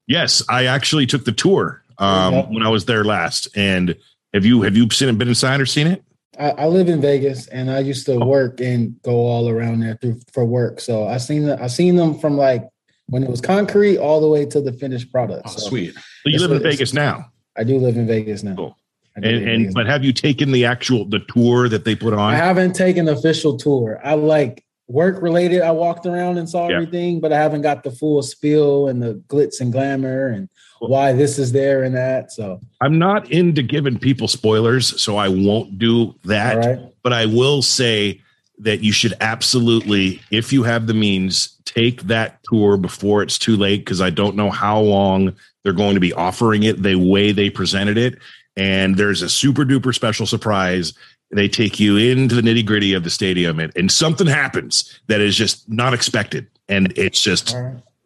Yes, 0.08 0.44
I 0.50 0.66
actually 0.66 1.06
took 1.06 1.26
the 1.26 1.32
tour 1.32 1.84
um, 1.98 2.54
when 2.54 2.64
I 2.64 2.70
was 2.70 2.86
there 2.86 3.04
last. 3.04 3.48
And 3.56 3.96
have 4.34 4.46
you 4.46 4.62
have 4.64 4.76
you 4.76 4.90
seen 4.90 5.10
it, 5.10 5.18
been 5.18 5.28
inside 5.28 5.62
or 5.62 5.66
seen 5.66 5.88
it? 5.88 6.04
I, 6.40 6.52
I 6.52 6.66
live 6.68 6.88
in 6.90 7.02
Vegas, 7.02 7.48
and 7.48 7.70
I 7.70 7.80
used 7.80 8.06
to 8.06 8.14
oh. 8.14 8.26
work 8.26 8.62
and 8.62 9.02
go 9.02 9.12
all 9.12 9.50
around 9.50 9.82
there 9.82 9.96
through, 9.96 10.20
for 10.32 10.46
work. 10.46 10.80
So 10.80 11.08
I 11.08 11.18
seen 11.18 11.46
the, 11.46 11.62
I 11.62 11.68
seen 11.68 11.96
them 11.96 12.18
from 12.18 12.38
like 12.38 12.68
when 13.10 13.24
it 13.24 13.30
was 13.30 13.42
concrete 13.42 13.98
all 13.98 14.22
the 14.22 14.28
way 14.28 14.46
to 14.46 14.62
the 14.62 14.72
finished 14.72 15.12
product. 15.12 15.44
Oh, 15.46 15.52
so 15.52 15.70
sweet. 15.70 15.94
So 15.94 16.02
you 16.26 16.40
live 16.40 16.52
in 16.52 16.62
Vegas 16.62 16.94
now. 16.94 17.32
I 17.58 17.64
do 17.64 17.78
live 17.78 17.98
in 17.98 18.08
Vegas 18.08 18.44
now. 18.44 18.56
Cool. 18.56 18.78
And, 19.16 19.26
and 19.26 19.74
but 19.74 19.86
have 19.86 20.04
you 20.04 20.14
taken 20.14 20.52
the 20.52 20.66
actual 20.66 21.04
the 21.04 21.20
tour 21.20 21.68
that 21.68 21.84
they 21.84 21.96
put 21.96 22.14
on? 22.14 22.34
I 22.34 22.38
haven't 22.38 22.74
taken 22.74 23.06
the 23.06 23.14
official 23.14 23.58
tour. 23.58 24.00
I 24.04 24.14
like 24.14 24.64
work 24.88 25.22
related. 25.22 25.62
I 25.62 25.72
walked 25.72 26.06
around 26.06 26.38
and 26.38 26.50
saw 26.50 26.68
yeah. 26.68 26.76
everything, 26.76 27.20
but 27.20 27.34
I 27.34 27.38
haven't 27.38 27.62
got 27.62 27.84
the 27.84 27.92
full 27.92 28.22
spiel 28.24 28.88
and 28.88 29.02
the 29.02 29.16
glitz 29.28 29.60
and 29.60 29.74
glamour 29.74 30.28
and 30.28 30.50
cool. 30.80 30.90
why 30.90 31.12
this 31.12 31.38
is 31.38 31.52
there 31.52 31.84
and 31.84 31.96
that. 31.96 32.32
So 32.32 32.62
I'm 32.82 32.98
not 32.98 33.30
into 33.30 33.62
giving 33.62 34.00
people 34.00 34.28
spoilers, 34.28 35.02
so 35.02 35.18
I 35.18 35.28
won't 35.28 35.78
do 35.78 36.16
that. 36.24 36.58
Right. 36.58 36.80
But 37.04 37.14
I 37.14 37.26
will 37.26 37.62
say 37.62 38.22
that 38.60 38.82
you 38.82 38.92
should 38.92 39.14
absolutely, 39.22 40.22
if 40.32 40.52
you 40.52 40.64
have 40.64 40.88
the 40.88 40.94
means, 40.94 41.58
take 41.66 42.04
that 42.04 42.40
tour 42.44 42.78
before 42.78 43.22
it's 43.22 43.38
too 43.38 43.56
late 43.56 43.86
because 43.86 44.02
I 44.02 44.10
don't 44.10 44.36
know 44.36 44.50
how 44.50 44.80
long 44.80 45.34
they're 45.64 45.74
going 45.74 45.94
to 45.94 46.00
be 46.00 46.14
offering 46.14 46.64
it 46.64 46.84
the 46.84 46.96
way 46.96 47.32
they 47.32 47.50
presented 47.50 47.98
it. 47.98 48.18
And 48.58 48.98
there's 48.98 49.22
a 49.22 49.30
super 49.30 49.64
duper 49.64 49.94
special 49.94 50.26
surprise. 50.26 50.94
They 51.32 51.48
take 51.48 51.80
you 51.80 51.98
into 51.98 52.36
the 52.36 52.42
nitty 52.42 52.66
gritty 52.66 52.94
of 52.94 53.04
the 53.04 53.10
stadium 53.10 53.60
and, 53.60 53.72
and, 53.76 53.92
something 53.92 54.28
happens 54.28 55.00
that 55.08 55.22
is 55.22 55.36
just 55.36 55.70
not 55.70 55.94
expected. 55.94 56.48
And 56.68 56.92
it's 56.98 57.22
just 57.22 57.56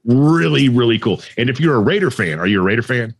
really, 0.05 0.69
really 0.69 0.99
cool. 0.99 1.21
And 1.37 1.49
if 1.49 1.59
you're 1.59 1.75
a 1.75 1.79
Raider 1.79 2.11
fan, 2.11 2.39
are 2.39 2.47
you 2.47 2.59
a 2.59 2.63
Raider 2.63 2.83
fan? 2.83 3.15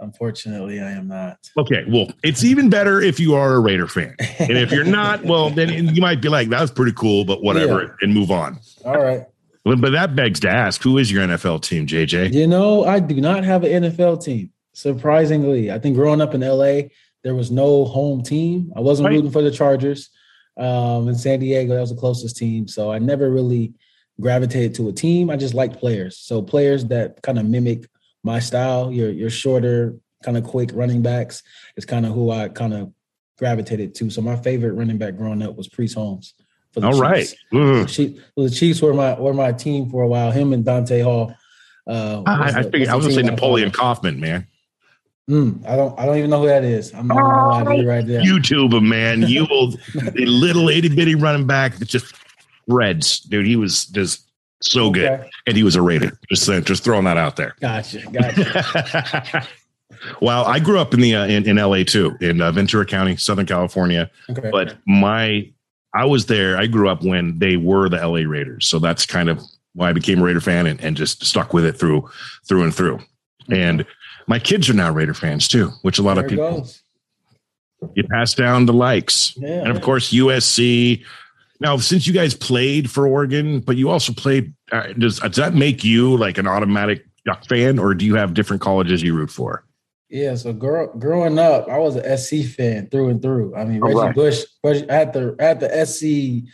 Unfortunately, 0.00 0.80
I 0.80 0.92
am 0.92 1.08
not. 1.08 1.38
Okay, 1.58 1.84
well, 1.88 2.08
it's 2.22 2.42
even 2.42 2.70
better 2.70 3.00
if 3.00 3.20
you 3.20 3.34
are 3.34 3.54
a 3.54 3.60
Raider 3.60 3.86
fan, 3.86 4.14
and 4.38 4.56
if 4.56 4.72
you're 4.72 4.84
not, 4.84 5.24
well, 5.24 5.50
then 5.50 5.94
you 5.94 6.00
might 6.00 6.20
be 6.20 6.28
like, 6.28 6.48
"That 6.48 6.60
was 6.60 6.70
pretty 6.70 6.92
cool," 6.92 7.24
but 7.24 7.42
whatever, 7.42 7.82
yeah. 7.82 7.88
and 8.02 8.14
move 8.14 8.30
on. 8.30 8.58
All 8.84 9.00
right. 9.00 9.26
But 9.64 9.92
that 9.92 10.16
begs 10.16 10.40
to 10.40 10.48
ask, 10.48 10.82
who 10.82 10.96
is 10.96 11.12
your 11.12 11.26
NFL 11.26 11.62
team, 11.62 11.86
JJ? 11.86 12.32
You 12.32 12.46
know, 12.46 12.84
I 12.84 12.98
do 12.98 13.20
not 13.20 13.44
have 13.44 13.62
an 13.62 13.84
NFL 13.84 14.24
team. 14.24 14.50
Surprisingly, 14.72 15.70
I 15.70 15.78
think 15.78 15.96
growing 15.96 16.22
up 16.22 16.34
in 16.34 16.40
LA, 16.40 16.88
there 17.22 17.34
was 17.34 17.50
no 17.50 17.84
home 17.84 18.22
team. 18.22 18.72
I 18.74 18.80
wasn't 18.80 19.08
right. 19.08 19.16
rooting 19.16 19.30
for 19.30 19.42
the 19.42 19.50
Chargers. 19.50 20.08
Um, 20.56 21.08
in 21.08 21.14
San 21.14 21.40
Diego, 21.40 21.74
that 21.74 21.80
was 21.80 21.90
the 21.90 21.96
closest 21.96 22.36
team, 22.36 22.68
so 22.68 22.90
I 22.90 22.98
never 22.98 23.30
really 23.30 23.74
gravitated 24.20 24.74
to 24.74 24.88
a 24.88 24.92
team. 24.92 25.30
I 25.30 25.36
just 25.36 25.54
liked 25.54 25.78
players. 25.78 26.18
So 26.18 26.42
players 26.42 26.84
that 26.86 27.22
kind 27.22 27.38
of 27.38 27.46
mimic 27.46 27.88
my 28.22 28.38
style. 28.38 28.90
Your 28.92 29.10
your 29.10 29.30
shorter, 29.30 29.96
kind 30.24 30.36
of 30.36 30.44
quick 30.44 30.70
running 30.74 31.02
backs 31.02 31.42
is 31.76 31.84
kind 31.84 32.04
of 32.06 32.12
who 32.14 32.30
I 32.30 32.48
kind 32.48 32.74
of 32.74 32.92
gravitated 33.38 33.94
to. 33.96 34.10
So 34.10 34.20
my 34.20 34.36
favorite 34.36 34.72
running 34.74 34.98
back 34.98 35.16
growing 35.16 35.42
up 35.42 35.56
was 35.56 35.68
Priest 35.68 35.94
Holmes. 35.94 36.34
For 36.72 36.80
the 36.80 36.86
All 36.86 36.92
Chiefs. 36.92 37.34
right. 37.52 37.88
Chiefs, 37.88 38.20
well, 38.36 38.46
the 38.48 38.54
Chiefs 38.54 38.80
were 38.82 38.94
my 38.94 39.18
were 39.18 39.34
my 39.34 39.52
team 39.52 39.90
for 39.90 40.02
a 40.02 40.08
while. 40.08 40.30
Him 40.30 40.52
and 40.52 40.64
Dante 40.64 41.00
Hall. 41.00 41.34
Uh, 41.86 42.22
I, 42.26 42.44
was 42.46 42.54
I 42.54 42.62
the- 42.62 42.70
figured 42.70 42.88
I 42.90 42.94
was 42.94 43.06
gonna 43.06 43.14
say 43.16 43.22
Napoleon. 43.22 43.70
Kaufman, 43.72 44.20
man. 44.20 44.46
Mm, 45.28 45.64
I 45.66 45.76
don't 45.76 45.98
I 45.98 46.06
don't 46.06 46.16
even 46.18 46.30
know 46.30 46.40
who 46.40 46.46
that 46.48 46.64
is. 46.64 46.92
I'm 46.94 47.06
not 47.06 47.16
gonna 47.16 47.48
lie 47.48 47.76
to 47.76 47.82
you 47.82 47.88
right 47.88 48.06
there. 48.06 48.20
YouTube 48.20 48.80
man. 48.82 49.22
You 49.28 49.46
will 49.46 49.70
the 49.94 50.26
little 50.26 50.68
itty 50.68 50.88
bitty 50.88 51.14
running 51.14 51.46
back 51.46 51.76
that 51.76 51.88
just 51.88 52.14
shreds, 52.68 53.20
dude. 53.20 53.46
He 53.46 53.56
was 53.56 53.86
just 53.86 54.29
so 54.62 54.90
good, 54.90 55.10
Okay. 55.10 55.30
and 55.46 55.56
he 55.56 55.62
was 55.62 55.76
a 55.76 55.82
Raider. 55.82 56.18
Just 56.28 56.44
saying, 56.44 56.64
just 56.64 56.84
throwing 56.84 57.04
that 57.04 57.16
out 57.16 57.36
there. 57.36 57.54
Gotcha. 57.60 58.02
Gotcha. 58.10 59.48
well, 60.20 60.44
I 60.44 60.58
grew 60.58 60.78
up 60.78 60.94
in 60.94 61.00
the 61.00 61.14
uh, 61.14 61.26
in, 61.26 61.48
in 61.48 61.56
LA 61.56 61.82
too, 61.84 62.16
in 62.20 62.40
uh, 62.40 62.52
Ventura 62.52 62.86
County, 62.86 63.16
Southern 63.16 63.46
California. 63.46 64.10
Okay. 64.30 64.50
But 64.50 64.76
my 64.86 65.50
I 65.94 66.04
was 66.04 66.26
there. 66.26 66.56
I 66.56 66.66
grew 66.66 66.88
up 66.88 67.02
when 67.02 67.38
they 67.38 67.56
were 67.56 67.88
the 67.88 67.96
LA 67.96 68.28
Raiders, 68.28 68.66
so 68.66 68.78
that's 68.78 69.06
kind 69.06 69.28
of 69.28 69.42
why 69.74 69.90
I 69.90 69.92
became 69.92 70.20
a 70.20 70.24
Raider 70.24 70.40
fan 70.40 70.66
and, 70.66 70.80
and 70.80 70.96
just 70.96 71.24
stuck 71.24 71.52
with 71.52 71.64
it 71.64 71.78
through 71.78 72.08
through 72.48 72.64
and 72.64 72.74
through. 72.74 73.00
And 73.50 73.84
my 74.26 74.38
kids 74.38 74.68
are 74.68 74.74
now 74.74 74.92
Raider 74.92 75.14
fans 75.14 75.48
too, 75.48 75.70
which 75.82 75.98
a 75.98 76.02
lot 76.02 76.14
there 76.14 76.24
of 76.24 76.30
people 76.30 76.68
you 77.94 78.04
pass 78.04 78.34
down 78.34 78.66
the 78.66 78.72
likes. 78.72 79.34
Yeah. 79.36 79.60
And 79.62 79.68
of 79.70 79.80
course, 79.80 80.12
USC. 80.12 81.04
Now, 81.60 81.76
since 81.76 82.06
you 82.06 82.12
guys 82.12 82.34
played 82.34 82.90
for 82.90 83.06
Oregon, 83.06 83.60
but 83.60 83.76
you 83.76 83.90
also 83.90 84.12
played, 84.12 84.54
uh, 84.72 84.88
does, 84.98 85.20
does 85.20 85.36
that 85.36 85.54
make 85.54 85.84
you 85.84 86.16
like 86.16 86.38
an 86.38 86.46
automatic 86.46 87.04
Duck 87.26 87.46
fan, 87.46 87.78
or 87.78 87.92
do 87.94 88.06
you 88.06 88.14
have 88.14 88.32
different 88.32 88.62
colleges 88.62 89.02
you 89.02 89.14
root 89.14 89.30
for? 89.30 89.64
Yeah, 90.08 90.34
so 90.36 90.52
grow, 90.54 90.88
growing 90.94 91.38
up, 91.38 91.68
I 91.68 91.78
was 91.78 91.96
an 91.96 92.16
SC 92.16 92.56
fan 92.56 92.88
through 92.88 93.10
and 93.10 93.20
through. 93.22 93.54
I 93.54 93.64
mean, 93.64 93.80
Reggie 93.80 93.94
right. 93.96 94.14
Bush, 94.14 94.42
Reggie, 94.64 94.88
I 94.90 94.94
had 94.94 95.12
the 95.12 95.36
I 95.38 95.44
had 95.44 95.60
the 95.60 95.86
SC 95.86 96.48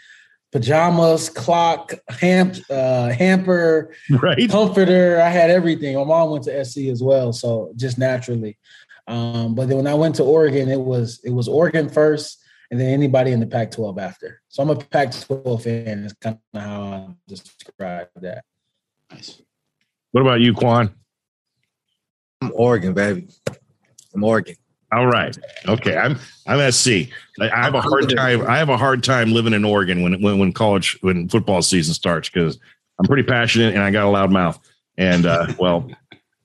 pajamas, 0.53 1.29
clock, 1.29 1.95
ham, 2.09 2.53
uh, 2.69 3.11
hamper, 3.11 3.95
Right. 4.11 4.51
comforter. 4.51 5.21
I 5.21 5.29
had 5.29 5.51
everything. 5.51 5.97
My 5.97 6.05
mom 6.05 6.31
went 6.31 6.45
to 6.45 6.65
SC 6.65 6.89
as 6.89 7.03
well, 7.03 7.33
so 7.33 7.73
just 7.77 7.97
naturally. 7.97 8.59
Um, 9.07 9.55
but 9.55 9.69
then 9.69 9.77
when 9.77 9.87
I 9.87 9.95
went 9.95 10.17
to 10.17 10.25
Oregon, 10.25 10.69
it 10.69 10.81
was 10.81 11.21
it 11.25 11.31
was 11.31 11.47
Oregon 11.49 11.89
first, 11.89 12.43
and 12.71 12.81
then 12.81 12.89
anybody 12.89 13.33
in 13.33 13.41
the 13.41 13.47
Pac-12 13.47 14.01
after. 14.01 14.41
So 14.49 14.63
I'm 14.63 14.71
a 14.71 14.77
Pac-12 14.77 15.63
fan. 15.63 15.99
Is 16.05 16.13
kind 16.15 16.39
of 16.55 16.61
how 16.61 16.83
I 16.83 17.09
describe 17.29 18.09
that. 18.17 18.45
Nice. 19.11 19.41
What 20.13 20.23
about 20.23 20.41
you, 20.41 20.55
Quan? 20.55 20.95
I'm 22.41 22.53
Oregon, 22.55 22.95
baby. 22.95 23.29
I'm 24.15 24.25
Oregon. 24.25 24.57
All 24.93 25.07
right. 25.07 25.37
Okay. 25.67 25.97
I'm 25.97 26.19
I'm 26.47 26.71
SC. 26.71 26.89
I, 27.41 27.51
I 27.51 27.65
have 27.65 27.75
a 27.75 27.81
hard 27.81 28.09
time. 28.09 28.47
I 28.47 28.59
have 28.59 28.69
a 28.69 28.77
hard 28.77 29.03
time 29.03 29.33
living 29.33 29.53
in 29.53 29.65
Oregon 29.65 30.03
when 30.03 30.23
when, 30.23 30.39
when 30.39 30.53
college 30.53 30.99
when 31.03 31.29
football 31.29 31.61
season 31.61 31.93
starts 31.93 32.29
because 32.29 32.59
I'm 32.99 33.07
pretty 33.07 33.25
passionate 33.25 33.75
and 33.75 33.83
I 33.83 33.91
got 33.91 34.05
a 34.05 34.11
loud 34.11 34.31
mouth. 34.31 34.59
And 34.97 35.27
uh, 35.27 35.53
well, 35.59 35.91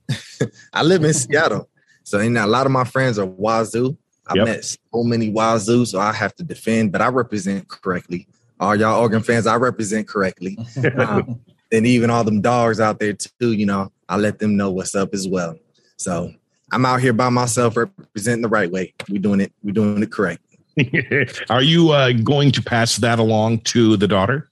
I 0.73 0.84
live 0.84 1.03
in 1.03 1.13
Seattle, 1.13 1.69
so 2.03 2.19
you 2.19 2.29
know, 2.29 2.45
a 2.45 2.47
lot 2.47 2.65
of 2.65 2.71
my 2.71 2.84
friends 2.84 3.19
are 3.19 3.27
Wazzu. 3.27 3.95
I 4.27 4.36
Yep. 4.36 4.45
met 4.45 4.63
so 4.65 5.03
many 5.03 5.31
Wazzu, 5.31 5.86
so 5.88 5.99
I 5.99 6.13
have 6.13 6.36
to 6.36 6.43
defend, 6.43 6.91
but 6.91 7.01
I 7.01 7.07
represent 7.07 7.67
correctly. 7.67 8.27
All 8.60 8.75
y'all 8.75 8.99
Oregon 8.99 9.21
fans, 9.23 9.47
I 9.47 9.55
represent 9.55 10.07
correctly. 10.07 10.57
Um, 10.97 11.39
and 11.73 11.88
even 11.88 12.10
all 12.10 12.23
them 12.25 12.41
dogs 12.41 12.79
out 12.81 12.99
there 12.99 13.13
too, 13.13 13.53
you 13.53 13.65
know, 13.65 13.91
I 14.10 14.17
let 14.17 14.39
them 14.39 14.57
know 14.57 14.71
what's 14.71 14.93
up 14.93 15.13
as 15.13 15.27
well. 15.27 15.55
So 15.97 16.34
I'm 16.73 16.86
out 16.86 16.99
here 17.01 17.13
by 17.13 17.29
myself 17.29 17.77
representing 17.77 18.41
the 18.41 18.49
right 18.49 18.69
way. 18.69 18.93
We 19.10 19.19
doing 19.19 19.39
it, 19.39 19.53
we 19.63 19.71
doing 19.71 20.03
it 20.03 20.12
correct. 20.12 20.41
are 21.49 21.62
you 21.63 21.91
uh, 21.91 22.12
going 22.12 22.51
to 22.51 22.62
pass 22.62 22.97
that 22.97 23.19
along 23.19 23.60
to 23.62 23.95
the 23.97 24.07
daughter, 24.07 24.49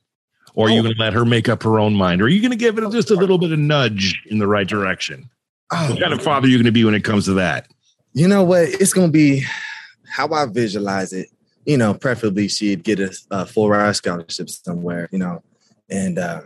or 0.54 0.68
are 0.68 0.70
you 0.72 0.80
Oh. 0.80 0.84
going 0.84 0.96
to 0.96 1.00
let 1.02 1.14
her 1.14 1.26
make 1.26 1.48
up 1.50 1.62
her 1.64 1.80
own 1.80 1.94
mind, 1.94 2.22
or 2.22 2.26
are 2.26 2.30
you 2.30 2.42
going 2.42 2.52
to 2.52 2.58
give 2.58 2.78
it 2.78 2.90
just 2.92 3.12
a 3.12 3.16
little 3.16 3.38
bit 3.38 3.52
of 3.52 3.60
nudge 3.60 4.22
in 4.28 4.40
the 4.40 4.48
right 4.48 4.68
direction? 4.68 5.30
Oh, 5.72 5.92
What 5.92 6.00
kind 6.02 6.14
of 6.14 6.22
father 6.22 6.48
are 6.48 6.50
you 6.50 6.58
going 6.58 6.66
to 6.66 6.72
be 6.72 6.84
when 6.86 6.96
it 6.96 7.04
comes 7.04 7.26
to 7.26 7.34
that? 7.34 7.68
You 8.14 8.28
know 8.28 8.44
what? 8.44 8.64
It's 8.64 8.94
gonna 8.94 9.12
be 9.12 9.44
how 10.08 10.32
I 10.34 10.46
visualize 10.46 11.14
it. 11.14 11.30
You 11.66 11.78
know, 11.78 11.94
preferably 11.94 12.48
she'd 12.48 12.84
get 12.84 13.00
a, 13.00 13.16
a 13.32 13.46
full 13.46 13.70
ride 13.70 13.96
scholarship 13.96 14.50
somewhere. 14.50 15.10
You 15.12 15.20
know, 15.20 15.44
and 15.90 16.18
uh, 16.18 16.42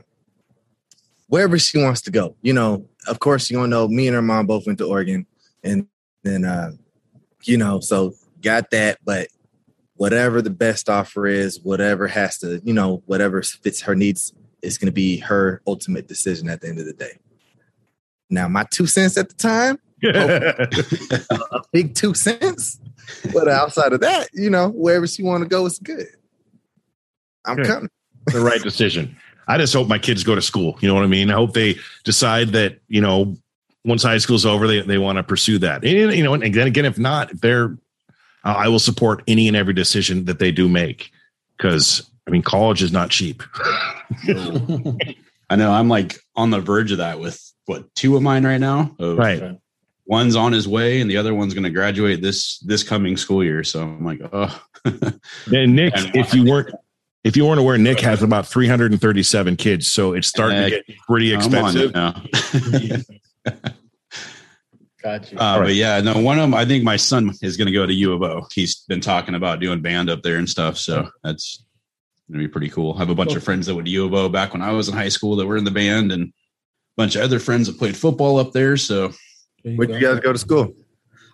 wherever 1.28 1.58
she 1.58 1.78
wants 1.78 2.02
to 2.02 2.12
go. 2.12 2.36
You 2.42 2.54
know, 2.54 2.88
of 3.08 3.20
course, 3.20 3.50
you 3.50 3.58
gonna 3.58 3.68
know 3.68 3.88
me 3.88 4.08
and 4.08 4.16
her 4.16 4.22
mom 4.22 4.46
both 4.46 4.66
went 4.66 4.80
to 4.80 4.88
Oregon, 4.88 5.26
and 5.64 5.88
then 6.24 6.46
uh, 6.46 6.72
you 7.44 7.58
know, 7.58 7.80
so 7.80 8.14
got 8.42 8.72
that. 8.72 9.00
But 9.04 9.28
whatever 9.96 10.42
the 10.42 10.50
best 10.50 10.90
offer 10.90 11.28
is, 11.28 11.60
whatever 11.62 12.08
has 12.08 12.38
to, 12.40 12.62
you 12.64 12.74
know, 12.74 13.04
whatever 13.06 13.42
fits 13.42 13.82
her 13.82 13.96
needs, 13.96 14.34
is 14.62 14.78
gonna 14.78 14.92
be 14.92 15.18
her 15.18 15.62
ultimate 15.66 16.08
decision 16.08 16.50
at 16.50 16.62
the 16.62 16.68
end 16.68 16.80
of 16.80 16.86
the 16.86 16.94
day. 16.94 17.18
Now, 18.30 18.48
my 18.48 18.66
two 18.70 18.88
cents 18.88 19.18
at 19.18 19.30
the 19.30 19.36
time 19.36 19.80
a 20.04 21.62
big 21.72 21.96
two 21.96 22.14
cents. 22.14 22.80
But 23.34 23.48
outside 23.48 23.94
of 23.94 24.02
that, 24.02 24.30
you 24.34 24.50
know, 24.50 24.70
wherever 24.70 25.08
she 25.08 25.24
want 25.24 25.44
to 25.44 25.50
go 25.50 25.66
is 25.66 25.80
good. 25.80 26.08
I'm 27.46 27.58
Good. 27.58 27.66
coming. 27.68 27.90
the 28.28 28.40
right 28.40 28.62
decision. 28.62 29.18
I 29.48 29.58
just 29.58 29.74
hope 29.74 29.88
my 29.90 30.00
kids 30.00 30.24
go 30.24 30.36
to 30.36 30.42
school. 30.42 30.78
You 30.80 30.88
know 30.88 30.94
what 30.96 31.04
I 31.04 31.08
mean? 31.08 31.30
I 31.30 31.34
hope 31.34 31.54
they 31.54 31.76
decide 32.06 32.50
that, 32.50 32.80
you 32.88 33.02
know, 33.02 33.36
once 33.84 34.04
high 34.04 34.18
school's 34.18 34.46
over, 34.46 34.68
they, 34.68 34.80
they 34.82 34.98
want 34.98 35.18
to 35.18 35.24
pursue 35.24 35.58
that. 35.60 35.84
And, 35.84 36.14
you 36.16 36.24
know, 36.24 36.34
and 36.34 36.42
then 36.54 36.68
again, 36.68 36.86
if 36.86 36.98
not, 36.98 37.32
if 37.32 37.42
they're, 37.42 37.78
uh, 38.46 38.56
I 38.58 38.70
will 38.70 38.80
support 38.80 39.24
any 39.28 39.50
and 39.50 39.58
every 39.58 39.74
decision 39.74 40.24
that 40.26 40.40
they 40.40 40.52
do 40.54 40.70
make 40.70 41.12
because, 41.58 42.10
I 42.26 42.32
mean, 42.32 42.42
college 42.44 42.82
is 42.82 42.94
not 42.94 43.10
cheap. 43.10 43.44
I 45.50 45.56
know 45.58 45.72
I'm 45.72 45.90
like 45.90 46.16
on 46.36 46.50
the 46.50 46.62
verge 46.62 46.92
of 46.92 47.00
that 47.00 47.20
with 47.20 47.54
what 47.66 47.94
two 47.96 48.16
of 48.16 48.22
mine 48.24 48.46
right 48.46 48.60
now. 48.60 48.96
Of 49.00 49.18
Right. 49.18 49.60
One's 50.06 50.36
on 50.36 50.52
his 50.52 50.68
way, 50.68 51.00
and 51.02 51.10
the 51.10 51.18
other 51.18 51.34
one's 51.34 51.54
going 51.54 51.64
to 51.64 51.70
graduate 51.70 52.22
this 52.22 52.60
this 52.60 52.84
coming 52.84 53.16
school 53.16 53.44
year. 53.44 53.64
So 53.64 53.84
I'm 53.84 54.04
like, 54.04 54.22
oh, 54.34 54.62
And 54.86 55.76
Nick, 55.76 55.94
if 56.14 56.34
you 56.34 56.44
weren't, 56.46 56.76
if 57.24 57.38
you 57.38 57.46
weren't 57.46 57.60
aware, 57.60 57.78
Nick 57.78 58.02
has 58.02 58.22
about 58.22 58.46
337 58.48 59.56
kids. 59.56 59.88
So 59.88 60.14
it's 60.14 60.28
starting 60.28 60.62
to 60.64 60.70
get 60.70 60.84
pretty 61.08 61.34
expensive. 61.34 61.92
it 61.92 61.96
now. 61.96 62.22
Got 65.02 65.32
you. 65.32 65.38
Uh, 65.38 65.60
But 65.60 65.76
yeah, 65.76 66.00
no, 66.02 66.20
one 66.20 66.38
of 66.38 66.44
them, 66.44 66.54
I 66.54 66.66
think 66.66 66.84
my 66.84 66.96
son 66.96 67.32
is 67.42 67.58
going 67.58 67.68
to 67.68 67.74
go 67.74 67.86
to 67.86 67.94
U 67.94 68.14
of 68.14 68.24
O. 68.24 68.48
He's 68.54 68.82
been 68.88 69.02
talking 69.02 69.36
about 69.36 69.60
doing 69.60 69.82
band 69.82 70.10
up 70.10 70.22
there 70.22 70.38
and 70.38 70.50
stuff. 70.50 70.78
So 70.78 71.10
that's 71.24 71.64
going 72.32 72.42
to 72.42 72.48
be 72.48 72.52
pretty 72.52 72.70
cool. 72.70 72.94
I 72.94 73.00
have 73.00 73.10
a 73.10 73.16
bunch 73.16 73.36
of 73.36 73.44
friends 73.44 73.68
that 73.68 73.76
went 73.76 73.86
to 73.88 73.92
U 73.92 74.06
of 74.06 74.14
O 74.14 74.30
back 74.30 74.54
when 74.54 74.62
I 74.62 74.72
was 74.72 74.88
in 74.88 74.96
high 74.96 75.10
school 75.10 75.36
that 75.36 75.46
were 75.46 75.58
in 75.58 75.66
the 75.66 75.72
band 75.72 76.12
and 76.12 76.24
a 76.30 76.32
bunch 76.96 77.16
of 77.16 77.22
other 77.24 77.40
friends 77.40 77.68
that 77.68 77.78
played 77.78 77.98
football 77.98 78.38
up 78.38 78.54
there. 78.54 78.78
So 78.78 79.12
There 79.64 79.76
Where'd 79.76 79.92
you 79.92 80.00
guys 80.00 80.20
go 80.20 80.34
to 80.34 80.40
school? 80.40 80.74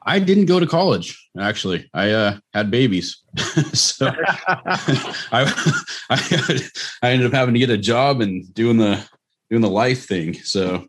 I 0.04 0.20
didn't 0.20 0.46
go 0.46 0.60
to 0.60 0.65
college, 0.68 1.30
actually. 1.38 1.89
I 1.94 2.12
uh, 2.12 2.38
had 2.54 2.72
babies. 2.72 3.18
so 3.74 4.08
I, 4.48 5.76
I, 6.10 6.60
I 7.02 7.12
ended 7.12 7.28
up 7.28 7.34
having 7.34 7.54
to 7.54 7.60
get 7.60 7.70
a 7.70 7.78
job 7.78 8.22
and 8.22 8.52
doing 8.54 8.78
the, 8.78 9.06
doing 9.50 9.62
the 9.62 9.70
life 9.70 10.08
thing. 10.08 10.36
So 10.36 10.88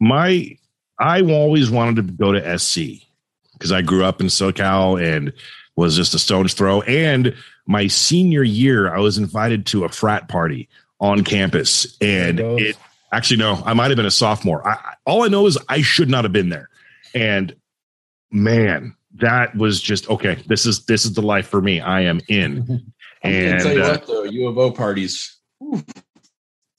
my 0.00 0.56
I 0.98 1.22
always 1.22 1.70
wanted 1.70 1.96
to 2.08 2.12
go 2.12 2.32
to 2.32 2.58
SC 2.58 3.04
because 3.52 3.72
I 3.72 3.82
grew 3.82 4.04
up 4.04 4.20
in 4.20 4.26
SoCal 4.26 5.02
and 5.02 5.32
was 5.76 5.94
just 5.96 6.14
a 6.14 6.18
stone's 6.18 6.54
throw. 6.54 6.82
And 6.82 7.34
my 7.66 7.86
senior 7.86 8.42
year, 8.42 8.92
I 8.92 8.98
was 8.98 9.18
invited 9.18 9.66
to 9.66 9.84
a 9.84 9.88
frat 9.88 10.28
party 10.28 10.68
on 11.00 11.22
campus, 11.22 11.96
and 12.00 12.40
it 12.40 12.76
actually 13.12 13.36
no, 13.36 13.62
I 13.64 13.74
might 13.74 13.90
have 13.90 13.96
been 13.96 14.06
a 14.06 14.10
sophomore. 14.10 14.66
I, 14.66 14.72
I- 14.72 14.94
all 15.06 15.22
I 15.22 15.28
know 15.28 15.46
is 15.46 15.56
I 15.68 15.82
should 15.82 16.10
not 16.10 16.24
have 16.24 16.32
been 16.32 16.48
there. 16.48 16.68
And 17.18 17.56
man, 18.30 18.94
that 19.14 19.56
was 19.56 19.80
just 19.80 20.08
okay. 20.10 20.42
This 20.46 20.66
is 20.66 20.84
this 20.86 21.04
is 21.04 21.14
the 21.14 21.22
life 21.22 21.46
for 21.46 21.60
me. 21.60 21.80
I 21.80 22.02
am 22.02 22.20
in. 22.28 22.92
I 23.24 23.28
And 23.28 23.60
tell 23.60 23.72
you 23.72 23.82
uh, 23.82 23.88
what, 23.90 24.06
though, 24.06 24.24
U 24.24 24.46
of 24.46 24.58
O 24.58 24.70
parties, 24.70 25.38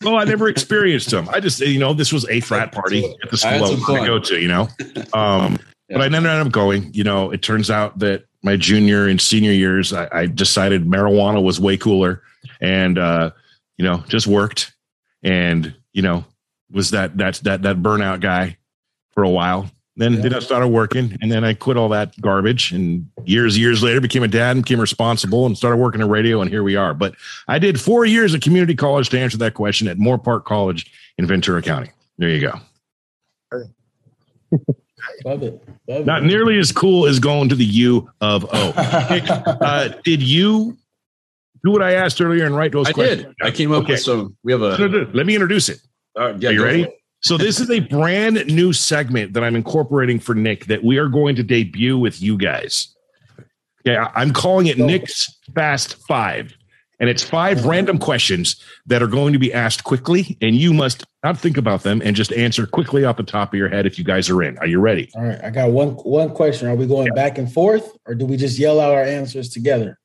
Oh, 0.05 0.15
I 0.15 0.23
never 0.23 0.47
experienced 0.47 1.11
them. 1.11 1.27
I 1.29 1.41
just, 1.41 1.59
you 1.59 1.77
know, 1.77 1.93
this 1.93 2.13
was 2.13 2.27
a 2.29 2.39
frat 2.39 2.71
party 2.71 3.03
at 3.21 3.29
the 3.29 3.37
school 3.37 3.51
I 3.51 3.57
some 3.59 3.75
was 3.75 3.85
going 3.85 4.01
to 4.01 4.07
go 4.07 4.19
to, 4.19 4.39
you 4.39 4.47
know. 4.47 4.67
Um, 5.13 5.57
But 5.89 6.01
I 6.01 6.05
ended 6.05 6.25
up 6.27 6.51
going. 6.51 6.93
You 6.93 7.03
know, 7.03 7.31
it 7.31 7.41
turns 7.41 7.71
out 7.71 7.97
that 7.99 8.25
my 8.43 8.55
junior 8.55 9.07
and 9.07 9.19
senior 9.19 9.51
years, 9.51 9.91
I, 9.91 10.07
I 10.11 10.25
decided 10.27 10.85
marijuana 10.85 11.43
was 11.43 11.59
way 11.59 11.77
cooler, 11.77 12.21
and 12.61 12.97
uh, 12.97 13.31
you 13.77 13.83
know, 13.83 14.03
just 14.07 14.27
worked, 14.27 14.71
and 15.23 15.75
you 15.93 16.03
know, 16.03 16.23
was 16.69 16.91
that 16.91 17.17
that 17.17 17.35
that 17.43 17.63
that 17.63 17.77
burnout 17.77 18.21
guy 18.21 18.57
for 19.11 19.23
a 19.23 19.29
while. 19.29 19.71
Then 19.99 20.13
Yeah. 20.13 20.19
then 20.21 20.33
I 20.33 20.39
started 20.39 20.69
working, 20.69 21.17
and 21.21 21.29
then 21.29 21.43
I 21.43 21.53
quit 21.53 21.75
all 21.75 21.89
that 21.89 22.19
garbage. 22.21 22.71
And 22.71 23.05
years 23.25 23.57
years 23.57 23.83
later, 23.83 23.99
became 23.99 24.23
a 24.23 24.29
dad 24.29 24.55
and 24.55 24.63
became 24.63 24.79
responsible, 24.79 25.45
and 25.45 25.57
started 25.57 25.75
working 25.77 25.99
in 26.01 26.07
radio. 26.09 26.39
And 26.41 26.49
here 26.49 26.63
we 26.63 26.77
are. 26.77 26.93
But 26.93 27.15
I 27.49 27.59
did 27.59 27.79
four 27.79 28.05
years 28.05 28.33
of 28.33 28.39
community 28.39 28.75
college 28.75 29.09
to 29.09 29.19
answer 29.19 29.37
that 29.39 29.55
question 29.55 29.89
at 29.89 29.97
Moorpark 29.97 30.45
College 30.45 30.89
in 31.17 31.27
Ventura 31.27 31.61
County. 31.61 31.89
There 32.17 32.29
you 32.29 32.39
go. 32.39 32.53
Love 35.25 35.43
it. 35.43 35.61
Love 35.87 36.05
Not 36.05 36.23
it. 36.23 36.27
nearly 36.27 36.57
as 36.59 36.71
cool 36.71 37.05
as 37.05 37.19
going 37.19 37.49
to 37.49 37.55
the 37.55 37.65
U 37.65 38.09
of 38.21 38.45
O. 38.45 38.69
uh, 38.77 39.89
did 40.05 40.21
you 40.23 40.77
do 41.63 41.71
what 41.71 41.81
I 41.81 41.93
asked 41.93 42.21
earlier 42.21 42.45
and 42.45 42.55
write 42.55 42.71
those 42.71 42.89
questions? 42.89 43.21
I 43.21 43.23
questions. 43.23 43.35
did. 43.41 43.47
I 43.47 43.51
came 43.51 43.71
up 43.73 43.83
Okay. 43.83 43.93
with 43.93 44.01
some. 44.01 44.35
We 44.43 44.51
have 44.53 44.61
a. 44.61 44.77
Let 45.13 45.25
me 45.25 45.35
introduce 45.35 45.67
it. 45.69 45.81
Uh, 46.17 46.33
yeah, 46.39 46.49
Are 46.49 46.51
you 46.53 46.59
go 46.59 46.63
ready? 46.65 46.87
So 47.21 47.37
this 47.37 47.59
is 47.59 47.69
a 47.69 47.81
brand 47.81 48.45
new 48.47 48.71
segment 48.71 49.33
that 49.33 49.43
I'm 49.43 49.55
incorporating 49.55 50.19
for 50.19 50.33
Nick 50.33 50.65
that 50.67 50.83
we 50.83 50.97
are 50.97 51.09
going 51.09 51.35
to 51.35 51.43
debut 51.43 51.97
with 51.97 52.21
you 52.21 52.37
guys. 52.37 52.95
Okay, 53.85 53.97
I'm 53.97 54.31
calling 54.31 54.67
it 54.67 54.77
Nick's 54.77 55.37
Fast 55.53 55.95
Five, 56.07 56.55
and 56.99 57.09
it's 57.09 57.23
five 57.23 57.65
random 57.65 57.97
questions 57.97 58.61
that 58.85 59.01
are 59.01 59.07
going 59.07 59.33
to 59.33 59.39
be 59.39 59.53
asked 59.53 59.83
quickly, 59.83 60.37
and 60.41 60.55
you 60.55 60.73
must 60.73 61.05
not 61.23 61.37
think 61.37 61.57
about 61.57 61.83
them 61.83 62.01
and 62.03 62.15
just 62.15 62.31
answer 62.33 62.65
quickly 62.65 63.03
off 63.03 63.17
the 63.17 63.23
top 63.23 63.53
of 63.53 63.57
your 63.57 63.69
head 63.69 63.85
if 63.85 63.97
you 63.97 64.05
guys 64.05 64.29
are 64.29 64.41
in. 64.43 64.57
Are 64.59 64.67
you 64.67 64.79
ready? 64.79 65.09
All 65.15 65.23
right, 65.23 65.43
I 65.43 65.49
got 65.49 65.71
one 65.71 65.91
one 65.91 66.29
question. 66.29 66.67
Are 66.67 66.75
we 66.75 66.87
going 66.87 67.13
back 67.13 67.37
and 67.37 67.51
forth, 67.51 67.97
or 68.05 68.15
do 68.15 68.25
we 68.25 68.37
just 68.37 68.57
yell 68.57 68.79
out 68.79 68.93
our 68.93 69.03
answers 69.03 69.49
together? 69.49 69.99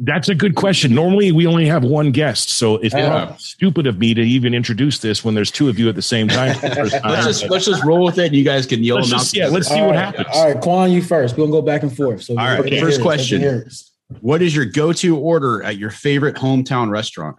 That's 0.00 0.28
a 0.28 0.34
good 0.34 0.54
question. 0.54 0.94
Normally, 0.94 1.32
we 1.32 1.44
only 1.48 1.66
have 1.66 1.82
one 1.82 2.12
guest, 2.12 2.50
so 2.50 2.76
if 2.76 2.92
Yeah. 2.92 3.32
it's 3.34 3.46
stupid 3.46 3.88
of 3.88 3.98
me 3.98 4.14
to 4.14 4.20
even 4.22 4.54
introduce 4.54 4.98
this 5.00 5.24
when 5.24 5.34
there's 5.34 5.50
two 5.50 5.68
of 5.68 5.76
you 5.76 5.88
at 5.88 5.96
the 5.96 6.02
same 6.02 6.28
time, 6.28 6.54
for 6.54 6.68
the 6.68 6.74
first 6.76 6.92
time, 7.02 7.10
Let's 7.10 7.26
just 7.26 7.50
let's 7.50 7.64
just 7.64 7.82
roll 7.84 8.04
with 8.04 8.16
it. 8.18 8.26
and 8.26 8.36
You 8.36 8.44
guys 8.44 8.64
can 8.64 8.84
yell 8.84 8.96
Let's 8.98 9.08
them 9.08 9.16
out. 9.16 9.22
just- 9.22 9.34
yeah, 9.36 9.48
let's 9.48 9.66
see 9.66 9.74
All 9.74 9.86
what 9.86 9.96
right, 9.96 10.04
happens. 10.04 10.26
All 10.32 10.52
right, 10.52 10.60
Quan, 10.60 10.92
you 10.92 11.02
first. 11.02 11.36
We're 11.36 11.44
gonna 11.46 11.50
go 11.52 11.62
back 11.62 11.82
and 11.82 11.94
forth. 11.94 12.22
So 12.22 12.34
All 12.38 12.46
right, 12.46 12.60
let 12.70 12.80
first 12.80 13.00
question. 13.02 13.42
Let 13.42 13.46
me 13.48 13.52
hear 13.54 13.62
it. 13.66 13.74
What 14.20 14.40
is 14.40 14.54
your 14.54 14.64
go-to 14.66 15.16
order 15.18 15.62
at 15.64 15.76
your 15.78 15.90
favorite 15.90 16.36
hometown 16.36 16.90
restaurant? 16.90 17.36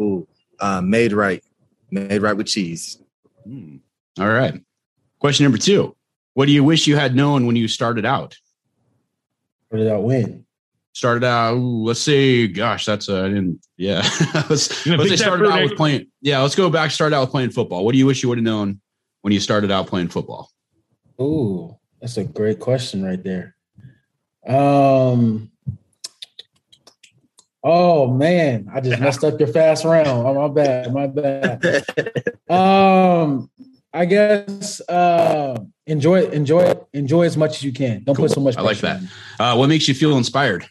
Ooh, 0.00 0.26
uh, 0.60 0.80
made 0.80 1.12
right, 1.12 1.44
made 1.90 2.22
right 2.22 2.32
with 2.36 2.46
cheese. 2.46 2.98
Hmm. 3.44 3.76
All 4.18 4.28
right. 4.30 4.58
Question 5.20 5.44
number 5.44 5.58
two. 5.58 5.94
What 6.32 6.46
do 6.46 6.52
you 6.52 6.64
wish 6.64 6.86
you 6.86 6.96
had 6.96 7.14
known 7.14 7.44
when 7.46 7.56
you 7.56 7.68
started 7.68 8.06
out? 8.06 8.38
What 9.68 9.78
did 9.78 9.88
I 9.92 9.98
win? 9.98 10.46
Started 10.98 11.22
out, 11.22 11.54
ooh, 11.54 11.84
let's 11.84 12.00
see. 12.00 12.48
gosh, 12.48 12.84
that's 12.84 13.08
a, 13.08 13.20
I 13.20 13.28
didn't, 13.28 13.64
yeah. 13.76 13.98
let's 14.50 14.84
let's 14.84 15.08
say 15.08 15.14
started 15.14 15.46
out 15.48 15.62
with 15.62 15.76
playing, 15.76 16.08
yeah, 16.20 16.40
let's 16.42 16.56
go 16.56 16.68
back, 16.68 16.90
start 16.90 17.12
out 17.12 17.20
with 17.20 17.30
playing 17.30 17.50
football. 17.50 17.84
What 17.84 17.92
do 17.92 17.98
you 17.98 18.06
wish 18.06 18.20
you 18.20 18.28
would 18.30 18.38
have 18.38 18.44
known 18.44 18.80
when 19.22 19.32
you 19.32 19.38
started 19.38 19.70
out 19.70 19.86
playing 19.86 20.08
football? 20.08 20.50
Ooh, 21.20 21.78
that's 22.00 22.16
a 22.16 22.24
great 22.24 22.58
question 22.58 23.04
right 23.04 23.22
there. 23.22 23.54
Um. 24.44 25.52
Oh 27.62 28.08
man, 28.12 28.68
I 28.74 28.80
just 28.80 29.00
messed 29.00 29.22
up 29.22 29.38
your 29.38 29.50
fast 29.50 29.84
round. 29.84 30.08
Oh, 30.08 30.34
my 30.34 30.48
bad, 30.52 30.92
my 30.92 31.06
bad. 31.06 31.84
Um, 32.50 33.50
I 33.92 34.04
guess 34.06 34.80
uh, 34.88 35.60
enjoy 35.86 36.24
enjoy 36.30 36.74
enjoy 36.92 37.22
as 37.22 37.36
much 37.36 37.58
as 37.58 37.62
you 37.62 37.72
can. 37.72 38.02
Don't 38.02 38.16
Cool. 38.16 38.24
put 38.26 38.34
so 38.34 38.40
much. 38.40 38.56
I 38.56 38.62
like 38.62 38.80
pressure 38.80 38.98
that. 38.98 39.40
on 39.40 39.50
it. 39.50 39.52
Uh, 39.54 39.56
what 39.58 39.68
makes 39.68 39.86
you 39.86 39.94
feel 39.94 40.16
inspired? 40.16 40.66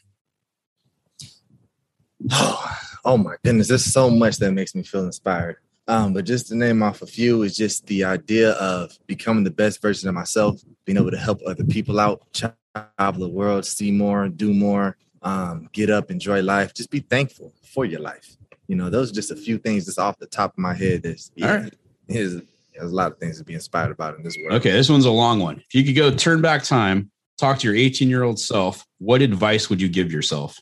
Oh, 2.31 2.77
oh 3.05 3.17
my 3.17 3.35
goodness, 3.43 3.67
there's 3.67 3.85
so 3.85 4.09
much 4.09 4.37
that 4.37 4.51
makes 4.51 4.75
me 4.75 4.83
feel 4.83 5.05
inspired. 5.05 5.57
Um, 5.89 6.13
but 6.13 6.25
just 6.25 6.47
to 6.47 6.55
name 6.55 6.83
off 6.83 7.01
a 7.01 7.05
few 7.05 7.43
is 7.43 7.55
just 7.55 7.87
the 7.87 8.03
idea 8.03 8.51
of 8.53 8.97
becoming 9.07 9.45
the 9.45 9.51
best 9.51 9.81
version 9.81 10.09
of 10.09 10.15
myself, 10.15 10.61
being 10.85 10.97
able 10.97 11.11
to 11.11 11.17
help 11.17 11.39
other 11.47 11.63
people 11.63 11.99
out, 11.99 12.21
travel 12.33 13.21
the 13.21 13.29
world, 13.29 13.65
see 13.65 13.91
more, 13.91 14.27
do 14.27 14.53
more, 14.53 14.97
um, 15.21 15.69
get 15.71 15.89
up, 15.89 16.11
enjoy 16.11 16.41
life, 16.41 16.73
just 16.73 16.91
be 16.91 16.99
thankful 16.99 17.53
for 17.63 17.85
your 17.85 18.01
life. 18.01 18.35
You 18.67 18.75
know, 18.75 18.89
those 18.89 19.11
are 19.11 19.13
just 19.13 19.31
a 19.31 19.35
few 19.35 19.57
things 19.57 19.85
that's 19.85 19.97
off 19.97 20.17
the 20.19 20.27
top 20.27 20.51
of 20.53 20.57
my 20.57 20.73
head. 20.73 21.03
That's 21.03 21.31
yeah, 21.35 21.49
All 21.49 21.57
right. 21.57 21.73
there's, 22.07 22.33
there's 22.33 22.91
a 22.91 22.95
lot 22.95 23.13
of 23.13 23.17
things 23.17 23.37
to 23.37 23.45
be 23.45 23.53
inspired 23.53 23.91
about 23.91 24.17
in 24.17 24.23
this 24.23 24.37
world. 24.37 24.59
Okay, 24.59 24.71
this 24.71 24.89
one's 24.89 25.05
a 25.05 25.11
long 25.11 25.39
one. 25.39 25.57
If 25.57 25.73
you 25.73 25.85
could 25.85 25.95
go 25.95 26.11
turn 26.11 26.41
back 26.41 26.63
time, 26.63 27.11
talk 27.37 27.59
to 27.59 27.67
your 27.67 27.77
18 27.77 28.09
year 28.09 28.23
old 28.23 28.39
self, 28.39 28.85
what 28.97 29.21
advice 29.21 29.69
would 29.69 29.81
you 29.81 29.87
give 29.87 30.11
yourself? 30.11 30.59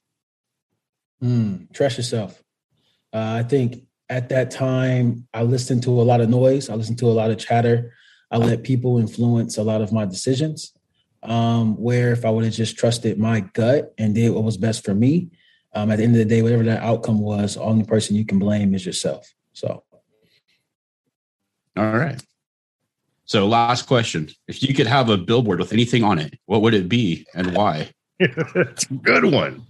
Mm, 1.25 1.73
trust 1.73 1.97
yourself. 1.97 2.41
Uh, 3.11 3.39
I 3.39 3.43
think 3.43 3.83
at 4.09 4.29
that 4.29 4.51
time, 4.51 5.27
I 5.33 5.41
listened 5.41 5.81
to 5.83 5.89
a 5.89 6.03
lot 6.03 6.21
of 6.21 6.29
noise. 6.29 6.69
I 6.69 6.75
listened 6.75 6.99
to 6.99 7.07
a 7.07 7.17
lot 7.17 7.31
of 7.31 7.39
chatter. 7.39 7.93
I 8.29 8.37
let 8.37 8.61
people 8.63 8.99
influence 8.99 9.57
a 9.57 9.63
lot 9.63 9.81
of 9.81 9.91
my 9.91 10.05
decisions. 10.05 10.73
Um, 11.23 11.75
where 11.77 12.11
if 12.11 12.23
I 12.23 12.29
would 12.29 12.43
have 12.43 12.53
just 12.53 12.77
trusted 12.77 13.17
my 13.17 13.39
gut 13.39 13.91
and 13.97 14.13
did 14.13 14.29
what 14.29 14.43
was 14.43 14.57
best 14.57 14.85
for 14.85 14.93
me, 14.93 15.31
um, 15.73 15.89
at 15.89 15.97
the 15.97 16.03
end 16.03 16.13
of 16.13 16.19
the 16.19 16.25
day, 16.25 16.43
whatever 16.43 16.63
that 16.63 16.83
outcome 16.83 17.19
was, 17.19 17.55
the 17.55 17.61
only 17.61 17.83
person 17.83 18.15
you 18.15 18.25
can 18.25 18.37
blame 18.37 18.75
is 18.75 18.85
yourself. 18.85 19.33
So, 19.53 19.83
All 21.75 21.91
right. 21.97 22.21
So, 23.25 23.47
last 23.47 23.87
question. 23.87 24.29
If 24.47 24.61
you 24.61 24.75
could 24.75 24.85
have 24.85 25.09
a 25.09 25.17
billboard 25.17 25.59
with 25.59 25.73
anything 25.73 26.03
on 26.03 26.19
it, 26.19 26.37
what 26.45 26.61
would 26.61 26.75
it 26.75 26.87
be 26.87 27.25
and 27.33 27.55
why? 27.55 27.89
It's 28.19 28.85
a 28.85 28.93
good 28.93 29.25
one. 29.25 29.65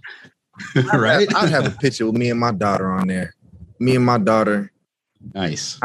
Right? 0.94 1.28
I'd 1.34 1.50
have 1.50 1.66
a 1.66 1.70
picture 1.70 2.06
with 2.06 2.16
me 2.16 2.30
and 2.30 2.40
my 2.40 2.52
daughter 2.52 2.90
on 2.90 3.06
there. 3.08 3.34
Me 3.78 3.96
and 3.96 4.04
my 4.04 4.18
daughter. 4.18 4.72
Nice. 5.34 5.78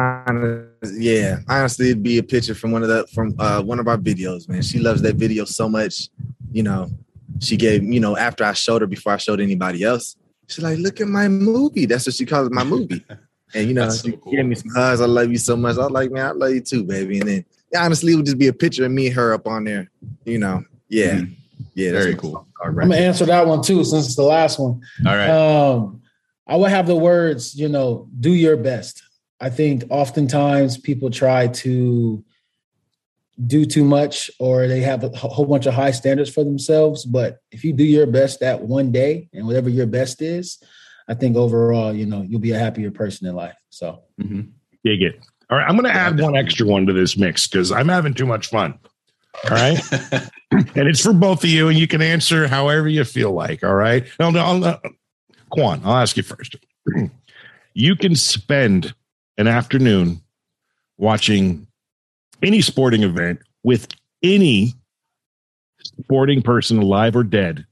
Yeah, 0.93 1.39
honestly, 1.47 1.91
it'd 1.91 2.03
be 2.03 2.17
a 2.17 2.23
picture 2.23 2.53
from 2.55 2.71
one 2.71 2.83
of 2.83 2.89
the 2.89 3.07
from 3.13 3.35
uh, 3.39 3.61
one 3.61 3.79
of 3.79 3.87
our 3.87 3.97
videos. 3.97 4.47
Man, 4.47 4.61
she 4.61 4.79
loves 4.79 5.01
that 5.01 5.15
video 5.15 5.45
so 5.45 5.67
much. 5.69 6.09
You 6.51 6.63
know, 6.63 6.89
she 7.39 7.57
gave 7.57 7.83
you 7.83 7.99
know 7.99 8.17
after 8.17 8.43
I 8.43 8.53
showed 8.53 8.81
her 8.81 8.87
before 8.87 9.13
I 9.13 9.17
showed 9.17 9.39
anybody 9.41 9.83
else. 9.83 10.15
She's 10.47 10.63
like, 10.63 10.77
"Look 10.79 11.01
at 11.01 11.07
my 11.07 11.27
movie." 11.27 11.85
That's 11.85 12.05
what 12.05 12.15
she 12.15 12.25
calls 12.25 12.47
it, 12.47 12.53
my 12.53 12.63
movie. 12.63 13.05
And 13.53 13.67
you 13.67 13.73
know, 13.73 13.89
so 13.89 14.07
she 14.09 14.15
cool. 14.15 14.31
gave 14.31 14.45
me 14.45 14.55
some 14.55 14.71
hugs. 14.73 15.01
I 15.01 15.05
love 15.05 15.29
you 15.29 15.37
so 15.37 15.57
much. 15.57 15.75
I 15.75 15.79
was 15.79 15.91
like, 15.91 16.09
man, 16.09 16.25
I 16.25 16.31
love 16.31 16.51
you 16.51 16.61
too, 16.61 16.85
baby. 16.85 17.19
And 17.19 17.27
then 17.27 17.45
yeah, 17.69 17.83
honestly, 17.83 18.13
it 18.13 18.15
would 18.15 18.25
just 18.25 18.37
be 18.37 18.47
a 18.47 18.53
picture 18.53 18.85
of 18.85 18.91
me 18.93 19.07
and 19.07 19.15
her 19.15 19.33
up 19.33 19.45
on 19.45 19.65
there. 19.65 19.91
You 20.23 20.37
know, 20.39 20.63
yeah, 20.87 21.15
Mhm. 21.15 21.35
Yeah, 21.73 21.91
that's 21.91 22.05
Very 22.05 22.17
cool. 22.17 22.47
All 22.61 22.67
I'm 22.67 22.75
gonna 22.75 22.95
answer 22.95 23.25
that 23.25 23.47
one 23.47 23.61
too, 23.61 23.83
since 23.83 24.05
it's 24.05 24.15
the 24.15 24.23
last 24.23 24.59
one. 24.59 24.81
All 25.05 25.15
right. 25.15 25.29
Um, 25.29 26.01
I 26.47 26.55
would 26.55 26.69
have 26.69 26.87
the 26.87 26.95
words, 26.95 27.55
you 27.55 27.69
know, 27.69 28.09
do 28.19 28.31
your 28.31 28.57
best. 28.57 29.03
I 29.39 29.49
think 29.49 29.83
oftentimes 29.89 30.77
people 30.77 31.09
try 31.09 31.47
to 31.47 32.23
do 33.47 33.65
too 33.65 33.83
much 33.83 34.29
or 34.39 34.67
they 34.67 34.81
have 34.81 35.03
a 35.03 35.09
whole 35.09 35.45
bunch 35.45 35.65
of 35.65 35.73
high 35.73 35.91
standards 35.91 36.29
for 36.29 36.43
themselves. 36.43 37.05
But 37.05 37.39
if 37.51 37.63
you 37.63 37.73
do 37.73 37.83
your 37.83 38.05
best 38.05 38.41
that 38.41 38.61
one 38.61 38.91
day 38.91 39.29
and 39.33 39.47
whatever 39.47 39.69
your 39.69 39.87
best 39.87 40.21
is, 40.21 40.61
I 41.07 41.15
think 41.15 41.35
overall, 41.35 41.93
you 41.93 42.05
know, 42.05 42.21
you'll 42.21 42.39
be 42.39 42.51
a 42.51 42.59
happier 42.59 42.91
person 42.91 43.27
in 43.27 43.35
life. 43.35 43.55
So 43.69 44.03
Mhm. 44.21 44.49
Dig 44.83 45.01
it. 45.01 45.19
All 45.49 45.57
right, 45.57 45.67
I'm 45.67 45.75
going 45.75 45.91
to 45.91 45.95
add 45.95 46.19
one 46.19 46.35
extra 46.35 46.65
one 46.65 46.85
to 46.85 46.93
this 46.93 47.17
mix 47.17 47.45
because 47.45 47.71
I'm 47.71 47.89
having 47.89 48.13
too 48.13 48.25
much 48.25 48.47
fun. 48.47 48.79
All 49.43 49.51
right, 49.51 49.79
and 50.51 50.87
it's 50.87 51.01
for 51.01 51.13
both 51.13 51.43
of 51.43 51.49
you, 51.49 51.69
and 51.69 51.77
you 51.77 51.87
can 51.87 52.01
answer 52.01 52.47
however 52.47 52.87
you 52.87 53.03
feel 53.03 53.31
like. 53.31 53.63
All 53.63 53.75
right, 53.75 54.05
no, 54.19 54.29
no, 54.29 54.39
I'll, 54.39 54.63
uh, 54.63 54.77
Quan, 55.49 55.81
I'll 55.83 55.97
ask 55.97 56.17
you 56.17 56.23
first. 56.23 56.57
you 57.73 57.95
can 57.95 58.15
spend 58.15 58.93
an 59.37 59.47
afternoon 59.47 60.21
watching 60.97 61.67
any 62.43 62.61
sporting 62.61 63.03
event 63.03 63.39
with 63.63 63.87
any 64.21 64.73
sporting 65.81 66.41
person, 66.41 66.77
alive 66.77 67.15
or 67.15 67.23
dead. 67.23 67.65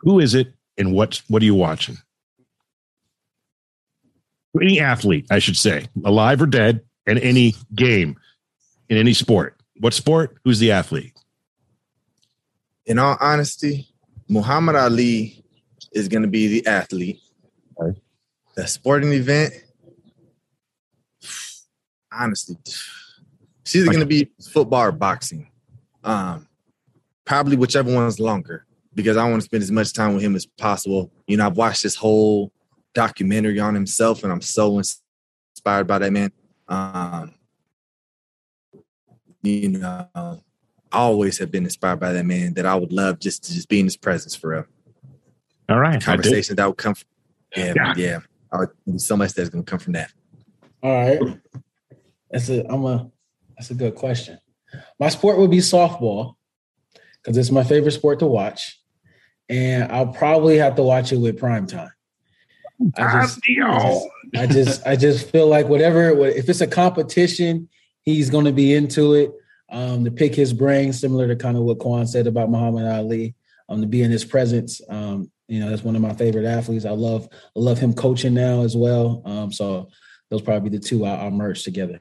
Who 0.00 0.20
is 0.20 0.34
it, 0.34 0.54
and 0.76 0.92
what 0.92 1.20
what 1.28 1.42
are 1.42 1.46
you 1.46 1.54
watching? 1.54 1.98
any 4.60 4.80
athlete, 4.80 5.26
I 5.30 5.38
should 5.38 5.56
say, 5.56 5.86
alive 6.04 6.42
or 6.42 6.46
dead, 6.46 6.82
and 7.06 7.18
any 7.18 7.54
game 7.74 8.16
in 8.88 8.96
any 8.96 9.12
sport. 9.12 9.57
What 9.80 9.94
sport? 9.94 10.38
Who's 10.44 10.58
the 10.58 10.72
athlete? 10.72 11.12
in 12.88 12.98
all 12.98 13.16
honesty, 13.20 13.86
Muhammad 14.28 14.74
Ali 14.74 15.44
is 15.92 16.08
going 16.08 16.22
to 16.22 16.28
be 16.28 16.48
the 16.48 16.66
athlete. 16.66 17.20
Okay. 17.80 18.00
The 18.56 18.66
sporting 18.66 19.12
event, 19.12 19.52
honestly, 22.10 22.56
it's 22.64 23.76
either 23.76 23.86
going 23.86 24.00
to 24.00 24.06
be 24.06 24.30
football 24.50 24.84
or 24.84 24.92
boxing. 24.92 25.50
Um, 26.02 26.48
probably 27.24 27.56
whichever 27.56 27.94
one's 27.94 28.18
longer 28.18 28.64
because 28.94 29.18
I 29.18 29.28
want 29.28 29.42
to 29.42 29.44
spend 29.44 29.62
as 29.62 29.70
much 29.70 29.92
time 29.92 30.14
with 30.14 30.22
him 30.22 30.34
as 30.34 30.46
possible. 30.46 31.12
You 31.26 31.36
know, 31.36 31.46
I've 31.46 31.58
watched 31.58 31.82
this 31.82 31.94
whole 31.94 32.52
documentary 32.94 33.60
on 33.60 33.74
himself, 33.74 34.24
and 34.24 34.32
I'm 34.32 34.40
so 34.40 34.78
inspired 34.78 35.86
by 35.86 35.98
that 35.98 36.12
man. 36.12 36.32
Um, 36.68 37.34
you 39.42 39.68
know, 39.68 40.08
I 40.14 40.36
always 40.92 41.38
have 41.38 41.50
been 41.50 41.64
inspired 41.64 42.00
by 42.00 42.12
that 42.12 42.24
man 42.24 42.54
that 42.54 42.66
I 42.66 42.74
would 42.74 42.92
love 42.92 43.18
just 43.18 43.44
to 43.44 43.54
just 43.54 43.68
be 43.68 43.80
in 43.80 43.86
his 43.86 43.96
presence 43.96 44.34
for 44.34 44.50
real. 44.50 44.64
All 45.68 45.78
right. 45.78 45.96
I. 45.96 45.98
Conversation 45.98 46.56
that 46.56 46.66
would 46.66 46.78
come 46.78 46.94
from 46.94 47.06
yeah, 47.56 47.72
Yeah. 47.76 47.94
yeah. 47.96 48.18
I 48.52 48.58
would, 48.58 49.00
so 49.00 49.16
much 49.16 49.34
that's 49.34 49.50
gonna 49.50 49.64
come 49.64 49.78
from 49.78 49.92
that. 49.94 50.12
all 50.82 50.90
right. 50.90 51.20
That's 52.30 52.48
a 52.48 52.66
I'm 52.70 52.84
a 52.84 53.10
that's 53.56 53.70
a 53.70 53.74
good 53.74 53.94
question. 53.94 54.38
My 54.98 55.08
sport 55.08 55.38
would 55.38 55.50
be 55.50 55.58
softball 55.58 56.34
because 57.22 57.36
it's 57.36 57.50
my 57.50 57.64
favorite 57.64 57.92
sport 57.92 58.18
to 58.20 58.26
watch. 58.26 58.80
And 59.48 59.90
I'll 59.90 60.08
probably 60.08 60.58
have 60.58 60.76
to 60.76 60.82
watch 60.82 61.10
it 61.12 61.16
with 61.16 61.38
prime 61.38 61.66
time. 61.66 61.90
I 62.96 63.22
just, 63.22 63.38
Adio. 63.38 64.08
I 64.36 64.46
just 64.46 64.86
I 64.86 64.96
just 64.96 65.30
feel 65.30 65.48
like 65.48 65.68
whatever 65.68 66.26
if 66.26 66.48
it's 66.48 66.60
a 66.60 66.66
competition, 66.66 67.68
he's 68.14 68.30
going 68.30 68.44
to 68.46 68.52
be 68.52 68.74
into 68.74 69.14
it. 69.14 69.32
Um, 69.70 70.04
to 70.06 70.10
pick 70.10 70.34
his 70.34 70.54
brain, 70.54 70.94
similar 70.94 71.28
to 71.28 71.36
kind 71.36 71.54
of 71.54 71.62
what 71.62 71.78
Quan 71.78 72.06
said 72.06 72.26
about 72.26 72.50
Muhammad 72.50 72.86
Ali, 72.86 73.34
um, 73.68 73.82
to 73.82 73.86
be 73.86 74.02
in 74.02 74.10
his 74.10 74.24
presence. 74.24 74.80
Um, 74.88 75.30
You 75.48 75.60
know, 75.60 75.68
that's 75.68 75.84
one 75.84 75.94
of 75.94 76.00
my 76.00 76.14
favorite 76.14 76.46
athletes. 76.46 76.86
I 76.86 76.90
love 76.90 77.28
I 77.32 77.60
love 77.60 77.78
him 77.78 77.92
coaching 77.92 78.34
now 78.34 78.62
as 78.62 78.74
well. 78.76 79.22
Um, 79.26 79.52
so 79.52 79.88
those 80.30 80.42
probably 80.42 80.70
the 80.70 80.78
two 80.78 81.04
I'll, 81.04 81.30
merge 81.30 81.64
together. 81.64 82.00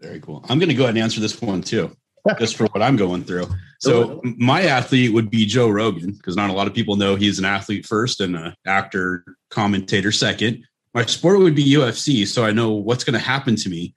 Very 0.00 0.20
cool. 0.20 0.44
I'm 0.48 0.58
going 0.58 0.68
to 0.68 0.74
go 0.74 0.84
ahead 0.84 0.94
and 0.94 1.02
answer 1.02 1.20
this 1.20 1.40
one 1.40 1.62
too, 1.62 1.94
just 2.38 2.56
for 2.56 2.66
what 2.68 2.82
I'm 2.82 2.96
going 2.96 3.24
through. 3.24 3.46
So 3.80 4.20
my 4.24 4.62
athlete 4.62 5.12
would 5.12 5.30
be 5.30 5.44
Joe 5.46 5.68
Rogan 5.68 6.12
because 6.12 6.36
not 6.36 6.50
a 6.50 6.52
lot 6.54 6.66
of 6.66 6.74
people 6.74 6.96
know 6.96 7.16
he's 7.16 7.38
an 7.38 7.44
athlete 7.44 7.86
first 7.86 8.20
and 8.20 8.36
an 8.36 8.54
actor 8.66 9.24
commentator 9.50 10.12
second. 10.12 10.64
My 10.94 11.04
sport 11.04 11.40
would 11.40 11.54
be 11.54 11.74
UFC, 11.74 12.26
so 12.26 12.44
I 12.44 12.52
know 12.52 12.72
what's 12.72 13.04
going 13.04 13.18
to 13.18 13.26
happen 13.26 13.56
to 13.56 13.68
me 13.68 13.94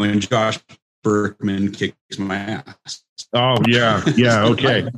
when 0.00 0.18
Josh 0.18 0.58
Burkman 1.04 1.72
kicks 1.72 2.18
my 2.18 2.36
ass. 2.36 3.04
Oh 3.34 3.56
yeah, 3.68 4.02
yeah. 4.16 4.44
Okay, 4.44 4.88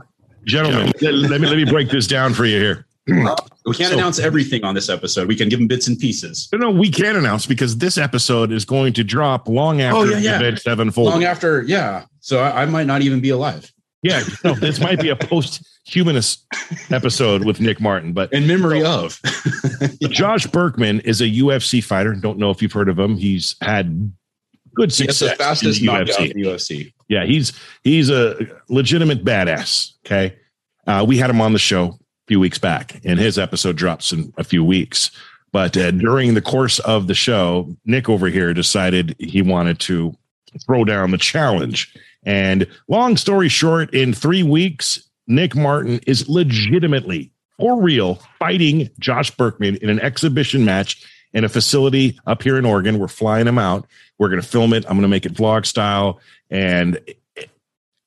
gentlemen, 0.44 0.92
let 1.00 1.40
me 1.40 1.48
let 1.48 1.56
me 1.56 1.64
break 1.64 1.90
this 1.90 2.06
down 2.06 2.34
for 2.34 2.46
you 2.46 2.58
here. 2.58 2.86
We 3.64 3.76
can't 3.76 3.90
so, 3.90 3.96
announce 3.96 4.18
everything 4.18 4.64
on 4.64 4.74
this 4.74 4.88
episode. 4.88 5.28
We 5.28 5.36
can 5.36 5.48
give 5.48 5.60
them 5.60 5.68
bits 5.68 5.86
and 5.86 5.96
pieces. 5.96 6.48
No, 6.52 6.68
we 6.68 6.90
can 6.90 7.14
announce 7.14 7.46
because 7.46 7.78
this 7.78 7.96
episode 7.96 8.50
is 8.50 8.64
going 8.64 8.92
to 8.94 9.04
drop 9.04 9.48
long 9.48 9.80
oh, 9.80 9.84
after 9.84 9.98
oh, 9.98 10.04
yeah, 10.04 10.18
yeah. 10.18 10.36
event 10.38 10.58
sevenfold. 10.58 11.10
Long 11.10 11.22
after, 11.22 11.62
yeah. 11.62 12.06
So 12.18 12.40
I, 12.40 12.62
I, 12.62 12.66
might 12.66 12.88
not 12.88 13.02
even 13.02 13.20
be 13.20 13.30
alive. 13.30 13.72
Yeah, 14.02 14.24
no, 14.42 14.56
this 14.56 14.80
might 14.80 15.00
be 15.00 15.10
a 15.10 15.16
post-humanist 15.28 16.44
episode 16.90 17.44
with 17.44 17.60
Nick 17.60 17.80
Martin, 17.80 18.12
but 18.14 18.32
in 18.32 18.48
memory 18.48 18.80
so, 18.80 19.04
of 19.04 19.20
yeah. 20.00 20.08
Josh 20.08 20.48
Burkman 20.48 20.98
is 20.98 21.20
a 21.20 21.28
UFC 21.28 21.84
fighter. 21.84 22.16
Don't 22.16 22.38
know 22.38 22.50
if 22.50 22.60
you've 22.60 22.72
heard 22.72 22.88
of 22.88 22.98
him. 22.98 23.16
He's 23.16 23.54
had 23.60 24.12
good 24.74 24.92
success. 24.92 25.30
the 25.30 25.36
fastest 25.36 25.82
UFC. 25.82 26.30
in 26.30 26.42
the 26.42 26.48
UFC. 26.48 26.92
Yeah, 27.08 27.24
he's 27.24 27.52
he's 27.82 28.10
a 28.10 28.36
legitimate 28.68 29.24
badass. 29.24 29.92
Okay, 30.06 30.36
uh, 30.86 31.04
we 31.06 31.18
had 31.18 31.30
him 31.30 31.40
on 31.40 31.52
the 31.52 31.58
show 31.58 31.86
a 31.86 32.26
few 32.28 32.40
weeks 32.40 32.58
back, 32.58 33.00
and 33.04 33.18
his 33.18 33.38
episode 33.38 33.76
drops 33.76 34.12
in 34.12 34.32
a 34.36 34.44
few 34.44 34.64
weeks. 34.64 35.10
But 35.52 35.76
uh, 35.76 35.90
during 35.90 36.34
the 36.34 36.40
course 36.40 36.78
of 36.80 37.06
the 37.06 37.14
show, 37.14 37.76
Nick 37.84 38.08
over 38.08 38.28
here 38.28 38.54
decided 38.54 39.14
he 39.18 39.42
wanted 39.42 39.78
to 39.80 40.16
throw 40.66 40.84
down 40.84 41.10
the 41.10 41.18
challenge. 41.18 41.94
And 42.24 42.66
long 42.88 43.16
story 43.16 43.48
short, 43.48 43.92
in 43.92 44.14
three 44.14 44.42
weeks, 44.42 45.02
Nick 45.26 45.54
Martin 45.54 46.00
is 46.06 46.28
legitimately, 46.28 47.32
for 47.58 47.80
real, 47.80 48.16
fighting 48.38 48.88
Josh 48.98 49.30
Burkman 49.30 49.76
in 49.76 49.90
an 49.90 50.00
exhibition 50.00 50.64
match 50.64 51.04
in 51.34 51.44
a 51.44 51.48
facility 51.48 52.18
up 52.26 52.42
here 52.42 52.56
in 52.58 52.64
Oregon. 52.64 52.98
We're 52.98 53.08
flying 53.08 53.46
him 53.46 53.58
out. 53.58 53.86
We're 54.18 54.28
going 54.28 54.40
to 54.40 54.46
film 54.46 54.72
it. 54.72 54.84
I'm 54.84 54.92
going 54.92 55.02
to 55.02 55.08
make 55.08 55.26
it 55.26 55.34
vlog 55.34 55.66
style. 55.66 56.20
And 56.50 57.00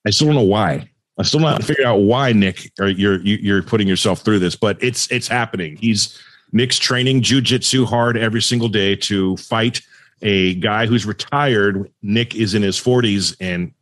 I 0.06 0.10
still 0.10 0.28
don't 0.28 0.36
know 0.36 0.42
why. 0.42 0.90
I 1.18 1.22
still 1.22 1.40
not 1.40 1.64
figured 1.64 1.86
out 1.86 1.96
why 1.96 2.32
Nick 2.32 2.70
or 2.78 2.88
you're 2.88 3.20
you're 3.20 3.62
putting 3.62 3.88
yourself 3.88 4.20
through 4.20 4.38
this, 4.38 4.54
but 4.54 4.82
it's 4.82 5.10
it's 5.10 5.26
happening. 5.26 5.76
He's 5.76 6.20
Nick's 6.52 6.78
training 6.78 7.22
jujitsu 7.22 7.86
hard 7.86 8.16
every 8.16 8.42
single 8.42 8.68
day 8.68 8.96
to 8.96 9.36
fight 9.38 9.80
a 10.22 10.54
guy 10.56 10.86
who's 10.86 11.06
retired. 11.06 11.90
Nick 12.02 12.34
is 12.34 12.54
in 12.54 12.62
his 12.62 12.78
40s, 12.78 13.36
and 13.40 13.72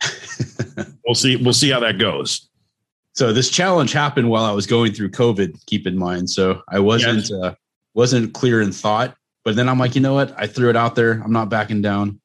we'll 1.07 1.15
see 1.15 1.37
we'll 1.37 1.53
see 1.53 1.71
how 1.71 1.81
that 1.81 1.99
goes. 1.99 2.49
So 3.15 3.33
this 3.33 3.51
challenge 3.51 3.93
happened 3.93 4.29
while 4.31 4.45
I 4.45 4.53
was 4.53 4.67
going 4.67 4.93
through 4.93 5.11
COVID. 5.11 5.67
Keep 5.67 5.87
in 5.87 5.99
mind, 5.99 6.31
so 6.31 6.63
I 6.69 6.79
wasn't 6.79 7.31
yes. 7.31 7.33
uh, 7.33 7.55
wasn't 7.95 8.33
clear 8.33 8.61
in 8.61 8.71
thought. 8.71 9.17
But 9.45 9.57
then 9.57 9.69
I'm 9.69 9.79
like, 9.79 9.95
you 9.95 10.01
know 10.01 10.15
what? 10.15 10.35
I 10.39 10.47
threw 10.47 10.71
it 10.71 10.77
out 10.77 10.95
there. 10.95 11.13
I'm 11.13 11.33
not 11.33 11.51
backing 11.51 11.83
down. 11.83 12.21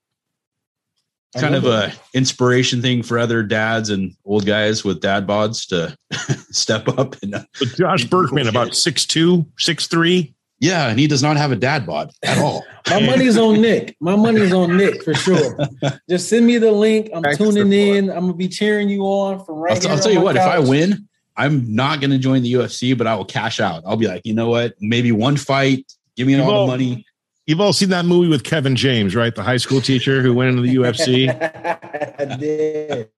kind 1.37 1.53
of 1.53 1.65
a 1.65 1.91
inspiration 2.13 2.81
thing 2.81 3.03
for 3.03 3.19
other 3.19 3.43
dads 3.43 3.89
and 3.89 4.13
old 4.25 4.45
guys 4.45 4.83
with 4.83 5.01
dad 5.01 5.27
bods 5.27 5.67
to 5.67 5.95
step 6.51 6.87
up 6.87 7.15
and 7.21 7.35
uh, 7.35 7.43
but 7.59 7.67
Josh 7.75 8.05
Burkman 8.05 8.47
about 8.47 8.73
six 8.73 9.05
two, 9.05 9.45
six 9.57 9.87
three. 9.87 10.33
Yeah, 10.61 10.89
and 10.89 10.99
he 10.99 11.07
does 11.07 11.23
not 11.23 11.37
have 11.37 11.53
a 11.53 11.55
dad 11.55 11.85
bod 11.85 12.11
at 12.23 12.37
all. 12.37 12.65
My 12.89 12.99
money's 12.99 13.37
on 13.37 13.61
Nick. 13.61 13.95
My 14.01 14.15
money's 14.17 14.51
on 14.51 14.75
Nick 14.75 15.03
for 15.03 15.13
sure. 15.13 15.57
Just 16.09 16.27
send 16.27 16.45
me 16.45 16.57
the 16.57 16.71
link. 16.71 17.09
I'm 17.13 17.21
Practice 17.21 17.53
tuning 17.55 17.71
in. 17.71 18.09
I'm 18.09 18.21
gonna 18.21 18.33
be 18.33 18.49
cheering 18.49 18.89
you 18.89 19.03
on 19.03 19.43
from 19.45 19.55
right. 19.55 19.85
I'll, 19.85 19.91
I'll 19.93 19.99
tell 19.99 20.11
you 20.11 20.21
what. 20.21 20.35
Couch. 20.35 20.47
If 20.47 20.65
I 20.65 20.69
win, 20.69 21.07
I'm 21.37 21.73
not 21.73 22.01
gonna 22.01 22.17
join 22.17 22.43
the 22.43 22.53
UFC, 22.53 22.97
but 22.97 23.07
I 23.07 23.15
will 23.15 23.25
cash 23.25 23.59
out. 23.59 23.83
I'll 23.85 23.95
be 23.97 24.07
like, 24.07 24.25
you 24.25 24.33
know 24.33 24.49
what? 24.49 24.73
Maybe 24.81 25.11
one 25.11 25.37
fight. 25.37 25.89
Give 26.17 26.27
me 26.27 26.37
all, 26.37 26.51
all 26.51 26.65
the 26.65 26.71
money. 26.71 27.05
You've 27.49 27.61
all 27.61 27.73
seen 27.73 27.89
that 27.89 28.05
movie 28.05 28.27
with 28.27 28.43
Kevin 28.43 28.75
James, 28.75 29.15
right? 29.15 29.33
The 29.33 29.41
high 29.41 29.57
school 29.57 29.81
teacher 29.81 30.21
who 30.21 30.35
went 30.35 30.51
into 30.51 30.61
the 30.61 30.75
UFC. 30.75 31.29
I 32.19 32.35
did. 32.35 33.09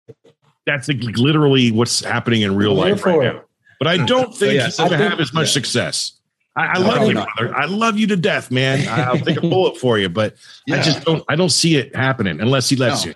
That's 0.65 0.87
like 0.87 1.03
literally 1.17 1.73
what's 1.73 2.01
happening 2.01 2.43
in 2.43 2.55
real 2.55 2.73
life 2.73 3.05
right 3.05 3.23
now. 3.23 3.41
But 3.77 3.89
I 3.89 3.97
don't 4.05 4.33
think 4.33 4.53
yeah, 4.53 4.67
he's 4.67 4.77
going 4.77 4.91
to 4.91 4.97
have 4.97 5.19
as 5.19 5.33
much 5.33 5.47
yeah. 5.47 5.51
success. 5.51 6.13
I, 6.55 6.65
I 6.65 6.77
love 6.77 7.09
you, 7.09 7.15
brother. 7.15 7.53
I 7.53 7.65
love 7.65 7.97
you 7.97 8.07
to 8.07 8.15
death, 8.15 8.51
man. 8.51 8.87
I'll 8.87 9.17
take 9.17 9.35
a 9.35 9.41
bullet 9.41 9.75
for 9.75 9.99
you, 9.99 10.07
but 10.07 10.37
yeah. 10.65 10.77
I 10.77 10.81
just 10.81 11.03
don't. 11.03 11.25
I 11.27 11.35
don't 11.35 11.51
see 11.51 11.75
it 11.75 11.93
happening 11.93 12.39
unless 12.39 12.69
he 12.69 12.77
lets 12.77 13.03
no. 13.03 13.09
you. 13.09 13.15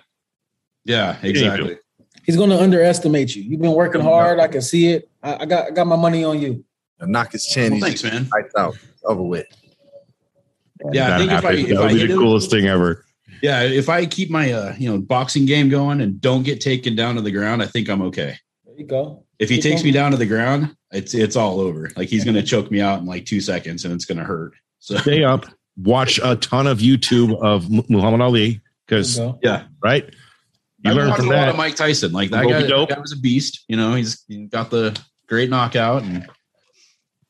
Yeah, 0.84 1.16
exactly. 1.22 1.78
He's 2.24 2.36
going 2.36 2.50
to 2.50 2.60
underestimate 2.60 3.34
you. 3.34 3.42
You've 3.42 3.62
been 3.62 3.72
working 3.72 4.02
hard. 4.02 4.38
I 4.38 4.48
can 4.48 4.60
see 4.60 4.88
it. 4.88 5.08
I, 5.22 5.36
I 5.36 5.46
got. 5.46 5.68
I 5.68 5.70
got 5.70 5.86
my 5.86 5.96
money 5.96 6.24
on 6.24 6.42
you. 6.42 6.62
Knock 7.00 7.32
his 7.32 7.46
chin. 7.46 7.72
Well, 7.72 7.80
thanks, 7.80 8.04
man. 8.04 8.28
Lights 8.30 8.54
out. 8.54 8.76
Over 9.02 9.22
with. 9.22 9.46
Yeah, 10.92 11.14
I 11.14 11.18
think 11.18 11.32
if 11.32 11.44
I, 11.44 11.52
if 11.52 11.68
that 11.68 11.78
would 11.78 11.90
I 11.90 11.94
be 11.94 12.06
the 12.06 12.14
coolest 12.14 12.52
him, 12.52 12.60
thing 12.60 12.68
ever. 12.68 13.04
Yeah, 13.42 13.62
if 13.62 13.88
I 13.88 14.06
keep 14.06 14.30
my 14.30 14.52
uh, 14.52 14.74
you 14.78 14.90
know 14.90 14.98
boxing 14.98 15.46
game 15.46 15.68
going 15.68 16.00
and 16.00 16.20
don't 16.20 16.42
get 16.42 16.60
taken 16.60 16.96
down 16.96 17.16
to 17.16 17.20
the 17.20 17.30
ground, 17.30 17.62
I 17.62 17.66
think 17.66 17.88
I'm 17.88 18.02
okay. 18.02 18.36
There 18.64 18.74
you 18.76 18.84
go. 18.86 19.24
If 19.38 19.48
he 19.50 19.56
Keep 19.56 19.62
takes 19.62 19.82
going. 19.82 19.86
me 19.86 19.92
down 19.92 20.10
to 20.12 20.16
the 20.16 20.26
ground, 20.26 20.74
it's 20.90 21.14
it's 21.14 21.36
all 21.36 21.60
over. 21.60 21.90
Like 21.96 22.08
he's 22.08 22.24
gonna 22.24 22.42
choke 22.42 22.70
me 22.70 22.80
out 22.80 23.00
in 23.00 23.06
like 23.06 23.26
two 23.26 23.40
seconds, 23.40 23.84
and 23.84 23.92
it's 23.92 24.04
gonna 24.04 24.24
hurt. 24.24 24.54
So 24.78 24.96
stay 24.98 25.24
up, 25.24 25.46
watch 25.76 26.18
a 26.22 26.36
ton 26.36 26.66
of 26.66 26.78
YouTube 26.78 27.38
of 27.42 27.68
Muhammad 27.90 28.20
Ali 28.20 28.60
because 28.86 29.20
yeah, 29.42 29.64
right. 29.82 30.08
You 30.84 30.92
learn 30.92 31.14
from 31.14 31.28
that. 31.28 31.34
A 31.34 31.40
lot 31.40 31.48
of 31.48 31.56
Mike 31.56 31.74
Tyson, 31.74 32.12
like 32.12 32.30
that 32.30 32.44
guy, 32.44 32.62
that 32.62 32.88
guy 32.88 32.98
was 32.98 33.12
a 33.12 33.18
beast. 33.18 33.64
You 33.68 33.76
know, 33.76 33.94
he's 33.94 34.24
he 34.28 34.46
got 34.46 34.70
the 34.70 34.98
great 35.26 35.50
knockout 35.50 36.02
and 36.02 36.26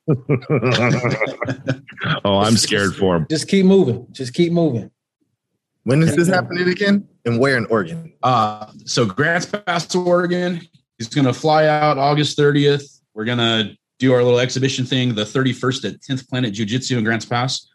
oh, 2.25 2.39
I'm 2.39 2.57
scared 2.57 2.95
for 2.95 3.17
him. 3.17 3.27
Just 3.29 3.49
keep 3.49 3.67
moving. 3.67 4.07
Just 4.13 4.35
keep 4.35 4.53
moving. 4.53 4.91
When 5.85 6.03
is 6.03 6.17
this 6.17 6.29
happening 6.29 6.69
again? 6.69 7.09
And 7.25 7.39
where 7.39 7.57
in 7.57 7.67
Oregon? 7.67 8.13
Uh, 8.23 8.67
so 8.85 9.07
Grants 9.07 9.47
Pass, 9.47 9.95
Oregon. 9.95 10.61
He's 10.99 11.09
going 11.09 11.27
to 11.27 11.33
fly 11.33 11.67
out 11.67 11.99
August 11.99 12.39
30th. 12.39 13.01
We're 13.15 13.25
going 13.25 13.39
to 13.39 13.77
do 13.99 14.13
our 14.13 14.23
little 14.23 14.41
exhibition 14.41 14.85
thing 14.85 15.15
the 15.15 15.23
31st 15.23 15.85
at 15.85 16.01
10th 16.01 16.29
Planet 16.29 16.55
Jiu 16.55 16.67
Jitsu 16.67 16.99
in 16.99 17.05
Grants 17.05 17.25
Pass. 17.25 17.69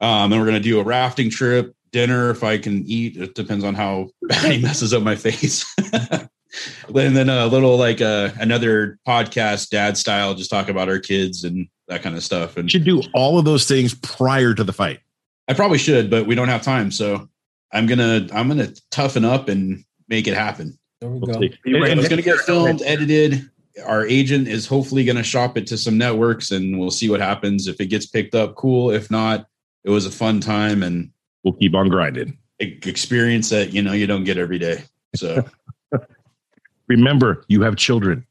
Um, 0.00 0.32
and 0.32 0.40
we're 0.40 0.46
going 0.46 0.62
to 0.62 0.68
do 0.68 0.80
a 0.80 0.84
rafting 0.84 1.30
trip, 1.30 1.74
dinner 1.90 2.30
if 2.30 2.44
I 2.44 2.58
can 2.58 2.84
eat. 2.86 3.16
It 3.16 3.34
depends 3.34 3.64
on 3.64 3.74
how 3.74 4.10
bad 4.22 4.52
he 4.52 4.62
messes 4.62 4.92
up 4.92 5.02
my 5.02 5.16
face. 5.16 5.64
and 5.92 7.16
then 7.16 7.28
a 7.28 7.46
little 7.46 7.76
like 7.76 8.00
uh, 8.00 8.30
another 8.38 8.98
podcast, 9.06 9.70
dad 9.70 9.96
style, 9.96 10.34
just 10.34 10.50
talk 10.50 10.68
about 10.68 10.88
our 10.88 10.98
kids 10.98 11.44
and 11.44 11.68
that 11.88 12.02
kind 12.02 12.16
of 12.16 12.22
stuff. 12.22 12.56
And 12.56 12.70
should 12.70 12.84
do 12.84 13.02
all 13.14 13.38
of 13.38 13.44
those 13.44 13.66
things 13.66 13.94
prior 13.94 14.54
to 14.54 14.64
the 14.64 14.72
fight. 14.72 15.00
I 15.48 15.54
probably 15.54 15.78
should, 15.78 16.10
but 16.10 16.26
we 16.26 16.34
don't 16.34 16.48
have 16.48 16.62
time. 16.62 16.90
So 16.90 17.28
I'm 17.72 17.86
gonna 17.86 18.26
I'm 18.32 18.48
gonna 18.48 18.72
toughen 18.90 19.24
up 19.24 19.48
and 19.48 19.84
make 20.08 20.26
it 20.26 20.34
happen. 20.34 20.78
There 21.00 21.10
we 21.10 21.20
go. 21.20 21.40
It's 21.40 22.08
gonna 22.08 22.22
get 22.22 22.38
filmed, 22.40 22.82
edited. 22.82 23.48
Our 23.84 24.06
agent 24.06 24.48
is 24.48 24.66
hopefully 24.66 25.04
gonna 25.04 25.22
shop 25.22 25.56
it 25.56 25.66
to 25.68 25.78
some 25.78 25.98
networks, 25.98 26.50
and 26.50 26.78
we'll 26.78 26.90
see 26.90 27.10
what 27.10 27.20
happens. 27.20 27.68
If 27.68 27.80
it 27.80 27.86
gets 27.86 28.06
picked 28.06 28.34
up, 28.34 28.56
cool. 28.56 28.90
If 28.90 29.10
not, 29.10 29.46
it 29.84 29.90
was 29.90 30.06
a 30.06 30.10
fun 30.10 30.40
time, 30.40 30.82
and 30.82 31.10
we'll 31.44 31.54
keep 31.54 31.74
on 31.74 31.88
grinding. 31.88 32.36
Experience 32.58 33.50
that 33.50 33.72
you 33.72 33.82
know 33.82 33.92
you 33.92 34.06
don't 34.06 34.24
get 34.24 34.38
every 34.38 34.58
day. 34.58 34.82
So 35.14 35.44
remember, 36.88 37.44
you 37.48 37.62
have 37.62 37.76
children. 37.76 38.26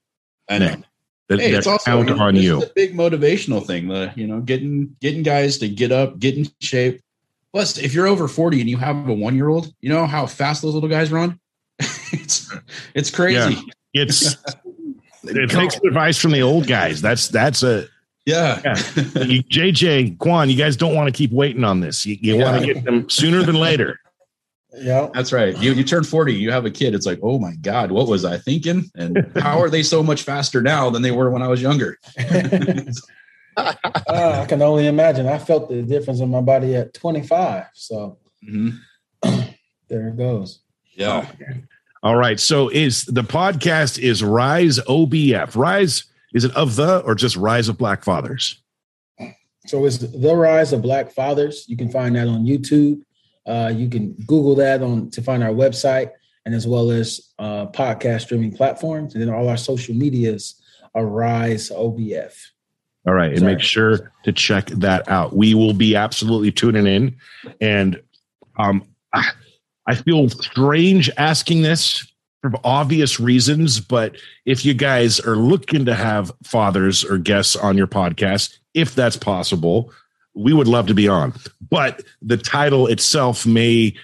I 0.50 0.60
know 0.60 0.84
that, 1.28 1.40
hey, 1.40 1.52
that 1.52 1.66
also, 1.66 1.84
count 1.86 2.12
on 2.12 2.36
you. 2.36 2.62
a 2.62 2.68
big 2.76 2.94
motivational 2.96 3.66
thing. 3.66 3.88
The 3.88 4.14
you 4.16 4.28
know 4.28 4.42
getting 4.42 4.96
getting 5.02 5.24
guys 5.24 5.58
to 5.60 5.70
get 5.70 5.92
up, 5.92 6.20
get 6.20 6.38
in 6.38 6.48
shape. 6.60 7.02
Plus, 7.52 7.78
if 7.78 7.94
you're 7.94 8.08
over 8.08 8.28
forty 8.28 8.62
and 8.62 8.70
you 8.70 8.78
have 8.78 9.08
a 9.10 9.14
one 9.14 9.36
year 9.36 9.50
old, 9.50 9.74
you 9.82 9.90
know 9.90 10.06
how 10.06 10.26
fast 10.26 10.62
those 10.62 10.74
little 10.74 10.90
guys 10.90 11.12
run. 11.12 11.40
it's 11.80 12.54
it's 12.94 13.10
crazy. 13.10 13.56
Yeah, 13.94 14.04
it's 14.04 14.36
it 15.24 15.50
takes 15.50 15.78
advice 15.78 16.18
from 16.18 16.32
the 16.32 16.42
old 16.42 16.68
guys. 16.68 17.02
That's 17.02 17.28
that's 17.30 17.64
a 17.64 17.88
yeah. 18.26 18.62
yeah. 18.64 18.76
You, 19.26 19.44
JJ 19.44 20.18
Quan, 20.18 20.50
you 20.50 20.58
guys 20.58 20.76
don't 20.76 20.96
want 20.96 21.08
to 21.08 21.18
keep 21.18 21.32
waiting 21.32 21.64
on 21.64 21.80
this. 21.80 22.06
You, 22.06 22.18
you 22.20 22.38
yeah. 22.38 22.52
want 22.52 22.66
to 22.66 22.74
get 22.74 22.84
them 22.84 23.10
sooner 23.10 23.44
than 23.44 23.56
later. 23.56 24.00
Yeah, 24.78 25.10
that's 25.14 25.32
right. 25.32 25.58
You 25.58 25.74
you 25.74 25.84
turn 25.84 26.04
forty, 26.04 26.34
you 26.34 26.52
have 26.52 26.66
a 26.66 26.72
kid. 26.72 26.94
It's 26.94 27.06
like, 27.06 27.20
oh 27.24 27.40
my 27.40 27.56
god, 27.56 27.92
what 27.92 28.08
was 28.08 28.26
I 28.26 28.38
thinking? 28.38 28.90
And 28.96 29.32
how 29.38 29.60
are 29.60 29.70
they 29.70 29.84
so 29.84 30.04
much 30.04 30.24
faster 30.24 30.62
now 30.62 30.90
than 30.90 31.02
they 31.02 31.12
were 31.12 31.30
when 31.30 31.42
I 31.42 31.48
was 31.48 31.62
younger? 31.62 31.98
uh, 33.58 33.74
I 34.08 34.46
can 34.48 34.62
only 34.62 34.88
imagine. 34.88 35.28
I 35.28 35.38
felt 35.38 35.70
the 35.70 35.82
difference 35.82 36.20
in 36.20 36.30
my 36.30 36.42
body 36.42 36.76
at 36.76 36.94
25. 36.94 37.66
So 37.74 38.18
mm-hmm. 38.48 38.78
there 39.88 40.10
it 40.10 40.18
goes. 40.18 40.60
Yeah. 40.94 41.30
All 42.04 42.16
right. 42.16 42.40
So 42.40 42.70
is 42.70 43.06
the 43.06 43.24
podcast 43.24 43.98
is 43.98 44.24
Rise 44.24 44.80
OBF. 44.80 45.56
Rise 45.56 46.06
is 46.34 46.44
it 46.44 46.56
of 46.56 46.76
the 46.76 47.00
or 47.00 47.16
just 47.16 47.36
Rise 47.38 47.70
of 47.70 47.78
Black 47.78 48.04
Fathers? 48.04 48.62
So 49.68 49.86
it's 49.86 49.98
the 49.98 50.36
rise 50.36 50.74
of 50.74 50.82
Black 50.82 51.12
fathers. 51.12 51.66
You 51.68 51.78
can 51.78 51.90
find 51.90 52.16
that 52.16 52.28
on 52.28 52.46
YouTube. 52.46 53.02
Uh, 53.46 53.72
you 53.76 53.90
can 53.90 54.14
Google 54.26 54.56
that 54.56 54.82
on 54.82 55.10
to 55.12 55.22
find 55.22 55.44
our 55.44 55.52
website, 55.52 56.12
and 56.46 56.54
as 56.54 56.68
well 56.68 56.92
as 56.92 57.34
uh, 57.40 57.68
podcast 57.68 58.22
streaming 58.22 58.56
platforms, 58.56 59.14
and 59.14 59.22
then 59.22 59.34
all 59.34 59.48
our 59.48 59.58
social 59.58 59.96
medias 59.96 60.62
are 60.94 61.06
Rise 61.06 61.70
OBF. 61.70 62.34
All 63.08 63.14
right, 63.14 63.32
and 63.32 63.40
Sorry. 63.40 63.54
make 63.54 63.62
sure 63.62 64.12
to 64.24 64.32
check 64.32 64.68
that 64.68 65.08
out. 65.08 65.36
We 65.36 65.54
will 65.54 65.74
be 65.74 65.96
absolutely 65.96 66.52
tuning 66.52 66.88
in, 66.88 67.18
and 67.62 68.02
um, 68.58 68.84
I 69.88 69.96
feel 69.96 70.30
strange 70.30 71.10
asking 71.18 71.62
this 71.62 72.12
for 72.42 72.52
obvious 72.64 73.20
reasons, 73.20 73.80
but 73.80 74.16
if 74.46 74.66
you 74.66 74.74
guys 74.74 75.20
are 75.20 75.36
looking 75.36 75.86
to 75.86 75.96
have 75.96 76.32
fathers 76.44 77.04
or 77.04 77.18
guests 77.18 77.56
on 77.56 77.78
your 77.78 77.88
podcast, 77.88 78.58
if 78.74 78.94
that's 78.96 79.18
possible, 79.18 79.92
we 80.36 80.54
would 80.54 80.68
love 80.68 80.88
to 80.88 80.94
be 80.94 81.08
on. 81.08 81.34
But 81.70 82.04
the 82.22 82.38
title 82.38 82.88
itself 82.88 83.46
may 83.46 83.96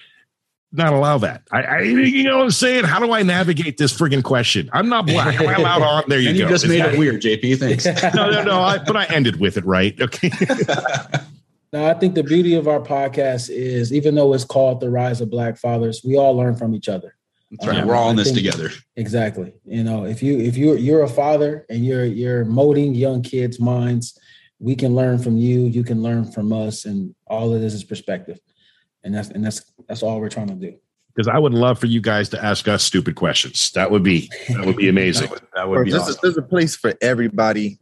not 0.71 0.93
allow 0.93 1.17
that. 1.17 1.43
I, 1.51 1.61
I, 1.61 1.81
you 1.81 2.23
know 2.23 2.37
what 2.37 2.43
I'm 2.45 2.51
saying? 2.51 2.85
How 2.85 2.99
do 2.99 3.11
I 3.11 3.23
navigate 3.23 3.77
this 3.77 3.95
frigging 3.95 4.23
question? 4.23 4.69
I'm 4.71 4.87
not 4.87 5.05
black. 5.05 5.39
Am 5.39 5.47
I 5.47 5.55
allowed 5.55 5.81
on? 5.81 6.03
There 6.07 6.19
you 6.19 6.29
and 6.29 6.37
go. 6.37 6.45
You 6.45 6.49
just 6.49 6.67
made 6.67 6.79
it 6.79 6.97
weird, 6.97 7.21
JP. 7.21 7.59
Thanks. 7.59 7.85
no, 8.15 8.31
no, 8.31 8.43
no. 8.43 8.61
I, 8.61 8.77
but 8.77 8.95
I 8.95 9.05
ended 9.05 9.39
with 9.39 9.57
it 9.57 9.65
right. 9.65 9.99
Okay. 9.99 10.31
now, 11.73 11.87
I 11.87 11.93
think 11.95 12.15
the 12.15 12.23
beauty 12.23 12.55
of 12.55 12.67
our 12.67 12.79
podcast 12.79 13.49
is, 13.49 13.93
even 13.93 14.15
though 14.15 14.33
it's 14.33 14.45
called 14.45 14.79
the 14.79 14.89
Rise 14.89 15.19
of 15.19 15.29
Black 15.29 15.57
Fathers, 15.57 16.01
we 16.05 16.15
all 16.15 16.35
learn 16.35 16.55
from 16.55 16.73
each 16.73 16.87
other. 16.87 17.15
That's 17.51 17.67
right. 17.67 17.79
Um, 17.79 17.87
We're 17.89 17.95
all 17.95 18.09
in 18.09 18.15
this 18.15 18.31
together. 18.31 18.69
Exactly. 18.95 19.51
You 19.65 19.83
know, 19.83 20.05
if 20.05 20.23
you 20.23 20.39
if 20.39 20.55
you 20.55 20.77
you're 20.77 21.03
a 21.03 21.09
father 21.09 21.65
and 21.69 21.85
you're 21.85 22.05
you're 22.05 22.45
molding 22.45 22.95
young 22.95 23.21
kids' 23.21 23.59
minds, 23.59 24.17
we 24.61 24.75
can 24.75 24.95
learn 24.95 25.17
from 25.17 25.35
you. 25.35 25.61
You 25.61 25.83
can 25.83 26.01
learn 26.01 26.31
from 26.31 26.53
us, 26.53 26.85
and 26.85 27.13
all 27.27 27.53
of 27.53 27.59
this 27.59 27.73
is 27.73 27.83
perspective 27.83 28.39
and 29.03 29.15
that's 29.15 29.29
and 29.29 29.43
that's 29.45 29.63
that's 29.87 30.03
all 30.03 30.19
we're 30.19 30.29
trying 30.29 30.47
to 30.47 30.55
do 30.55 30.75
because 31.13 31.27
I 31.27 31.37
would 31.37 31.53
love 31.53 31.79
for 31.79 31.87
you 31.87 32.01
guys 32.01 32.29
to 32.29 32.43
ask 32.43 32.67
us 32.67 32.83
stupid 32.83 33.15
questions. 33.15 33.71
That 33.71 33.91
would 33.91 34.03
be 34.03 34.29
that 34.49 34.65
would 34.65 34.77
be 34.77 34.89
amazing. 34.89 35.23
that 35.29 35.31
would, 35.31 35.41
that 35.53 35.69
would 35.69 35.85
be 35.85 35.91
there's, 35.91 36.03
awesome. 36.03 36.15
a, 36.15 36.21
there's 36.21 36.37
a 36.37 36.41
place 36.41 36.75
for 36.75 36.93
everybody, 37.01 37.79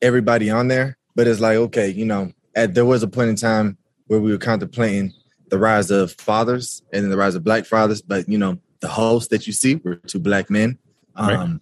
everybody 0.00 0.50
on 0.50 0.68
there. 0.68 0.96
But 1.14 1.26
it's 1.26 1.40
like 1.40 1.56
okay, 1.56 1.90
you 1.90 2.04
know, 2.04 2.32
at 2.54 2.74
there 2.74 2.86
was 2.86 3.02
a 3.02 3.08
point 3.08 3.30
in 3.30 3.36
time 3.36 3.76
where 4.06 4.20
we 4.20 4.30
were 4.30 4.38
contemplating 4.38 5.12
the 5.48 5.58
rise 5.58 5.90
of 5.90 6.12
fathers 6.12 6.82
and 6.92 7.02
then 7.02 7.10
the 7.10 7.16
rise 7.16 7.34
of 7.34 7.44
black 7.44 7.66
fathers. 7.66 8.00
But 8.00 8.28
you 8.28 8.38
know, 8.38 8.58
the 8.80 8.88
hosts 8.88 9.28
that 9.28 9.46
you 9.46 9.52
see 9.52 9.76
were 9.76 9.96
two 9.96 10.20
black 10.20 10.48
men. 10.48 10.78
Um, 11.16 11.28
right. 11.28 11.60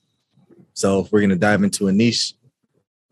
So 0.74 1.00
if 1.00 1.10
we're 1.10 1.22
gonna 1.22 1.36
dive 1.36 1.62
into 1.62 1.88
a 1.88 1.92
niche, 1.92 2.34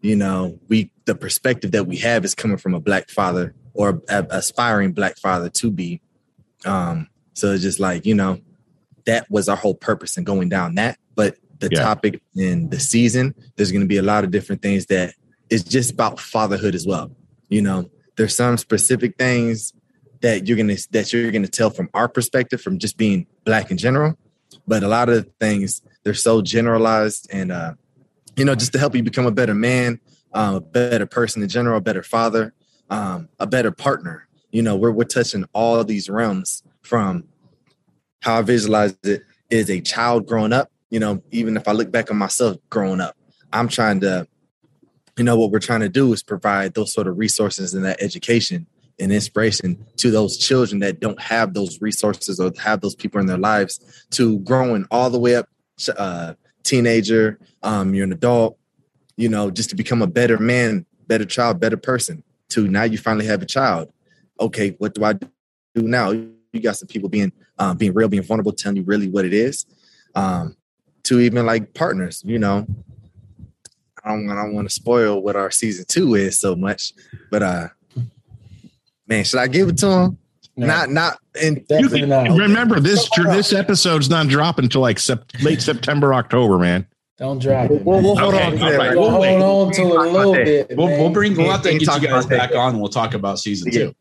you 0.07 0.15
know, 0.15 0.59
we 0.69 0.91
the 1.05 1.17
perspective 1.17 1.73
that 1.73 1.87
we 1.87 1.97
have 1.97 2.25
is 2.25 2.35
coming 2.35 2.59
from 2.59 2.75
a 2.75 2.81
black 2.81 3.11
father 3.11 3.55
or 3.75 4.01
a, 4.09 4.25
aspiring 4.31 4.93
black 4.93 5.19
father 5.19 5.49
to 5.51 5.71
be. 5.71 6.01
Um, 6.65 7.09
so 7.35 7.53
it's 7.53 7.63
just 7.63 7.81
like, 7.81 8.07
you 8.07 8.15
know, 8.15 8.41
that 9.07 9.29
was 9.29 9.49
our 9.49 9.57
whole 9.57 9.75
purpose 9.75 10.17
in 10.17 10.23
going 10.23 10.49
down 10.49 10.77
that. 10.77 10.99
But 11.17 11.37
the 11.59 11.69
yeah. 11.73 11.83
topic 11.83 12.23
in 12.37 12.71
the 12.71 12.79
season, 12.79 13.35
there's 13.57 13.73
going 13.73 13.83
to 13.83 13.89
be 13.89 13.97
a 13.97 14.03
lot 14.03 14.23
of 14.23 14.31
different 14.31 14.63
things 14.63 14.87
that 14.87 15.15
is 15.51 15.65
just 15.65 15.93
about 15.93 16.21
fatherhood 16.21 16.77
as 16.77 16.87
well. 16.87 17.11
You 17.49 17.63
know, 17.63 17.91
there's 18.17 18.37
some 18.37 18.57
specific 18.59 19.17
things 19.17 19.73
that 20.21 20.47
you're 20.47 20.57
gonna 20.57 20.77
that 20.93 21.13
you're 21.13 21.31
gonna 21.31 21.49
tell 21.49 21.71
from 21.71 21.91
our 21.95 22.09
perspective, 22.09 22.61
from 22.61 22.79
just 22.79 22.97
being 22.97 23.27
black 23.45 23.71
in 23.71 23.77
general. 23.77 24.17
But 24.69 24.83
a 24.83 24.89
lot 24.89 25.09
of 25.09 25.25
the 25.25 25.31
things 25.41 25.83
they're 26.05 26.15
so 26.15 26.43
generalized, 26.43 27.29
and 27.33 27.51
uh, 27.53 27.75
you 28.37 28.45
know, 28.45 28.55
just 28.55 28.73
to 28.73 28.79
help 28.79 28.95
you 28.95 29.03
become 29.03 29.27
a 29.27 29.31
better 29.31 29.55
man, 29.55 30.01
um, 30.33 30.57
a 30.57 30.61
better 30.61 31.07
person 31.07 31.43
in 31.43 31.49
general, 31.49 31.79
a 31.79 31.81
better 31.81 32.03
father, 32.03 32.53
um, 32.91 33.29
a 33.41 33.47
better 33.47 33.71
partner. 33.71 34.29
You 34.51 34.63
know, 34.63 34.77
we're 34.77 34.93
we're 34.93 35.05
touching 35.05 35.45
all 35.53 35.83
these 35.85 36.09
realms 36.09 36.63
from 36.83 37.25
how 38.21 38.39
I 38.39 38.43
visualize 38.43 38.97
it 39.03 39.23
is 39.51 39.71
a 39.71 39.81
child 39.81 40.27
growing 40.27 40.53
up. 40.53 40.71
You 40.91 41.01
know, 41.01 41.23
even 41.31 41.57
if 41.57 41.67
I 41.67 41.73
look 41.73 41.91
back 41.91 42.11
on 42.11 42.17
myself 42.17 42.59
growing 42.71 43.01
up, 43.01 43.17
I'm 43.53 43.69
trying 43.69 44.01
to, 44.01 44.27
you 45.17 45.25
know, 45.25 45.37
what 45.37 45.51
we're 45.51 45.59
trying 45.59 45.81
to 45.81 45.89
do 45.89 46.13
is 46.13 46.23
provide 46.23 46.75
those 46.75 46.93
sort 46.93 47.07
of 47.07 47.19
resources 47.19 47.75
and 47.75 47.85
that 47.85 48.01
education 48.01 48.67
and 48.99 49.13
inspiration 49.13 49.85
to 49.97 50.11
those 50.11 50.37
children 50.39 50.81
that 50.81 51.01
don't 51.01 51.21
have 51.21 51.55
those 51.55 51.81
resources 51.81 52.41
or 52.41 52.53
have 52.59 52.81
those 52.81 52.95
people 52.95 53.21
in 53.21 53.27
their 53.27 53.39
lives 53.39 54.07
to 54.11 54.39
growing 54.41 54.87
all 54.91 55.11
the 55.11 55.19
way 55.19 55.37
up 55.37 55.49
uh, 55.97 56.35
teenager 56.67 57.39
um, 57.63 57.95
you're 57.95 58.05
an 58.05 58.13
adult 58.13 58.59
you 59.17 59.29
know 59.29 59.51
just 59.51 59.71
to 59.71 59.77
become 59.77 60.03
a 60.03 60.07
better 60.07 60.39
man 60.39 60.85
better 61.07 61.25
child 61.25 61.61
better 61.61 61.77
person 61.77 62.23
to 62.49 62.69
now 62.69 62.85
you 62.85 62.99
finally 62.99 63.27
have 63.27 63.43
a 63.43 63.47
child. 63.47 63.93
Okay, 64.39 64.71
what 64.79 64.95
do 64.95 65.05
I 65.05 65.15
do 65.15 65.29
now? 65.77 66.11
You 66.11 66.61
got 66.63 66.77
some 66.77 66.89
people 66.89 67.09
being 67.09 67.33
um, 67.59 67.77
being 67.77 67.95
real, 67.95 68.09
being 68.09 68.23
vulnerable, 68.23 68.53
telling 68.53 68.77
you 68.77 68.83
really 68.83 69.09
what 69.09 69.25
it 69.25 69.35
is. 69.35 69.67
Um, 70.15 70.57
to 71.05 71.21
even 71.21 71.47
like 71.47 71.75
partners, 71.75 72.23
you 72.25 72.39
know. 72.39 72.67
I 74.05 74.11
don't, 74.11 74.31
I 74.31 74.35
don't 74.35 74.55
want 74.55 74.69
to 74.69 74.75
spoil 74.75 75.21
what 75.21 75.35
our 75.35 75.51
season 75.51 75.85
two 75.89 76.15
is 76.15 76.39
so 76.39 76.55
much, 76.55 76.93
but 77.31 77.43
uh, 77.43 77.69
man, 79.07 79.25
should 79.25 79.41
I 79.41 79.49
give 79.49 79.69
it 79.69 79.79
to 79.79 79.91
him? 79.91 80.19
No. 80.59 80.67
Not, 80.67 80.91
not, 80.91 81.19
and 81.41 81.63
you 81.69 81.89
can, 81.91 82.09
not. 82.09 82.31
remember 82.31 82.81
this. 82.81 83.09
This 83.15 83.53
episode's 83.53 84.09
not 84.09 84.29
dropping 84.29 84.65
until 84.65 84.81
like 84.81 84.97
sept, 84.97 85.43
late 85.43 85.61
September, 85.61 86.15
October, 86.15 86.59
man. 86.59 86.87
Don't 87.19 87.39
drop 87.39 87.71
it. 87.71 87.83
We'll, 87.83 88.03
we'll 88.03 88.17
hold 88.17 88.35
okay. 88.35 88.45
on. 88.45 88.61
Right. 88.61 88.97
We'll, 88.97 89.03
we'll 89.03 89.11
hold 89.11 89.69
on 89.69 89.73
to 89.75 89.83
it 89.83 89.97
a 89.97 90.11
little 90.11 90.33
bit. 90.33 90.77
We'll, 90.77 90.89
we'll, 90.89 91.11
bring. 91.11 91.37
We'll 91.37 91.51
have 91.51 91.63
to 91.63 91.73
get 91.73 91.83
you 91.83 92.09
guys 92.09 92.27
back 92.27 92.55
on. 92.55 92.71
and 92.71 92.81
We'll 92.81 92.91
talk 92.91 93.13
about 93.15 93.39
season 93.39 93.71
two. 93.71 93.95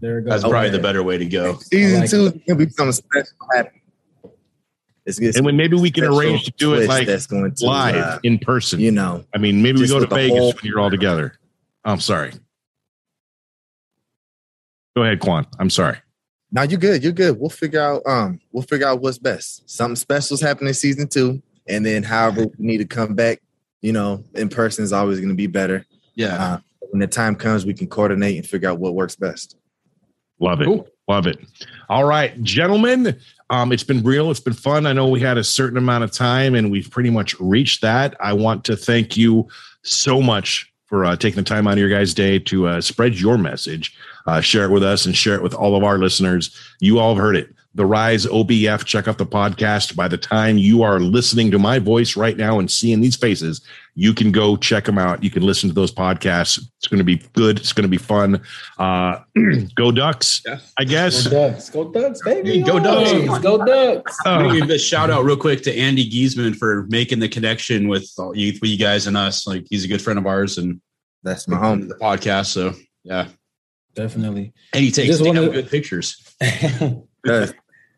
There 0.00 0.18
it 0.18 0.22
goes. 0.24 0.42
That's 0.42 0.50
probably 0.50 0.70
the 0.70 0.80
better 0.80 1.02
way 1.02 1.18
to 1.18 1.24
go. 1.24 1.58
Season 1.58 2.00
like 2.00 2.10
two 2.10 2.32
can 2.46 2.58
be 2.58 2.68
something 2.70 2.92
special. 2.92 3.70
It's, 5.06 5.20
it's 5.20 5.36
and 5.36 5.44
when 5.44 5.56
maybe 5.56 5.76
we 5.76 5.90
can 5.90 6.04
arrange 6.04 6.44
to 6.44 6.50
do 6.52 6.74
it 6.74 6.88
like 6.88 7.06
that's 7.06 7.26
going 7.26 7.54
to, 7.54 7.66
live 7.66 7.94
uh, 7.96 8.18
in 8.22 8.38
person. 8.38 8.80
You 8.80 8.90
know, 8.90 9.24
I 9.34 9.38
mean, 9.38 9.62
maybe 9.62 9.80
we 9.80 9.88
go 9.88 10.00
to 10.00 10.06
Vegas 10.06 10.38
whole- 10.38 10.52
when 10.52 10.64
you're 10.64 10.80
all 10.80 10.90
together. 10.90 11.38
I'm 11.84 12.00
sorry. 12.00 12.32
Go 14.96 15.02
ahead, 15.02 15.20
Quan. 15.20 15.46
I'm 15.58 15.70
sorry. 15.70 15.98
Now 16.52 16.62
you're 16.62 16.78
good. 16.78 17.02
You're 17.02 17.12
good. 17.12 17.38
We'll 17.38 17.50
figure 17.50 17.80
out. 17.80 18.02
Um, 18.06 18.40
we'll 18.52 18.62
figure 18.62 18.86
out 18.86 19.00
what's 19.00 19.18
best. 19.18 19.68
Something 19.68 19.96
special's 19.96 20.40
happening 20.40 20.72
season 20.72 21.08
two. 21.08 21.42
And 21.66 21.84
then 21.84 22.02
however 22.02 22.46
we 22.58 22.66
need 22.66 22.78
to 22.78 22.84
come 22.84 23.14
back, 23.14 23.40
you 23.82 23.92
know, 23.92 24.22
in 24.34 24.48
person 24.48 24.84
is 24.84 24.92
always 24.92 25.18
going 25.18 25.30
to 25.30 25.34
be 25.34 25.46
better. 25.46 25.84
Yeah. 26.14 26.34
Uh, 26.36 26.58
when 26.90 27.00
the 27.00 27.06
time 27.06 27.34
comes, 27.34 27.66
we 27.66 27.74
can 27.74 27.88
coordinate 27.88 28.36
and 28.36 28.46
figure 28.46 28.70
out 28.70 28.78
what 28.78 28.94
works 28.94 29.16
best. 29.16 29.56
Love 30.38 30.60
it. 30.60 30.66
Cool. 30.66 30.88
Love 31.08 31.26
it. 31.26 31.38
All 31.88 32.04
right, 32.04 32.40
gentlemen. 32.42 33.18
Um, 33.50 33.72
it's 33.72 33.82
been 33.82 34.02
real. 34.02 34.30
It's 34.30 34.40
been 34.40 34.54
fun. 34.54 34.86
I 34.86 34.92
know 34.92 35.08
we 35.08 35.20
had 35.20 35.36
a 35.36 35.44
certain 35.44 35.76
amount 35.76 36.04
of 36.04 36.12
time 36.12 36.54
and 36.54 36.70
we've 36.70 36.90
pretty 36.90 37.10
much 37.10 37.38
reached 37.40 37.82
that. 37.82 38.16
I 38.20 38.32
want 38.32 38.64
to 38.64 38.76
thank 38.76 39.16
you 39.16 39.48
so 39.82 40.22
much 40.22 40.72
for 40.86 41.04
uh, 41.04 41.16
taking 41.16 41.36
the 41.36 41.42
time 41.42 41.66
out 41.66 41.72
of 41.72 41.78
your 41.78 41.90
guys' 41.90 42.14
day 42.14 42.38
to 42.38 42.68
uh, 42.68 42.80
spread 42.80 43.16
your 43.16 43.36
message, 43.36 43.94
uh, 44.26 44.40
share 44.40 44.64
it 44.64 44.70
with 44.70 44.82
us, 44.82 45.06
and 45.06 45.16
share 45.16 45.34
it 45.34 45.42
with 45.42 45.54
all 45.54 45.76
of 45.76 45.84
our 45.84 45.98
listeners. 45.98 46.56
You 46.80 46.98
all 46.98 47.14
have 47.14 47.22
heard 47.22 47.36
it 47.36 47.54
the 47.74 47.84
Rise 47.84 48.24
OBF. 48.26 48.84
Check 48.84 49.08
out 49.08 49.18
the 49.18 49.26
podcast. 49.26 49.96
By 49.96 50.08
the 50.08 50.16
time 50.16 50.58
you 50.58 50.82
are 50.82 51.00
listening 51.00 51.50
to 51.50 51.58
my 51.58 51.78
voice 51.78 52.16
right 52.16 52.36
now 52.36 52.58
and 52.58 52.70
seeing 52.70 53.00
these 53.00 53.16
faces, 53.16 53.60
you 53.96 54.14
can 54.14 54.30
go 54.30 54.56
check 54.56 54.84
them 54.84 54.98
out. 54.98 55.24
You 55.24 55.30
can 55.30 55.42
listen 55.42 55.68
to 55.68 55.74
those 55.74 55.92
podcasts. 55.92 56.58
It's 56.78 56.88
going 56.88 56.98
to 56.98 57.04
be 57.04 57.16
good. 57.32 57.58
It's 57.58 57.72
going 57.72 57.82
to 57.82 57.88
be 57.88 57.98
fun. 57.98 58.42
Uh, 58.78 59.20
go 59.74 59.90
Ducks, 59.90 60.42
yeah. 60.46 60.60
I 60.78 60.84
guess. 60.84 61.26
Go 61.26 61.50
Ducks. 61.50 61.70
Go 61.70 61.90
Ducks, 61.90 62.22
baby. 62.22 62.62
Go 62.62 62.78
Ducks. 62.78 63.42
Go 63.42 63.64
Ducks. 63.64 64.18
Uh, 64.24 64.52
give 64.52 64.70
a 64.70 64.78
shout 64.78 65.10
out 65.10 65.24
real 65.24 65.36
quick 65.36 65.62
to 65.62 65.76
Andy 65.76 66.08
Giesman 66.08 66.54
for 66.54 66.86
making 66.88 67.18
the 67.18 67.28
connection 67.28 67.88
with 67.88 68.08
you, 68.34 68.52
with 68.60 68.70
you 68.70 68.78
guys 68.78 69.06
and 69.06 69.16
us. 69.16 69.46
Like 69.46 69.66
he's 69.68 69.84
a 69.84 69.88
good 69.88 70.02
friend 70.02 70.18
of 70.18 70.26
ours 70.26 70.58
and 70.58 70.80
that's 71.24 71.48
my 71.48 71.56
home. 71.56 71.88
The 71.88 71.94
podcast. 71.96 72.46
So 72.46 72.74
yeah. 73.02 73.28
Definitely. 73.94 74.52
And 74.72 74.84
he 74.84 74.90
takes 74.90 75.20
wanna, 75.20 75.48
good 75.48 75.68
pictures. 75.68 76.34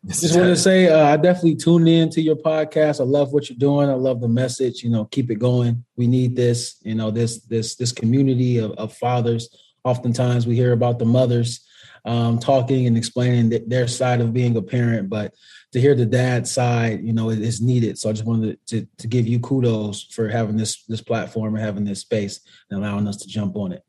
Just 0.05 0.35
want 0.35 0.49
to 0.49 0.55
say, 0.55 0.87
uh, 0.87 1.07
I 1.07 1.17
definitely 1.17 1.55
tuned 1.55 1.89
in 1.89 2.09
to 2.11 2.21
your 2.21 2.35
podcast. 2.35 3.01
I 3.01 3.03
love 3.03 3.33
what 3.33 3.49
you're 3.49 3.57
doing. 3.57 3.89
I 3.89 3.93
love 3.93 4.21
the 4.21 4.27
message. 4.27 4.83
You 4.83 4.89
know, 4.89 5.05
keep 5.05 5.31
it 5.31 5.39
going. 5.39 5.83
We 5.95 6.07
need 6.07 6.35
this. 6.35 6.77
You 6.83 6.95
know, 6.95 7.11
this 7.11 7.41
this 7.45 7.75
this 7.75 7.91
community 7.91 8.57
of, 8.57 8.71
of 8.73 8.93
fathers. 8.93 9.49
Oftentimes, 9.83 10.45
we 10.45 10.55
hear 10.55 10.73
about 10.73 10.99
the 10.99 11.05
mothers 11.05 11.65
um, 12.05 12.39
talking 12.39 12.87
and 12.87 12.97
explaining 12.97 13.67
their 13.67 13.87
side 13.87 14.21
of 14.21 14.33
being 14.33 14.55
a 14.55 14.61
parent, 14.61 15.09
but 15.09 15.33
to 15.73 15.81
hear 15.81 15.93
the 15.93 16.05
dad 16.05 16.47
side, 16.47 17.03
you 17.03 17.11
know, 17.11 17.29
is 17.29 17.61
needed. 17.61 17.99
So 17.99 18.09
I 18.09 18.13
just 18.13 18.25
wanted 18.25 18.65
to, 18.67 18.81
to, 18.81 18.87
to 18.99 19.07
give 19.07 19.27
you 19.27 19.39
kudos 19.39 20.03
for 20.03 20.29
having 20.29 20.55
this 20.55 20.83
this 20.85 21.01
platform 21.01 21.55
and 21.55 21.63
having 21.63 21.83
this 21.83 22.01
space 22.01 22.39
and 22.69 22.79
allowing 22.79 23.07
us 23.07 23.17
to 23.17 23.27
jump 23.27 23.55
on 23.55 23.73
it. 23.73 23.83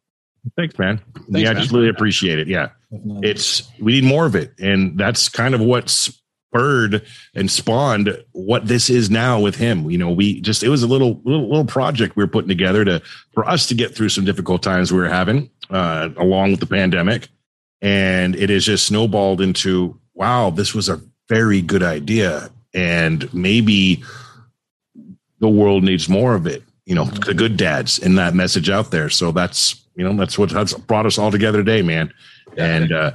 Thanks, 0.56 0.78
man. 0.78 1.00
Thanks, 1.14 1.30
we 1.30 1.46
absolutely 1.46 1.88
man. 1.88 1.94
appreciate 1.96 2.38
it. 2.38 2.48
Yeah. 2.48 2.70
Definitely. 2.90 3.28
It's 3.28 3.68
we 3.80 3.92
need 3.92 4.04
more 4.04 4.26
of 4.26 4.34
it. 4.34 4.52
And 4.58 4.98
that's 4.98 5.28
kind 5.28 5.54
of 5.54 5.60
what 5.60 5.90
spurred 5.90 7.04
and 7.34 7.50
spawned 7.50 8.16
what 8.32 8.66
this 8.66 8.88
is 8.88 9.10
now 9.10 9.40
with 9.40 9.56
him. 9.56 9.90
You 9.90 9.98
know, 9.98 10.10
we 10.10 10.40
just 10.40 10.62
it 10.62 10.68
was 10.70 10.82
a 10.82 10.86
little 10.86 11.20
little 11.24 11.48
little 11.48 11.66
project 11.66 12.16
we 12.16 12.22
were 12.22 12.28
putting 12.28 12.48
together 12.48 12.84
to 12.84 13.02
for 13.34 13.48
us 13.48 13.66
to 13.66 13.74
get 13.74 13.94
through 13.94 14.08
some 14.08 14.24
difficult 14.24 14.62
times 14.62 14.90
we 14.92 14.98
were 14.98 15.08
having. 15.08 15.50
uh, 15.70 16.08
along 16.16 16.50
with 16.52 16.60
the 16.60 16.66
pandemic, 16.66 17.28
and 17.80 18.34
it 18.36 18.50
has 18.50 18.64
just 18.64 18.86
snowballed 18.86 19.40
into 19.40 19.98
wow, 20.14 20.50
this 20.50 20.74
was 20.74 20.88
a 20.88 21.00
very 21.28 21.62
good 21.62 21.82
idea, 21.82 22.50
and 22.74 23.32
maybe 23.32 24.02
the 25.40 25.48
world 25.48 25.84
needs 25.84 26.08
more 26.08 26.34
of 26.34 26.46
it. 26.46 26.62
You 26.88 26.94
know, 26.94 27.04
the 27.04 27.34
good 27.34 27.58
dads 27.58 27.98
in 27.98 28.14
that 28.14 28.34
message 28.34 28.70
out 28.70 28.90
there. 28.90 29.10
So 29.10 29.30
that's 29.30 29.84
you 29.94 30.04
know 30.04 30.14
that's 30.16 30.38
what 30.38 30.50
has 30.52 30.72
brought 30.72 31.06
us 31.06 31.18
all 31.18 31.30
together 31.30 31.58
today, 31.58 31.82
man. 31.82 32.12
And 32.56 32.92
uh, 32.92 33.12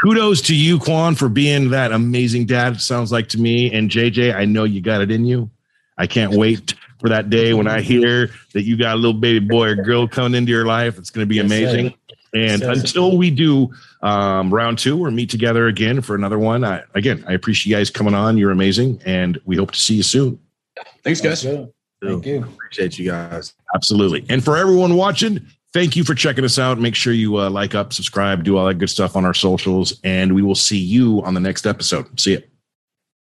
kudos 0.00 0.40
to 0.42 0.56
you, 0.56 0.78
Quan, 0.78 1.14
for 1.14 1.28
being 1.28 1.70
that 1.70 1.92
amazing 1.92 2.46
dad. 2.46 2.80
Sounds 2.80 3.12
like 3.12 3.28
to 3.30 3.38
me. 3.38 3.72
And 3.72 3.90
JJ, 3.90 4.34
I 4.34 4.44
know 4.44 4.64
you 4.64 4.80
got 4.80 5.02
it 5.02 5.10
in 5.10 5.24
you. 5.24 5.50
I 5.98 6.06
can't 6.06 6.32
wait 6.32 6.74
for 7.00 7.08
that 7.10 7.28
day 7.28 7.52
when 7.52 7.68
I 7.68 7.80
hear 7.80 8.30
that 8.54 8.62
you 8.62 8.76
got 8.76 8.94
a 8.94 8.96
little 8.96 9.20
baby 9.20 9.44
boy 9.44 9.68
or 9.68 9.74
girl 9.74 10.08
coming 10.08 10.34
into 10.34 10.50
your 10.50 10.64
life. 10.64 10.98
It's 10.98 11.10
going 11.10 11.26
to 11.26 11.28
be 11.28 11.36
yes, 11.36 11.44
amazing. 11.44 11.90
Sir. 11.90 11.96
And 12.34 12.62
yes, 12.62 12.78
until 12.78 13.18
we 13.18 13.30
do 13.30 13.72
um, 14.00 14.52
round 14.52 14.78
two 14.78 15.04
or 15.04 15.10
meet 15.10 15.28
together 15.28 15.66
again 15.66 16.00
for 16.00 16.14
another 16.14 16.38
one, 16.38 16.64
I, 16.64 16.82
again, 16.94 17.24
I 17.28 17.34
appreciate 17.34 17.70
you 17.70 17.76
guys 17.76 17.90
coming 17.90 18.14
on. 18.14 18.38
You're 18.38 18.52
amazing, 18.52 19.02
and 19.04 19.38
we 19.44 19.56
hope 19.56 19.72
to 19.72 19.78
see 19.78 19.96
you 19.96 20.02
soon. 20.02 20.40
Thanks, 21.04 21.20
guys. 21.20 21.44
Thank 22.02 22.26
you. 22.26 22.42
Appreciate 22.42 22.98
you 22.98 23.10
guys. 23.10 23.54
Absolutely. 23.74 24.24
And 24.28 24.44
for 24.44 24.56
everyone 24.56 24.96
watching, 24.96 25.46
thank 25.72 25.96
you 25.96 26.04
for 26.04 26.14
checking 26.14 26.44
us 26.44 26.58
out. 26.58 26.78
Make 26.78 26.94
sure 26.94 27.12
you 27.12 27.38
uh, 27.38 27.48
like 27.48 27.74
up, 27.74 27.92
subscribe, 27.92 28.44
do 28.44 28.56
all 28.56 28.66
that 28.66 28.74
good 28.74 28.90
stuff 28.90 29.16
on 29.16 29.24
our 29.24 29.34
socials, 29.34 29.98
and 30.02 30.34
we 30.34 30.42
will 30.42 30.54
see 30.54 30.78
you 30.78 31.22
on 31.22 31.34
the 31.34 31.40
next 31.40 31.66
episode. 31.66 32.18
See 32.20 32.32
you. 32.32 32.42